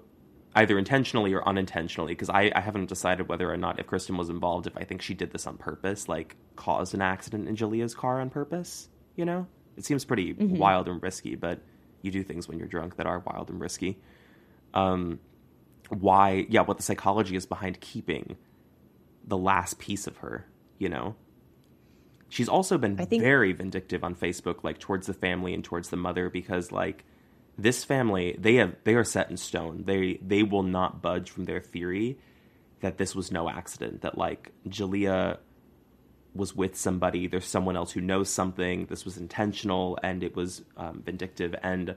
[0.55, 4.29] either intentionally or unintentionally because I, I haven't decided whether or not if Kristin was
[4.29, 7.95] involved if i think she did this on purpose like caused an accident in Jaleayah's
[7.95, 9.47] car on purpose you know?
[9.77, 11.59] It seems pretty wild and risky but
[12.01, 13.99] you do things when you're drunk that are wild and risky.
[14.73, 15.19] Um
[15.89, 18.37] why yeah what the psychology is behind keeping
[19.27, 20.45] the last piece of her,
[20.77, 21.15] you know?
[22.29, 25.97] She's also been think- very vindictive on Facebook, like towards the family and towards the
[25.97, 27.05] mother, because like
[27.57, 29.83] this family, they have they are set in stone.
[29.85, 32.17] They they will not budge from their theory
[32.81, 34.01] that this was no accident.
[34.01, 35.37] That like Jaleayah
[36.33, 37.27] was with somebody.
[37.27, 38.87] There's someone else who knows something.
[38.87, 41.55] This was intentional and it was um, vindictive.
[41.63, 41.95] And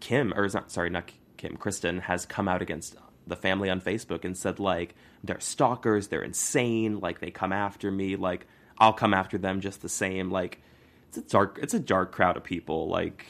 [0.00, 2.96] Kim, or is not sorry, not Kim, Kristin has come out against
[3.26, 7.90] the family on Facebook and said like they're stalkers, they're insane, like they come after
[7.90, 8.46] me, like
[8.78, 10.30] I'll come after them just the same.
[10.30, 10.60] Like
[11.08, 12.88] it's a dark, it's a dark crowd of people.
[12.88, 13.26] Like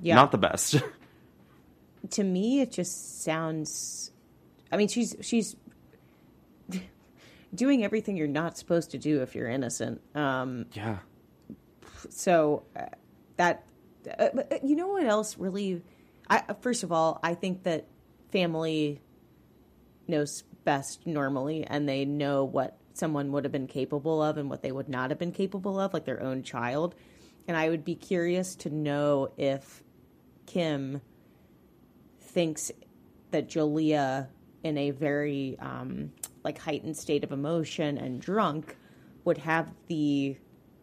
[0.00, 0.14] Yeah.
[0.14, 0.76] not the best.
[2.10, 4.10] to me it just sounds
[4.70, 5.56] i mean she's she's
[7.54, 10.98] doing everything you're not supposed to do if you're innocent um yeah,
[12.08, 12.86] so uh,
[13.36, 13.64] that
[14.18, 15.82] uh, but, uh, you know what else really
[16.30, 17.86] i first of all i think that
[18.30, 19.00] family
[20.06, 24.62] knows best normally and they know what someone would have been capable of and what
[24.62, 26.94] they would not have been capable of like their own child
[27.46, 29.82] and i would be curious to know if
[30.48, 31.02] kim
[32.20, 32.72] thinks
[33.30, 34.28] that Jaleayah,
[34.64, 36.10] in a very um,
[36.42, 38.76] like heightened state of emotion and drunk,
[39.24, 40.36] would have the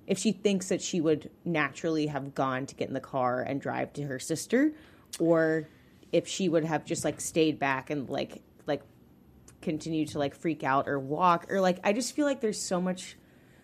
[0.07, 3.59] if she thinks that she would naturally have gone to get in the car and
[3.59, 4.71] drive to her sister,
[5.19, 5.67] or
[6.11, 8.83] if she would have just like stayed back and like like
[9.61, 12.79] continue to like freak out or walk or like I just feel like there's so
[12.79, 13.17] much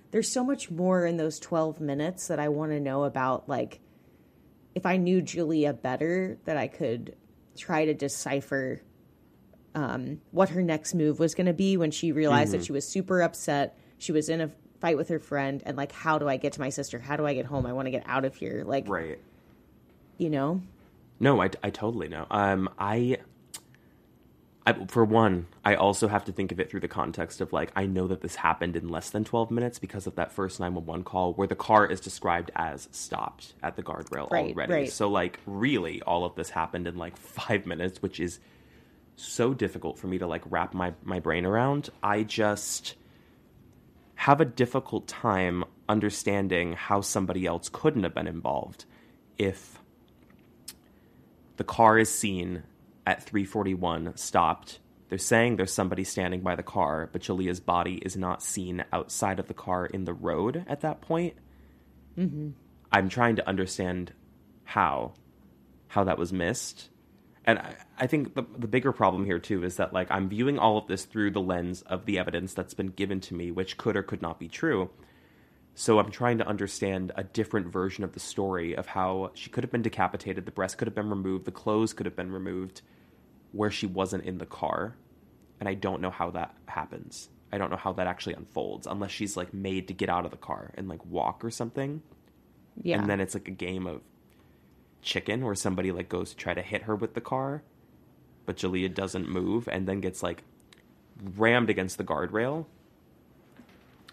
[0.09, 3.79] there's so much more in those 12 minutes that I want to know about like
[4.75, 7.15] if I knew Jaleayah better, that I could
[7.57, 8.81] try to decipher
[9.75, 12.87] um, what her next move was going to be when she realized that she was
[12.87, 13.77] super upset.
[13.97, 14.49] She was in a
[14.79, 16.99] fight with her friend, and like, how do I get to my sister?
[16.99, 17.65] How do I get home?
[17.65, 18.63] I want to get out of here.
[18.65, 19.19] Like, right.
[20.17, 20.61] you know,
[21.19, 22.25] No, I, I totally know.
[22.31, 23.17] Um, I,
[24.65, 27.71] I, for one, I also have to think of it through the context of like
[27.75, 30.75] I know that this happened in less than twelve minutes because of that first nine
[30.75, 34.73] one one call where the car is described as stopped at the guardrail Right, already.
[34.73, 34.91] right.
[34.91, 38.39] So like really, all of this happened in like five minutes, which is
[39.15, 41.89] so difficult for me to like wrap my my brain around.
[42.03, 42.95] I just
[44.15, 48.85] have a difficult time understanding how somebody else couldn't have been involved
[49.39, 49.79] if
[51.57, 52.63] the car is seen
[53.11, 54.79] at 341 stopped.
[55.09, 59.37] They're saying there's somebody standing by the car but Jaleayah's body is not seen outside
[59.37, 61.33] of the car in the road at that point.
[62.17, 62.51] Mm-hmm.
[62.91, 64.13] I'm trying to understand
[64.63, 65.13] how
[65.89, 66.87] how that was missed.
[67.43, 70.57] And I, I think the, the bigger problem here too is that like i'm viewing
[70.57, 73.77] all of this through the lens of the evidence that's been given to me which
[73.77, 74.89] could or could not be true.
[75.73, 79.63] So I'm trying to understand a different version of the story of how she could
[79.63, 82.81] have been decapitated, the breast could have been removed, the clothes could have been removed,
[83.51, 84.95] where she wasn't in the car.
[85.59, 87.29] And I don't know how that happens.
[87.51, 90.31] I don't know how that actually unfolds unless she's like made to get out of
[90.31, 92.01] the car and like walk or something.
[92.81, 92.99] Yeah.
[92.99, 94.01] And then it's like a game of
[95.01, 97.63] chicken where somebody like goes to try to hit her with the car,
[98.45, 100.43] but Jaleayah doesn't move and then gets like
[101.35, 102.65] rammed against the guardrail.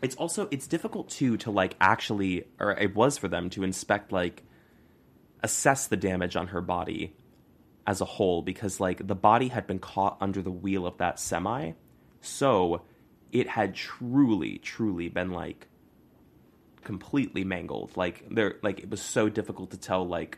[0.03, 4.13] It's also it's difficult too to like actually or it was for them to inspect
[4.13, 4.43] like
[5.43, 7.15] assess the damage on her body
[7.89, 11.19] as a whole because like the body had been caught under the wheel of that
[11.19, 11.73] semi.
[12.21, 12.83] So
[13.33, 15.69] it had truly truly been like
[16.85, 17.97] completely mangled.
[17.97, 20.37] Like there like it was so difficult to tell like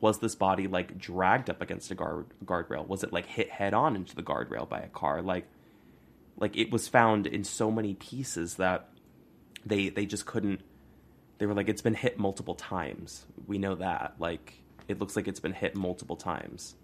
[0.00, 2.86] was this body like dragged up against a guard guardrail?
[2.86, 5.22] Was it like hit head on into the guardrail by a car?
[5.22, 5.46] Like
[6.36, 8.90] like it was found in so many pieces that
[9.64, 10.60] they they just couldn't
[11.38, 13.24] they were like it's been hit multiple times.
[13.46, 14.16] We know that.
[14.18, 14.52] Like
[14.88, 16.74] it looks like it's been hit multiple times.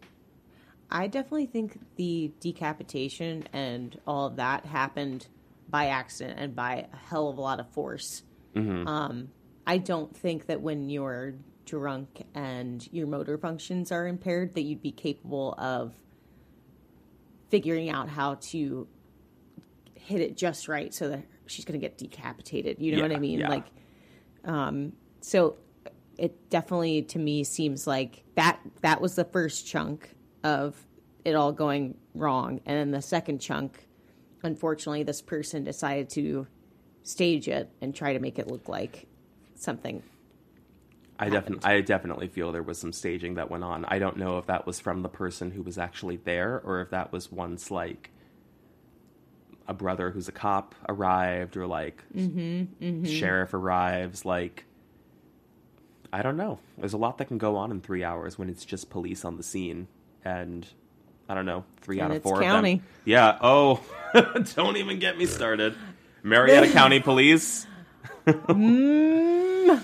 [0.90, 5.26] I definitely think the decapitation and all of that happened
[5.68, 8.22] by accident and by a hell of a lot of force.
[8.86, 9.30] Um,
[9.66, 14.82] I don't think that when you're drunk and your motor functions are impaired, that you'd
[14.82, 15.94] be capable of
[17.48, 18.86] figuring out how to
[19.94, 22.78] hit it just right so that she's going to get decapitated.
[22.78, 23.40] You know what I mean?
[23.40, 23.48] yeah.
[23.48, 23.66] Like,
[24.44, 25.56] um, so
[26.18, 30.86] it definitely to me seems like that that was the first chunk of
[31.24, 32.60] it all going wrong.
[32.66, 33.86] And then the second chunk
[34.42, 36.46] unfortunately this person decided to
[37.02, 39.06] stage it and try to make it look like
[39.54, 40.02] something
[41.18, 43.84] I definitely I definitely feel there was some staging that went on.
[43.86, 46.90] I don't know if that was from the person who was actually there or if
[46.90, 48.10] that was once like
[49.68, 53.04] a brother who's a cop arrived or like mm-hmm, mm-hmm.
[53.04, 54.66] sheriff arrives like
[56.14, 56.58] I don't know.
[56.78, 59.36] There's a lot that can go on in 3 hours when it's just police on
[59.36, 59.88] the scene
[60.24, 60.66] and
[61.28, 62.72] I don't know, 3 out of 4 county.
[62.74, 62.86] of them.
[63.04, 63.80] Yeah, oh,
[64.54, 65.74] don't even get me started.
[66.22, 67.66] Marietta County Police
[68.26, 69.80] Woo!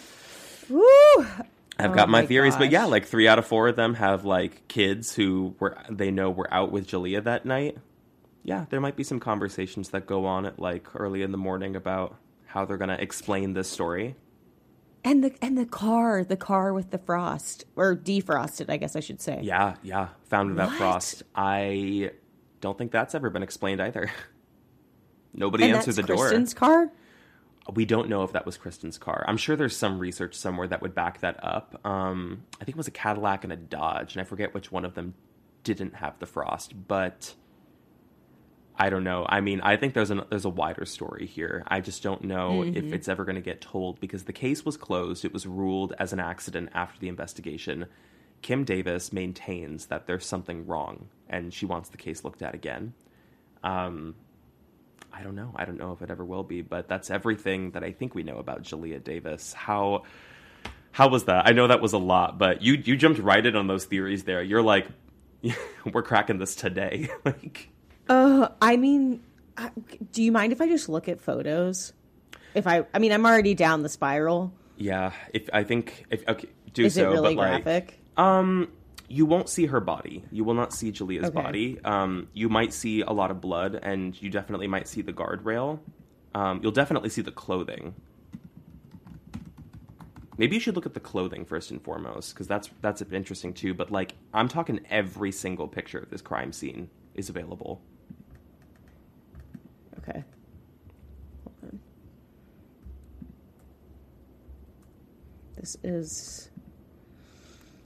[1.79, 3.95] I've Oh got my, my theories, but yeah, like three out of four of them
[3.95, 7.77] have like kids who were they know were out with Jaleayah that night.
[8.43, 11.77] Yeah, there might be some conversations that go on at like early in the morning
[11.77, 12.17] about
[12.47, 14.15] how they're gonna explain this story.
[15.05, 19.01] And the and the car the car with the frost or defrosted i guess i
[19.01, 20.79] should say Yeah, yeah, found without What?
[20.79, 21.23] frost.
[21.35, 22.11] I
[22.61, 24.11] don't think that's ever been explained either.
[25.35, 26.31] Nobody and answered the door.
[26.31, 26.91] Kristin's car
[27.73, 29.25] We don't know if that was Kristin's car.
[29.29, 31.81] I'm sure there's some research somewhere that would back that up.
[31.87, 34.85] Um, I think it was a Cadillac and a Dodge, and I forget which one
[34.85, 35.15] of them
[35.63, 37.35] didn't have the frost, but
[38.79, 39.27] I don't know.
[39.29, 41.65] I mean, I think there's an there's a wider story here.
[41.69, 44.77] I just don't know if it's ever going to get told because the case was
[44.77, 45.25] closed.
[45.25, 47.87] It was ruled as an accident after the investigation.
[48.43, 52.95] Kim Davis maintains that there's something wrong, and she wants the case looked at again.
[53.63, 54.15] Um,
[55.13, 55.53] I don't know.
[55.57, 58.23] I don't know if it ever will be, but that's everything that I think we
[58.23, 59.53] know about Jaleayah Davis.
[59.53, 60.05] How
[60.93, 61.47] how was that?
[61.47, 64.25] I know that was a lot, but you you jumped right in on those theories
[64.25, 64.43] there.
[64.43, 64.87] You're like,
[65.93, 67.09] we're cracking this today.
[67.25, 67.70] like,
[68.11, 69.23] Uh, I mean,
[70.11, 71.93] do you mind if I just look at photos?
[72.55, 74.53] If I, I mean, I'm already down the spiral.
[74.77, 78.01] yeah, if I think if okay, do Is so, it really but like.
[78.17, 78.73] Um,
[79.09, 80.25] you won't see her body.
[80.33, 81.43] You will not see Jaleayah's Okay.
[81.43, 81.79] body.
[81.85, 85.79] Um, you might see a lot of blood, and you definitely might see the guardrail.
[86.35, 87.95] Um, you'll definitely see the clothing.
[90.37, 93.73] Maybe you should look at the clothing first and foremost, because that's that's interesting too.
[93.73, 97.83] But like, I'm talking every single picture of this crime scene is available.
[100.03, 100.25] Okay.
[101.45, 101.81] Hold on.
[105.57, 106.51] This is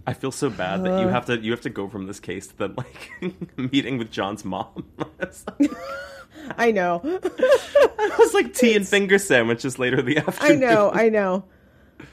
[0.06, 2.46] I feel so bad that you have to you have to go from this case
[2.48, 3.10] to the like
[3.72, 4.84] meeting with John's mom.
[5.18, 5.44] It's
[6.58, 7.00] I know.
[7.04, 10.62] it was like tea and finger sandwiches later in the afternoon.
[10.62, 10.90] I know.
[10.92, 11.44] I know.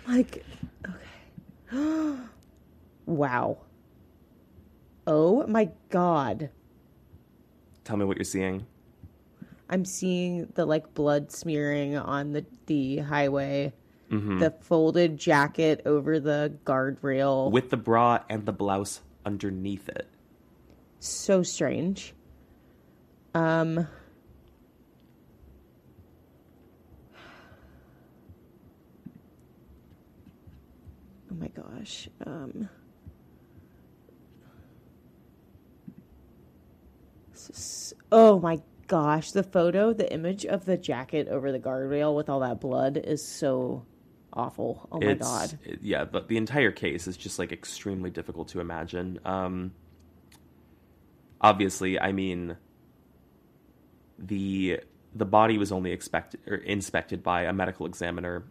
[0.07, 0.45] Like
[0.87, 2.17] okay.
[3.05, 3.57] wow.
[5.05, 6.49] Oh my god.
[7.83, 8.65] Tell me what you're seeing.
[9.71, 13.73] I'm seeing the like blood smearing on the the highway.
[14.09, 17.49] The folded jacket over the guardrail.
[17.49, 20.05] with the bra and the blouse underneath it.
[20.99, 22.13] so strange.
[23.33, 23.87] Um
[31.31, 32.09] Oh my gosh.
[32.25, 32.67] Um
[38.11, 38.59] Oh my
[38.91, 42.97] gosh, the photo, the image of the jacket over the guardrail with all that blood
[42.97, 43.85] is so
[44.33, 44.85] awful.
[44.91, 45.57] Oh my It's- god.
[45.81, 49.17] yeah, but the entire case is just like extremely difficult to imagine.
[49.23, 49.71] Um,
[51.39, 52.57] obviously, I mean,
[54.19, 54.81] the
[55.15, 58.43] the body was only expected or inspected by a medical examiner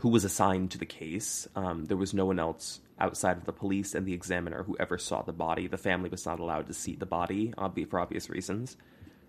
[0.00, 1.48] who was assigned to the case.
[1.56, 4.98] Um, there was no one else outside of the police and the examiner who ever
[4.98, 5.66] saw the body.
[5.66, 7.54] The family was not allowed to see the body
[7.88, 8.76] for obvious reasons.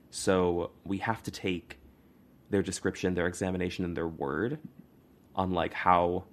[0.09, 1.79] So we have to take
[2.49, 4.59] their description, their examination, and their word
[5.35, 6.25] on like how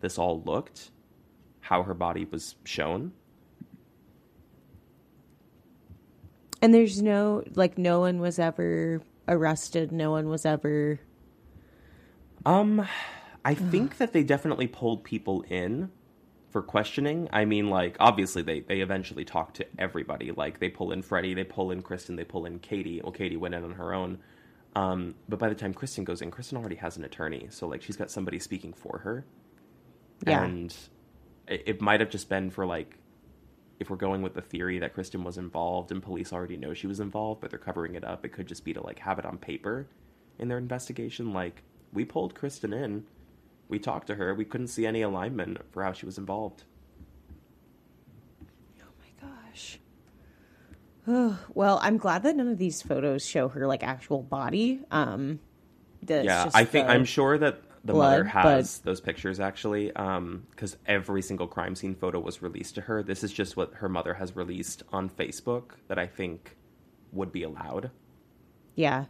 [0.00, 0.90] this all looked,
[1.60, 3.12] how her body was shown.
[6.62, 9.92] And there's no like no one was ever arrested.
[9.92, 11.00] No one was ever.
[12.44, 12.86] Um,
[13.44, 15.90] I think that they definitely pulled people in
[16.56, 17.28] for questioning.
[17.34, 20.32] I mean, like obviously they they eventually talk to everybody.
[20.32, 22.98] Like they pull in Freddie, they pull in Kristin, they pull in Katie.
[23.02, 24.20] Well, Katie went in on her own.
[24.74, 27.82] Um, but by the time Kristin goes in, Kristin already has an attorney, so like
[27.82, 29.26] she's got somebody speaking for her.
[30.26, 30.44] Yeah.
[30.44, 30.74] And
[31.46, 32.96] it, it might have just been for like
[33.78, 36.86] if we're going with the theory that Kristin was involved and police already know she
[36.86, 39.26] was involved, but they're covering it up, it could just be to like have it
[39.26, 39.88] on paper
[40.38, 41.34] in their investigation.
[41.34, 43.04] Like, we pulled Kristin in,
[43.68, 46.64] we talked to her, we couldn't see any alignment for how she was involved.
[48.80, 49.78] Oh my gosh.
[51.08, 54.80] Oh, well, I'm glad that none of these photos show her like actual body.
[54.90, 55.40] Um,
[56.06, 60.76] yeah, just I think I'm sure that the blood, mother has those pictures actually, because
[60.86, 63.02] every single crime scene photo was released to her.
[63.02, 66.56] This is just what her mother has released on Facebook that I think
[67.12, 67.90] would be allowed.
[68.74, 69.06] Yeah.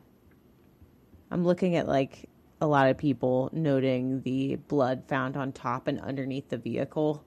[1.30, 2.28] I'm looking at like
[2.60, 7.24] a lot of people noting the blood found on top and underneath the vehicle.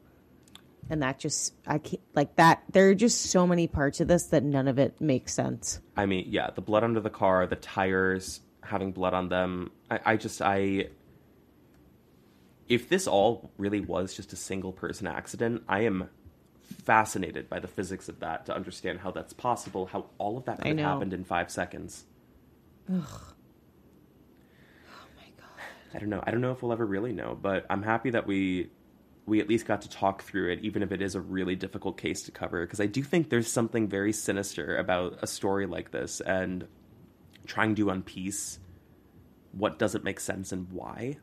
[0.90, 4.28] And that just, I can't, like that, there are just so many parts of this
[4.28, 5.80] that none of it makes sense.
[5.96, 9.72] I mean, yeah, the blood under the car, the tires having blood on them.
[9.92, 10.88] I, I just, I.
[12.68, 16.10] If this all really was just a single person accident, I am
[16.84, 20.62] fascinated by the physics of that to understand how that's possible, how all of that
[20.62, 22.06] could have happened in five seconds.
[25.94, 26.24] I don't know.
[26.24, 28.70] I don't know if we'll ever really know, but I'm happy that we
[29.26, 31.98] we at least got to talk through it, even if it is a really difficult
[31.98, 32.66] case to cover.
[32.66, 36.68] Because I do think there's something very sinister about a story like this, and
[37.46, 38.60] trying to unpiece
[39.52, 41.18] what doesn't make sense and why.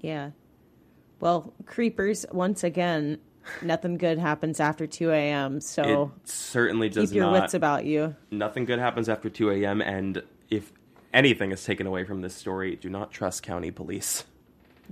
[0.00, 0.30] Yeah.
[1.20, 3.18] Well, creepers, once again,
[3.62, 5.60] nothing good happens after 2 a.m.
[5.60, 7.42] So it certainly does keep your not.
[7.42, 8.14] wits about you.
[8.30, 9.80] nothing good happens after 2 a.m.
[9.80, 10.72] And if
[11.16, 14.24] anything is taken away from this story, do not trust county police.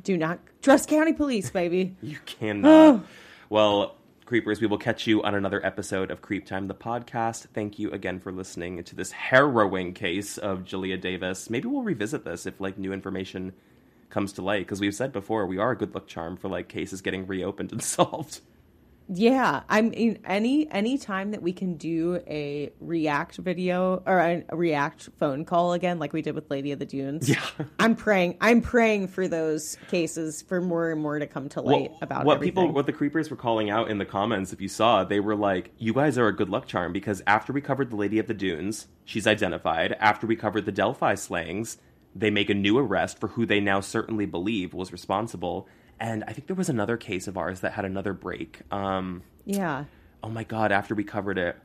[0.03, 1.95] Do not trust county police, baby.
[2.03, 3.05] You cannot.
[3.51, 7.47] well, creepers, we will catch you on another episode of CreepTime, the podcast.
[7.53, 11.51] Thank you again for listening to this harrowing case of Jaleayah Davis.
[11.51, 13.53] Maybe we'll revisit this if like new information
[14.09, 16.69] comes to light because we've said before we are a good luck charm for like
[16.69, 18.41] cases getting reopened and solved.
[19.07, 24.45] Yeah, I mean, any any time that we can do a react video or a,
[24.53, 27.29] react phone call again, like we did with Lady of the Dunes.
[27.29, 27.45] Yeah.
[27.79, 28.39] I'm praying.
[28.41, 32.25] I'm praying for those cases for more and more to come to light What- about
[32.25, 32.55] what everything.
[32.55, 35.37] people what the creepers were calling out in the comments if you saw they were
[35.37, 38.27] like you guys are a good luck charm because after we covered the lady of
[38.27, 41.77] the dunes she's identified after we covered the delphi slayings
[42.17, 45.69] they make a new arrest for who they now certainly believe was responsible
[46.01, 49.85] and i think there was another case of ours that had another break um yeah.
[50.23, 51.57] oh my god after we covered it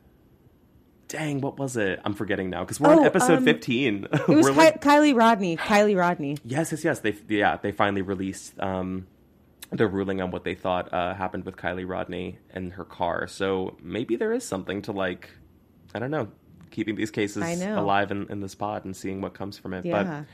[1.07, 4.27] dang what was it i'm forgetting now because we're on Oh, episode um, 15 It
[4.27, 5.57] was Ky- like Kiely Rodni.
[5.57, 6.37] Kiely Rodni.
[6.45, 6.99] Yes, yes, yes.
[6.99, 9.07] They yeah, they finally released um,
[9.71, 13.27] their ruling on what they thought uh, happened with Kiely Rodni and her car.
[13.27, 15.29] So maybe there is something to like,
[15.95, 16.27] I don't know,
[16.69, 19.85] keeping these cases alive in, in this pod and seeing what comes from it.
[19.85, 20.03] Yeah.
[20.03, 20.25] But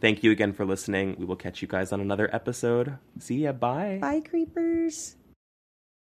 [0.00, 1.16] thank you again for listening.
[1.18, 2.98] We will catch you guys on another episode.
[3.18, 3.52] See ya.
[3.52, 3.98] Bye.
[4.00, 5.16] Bye, creepers.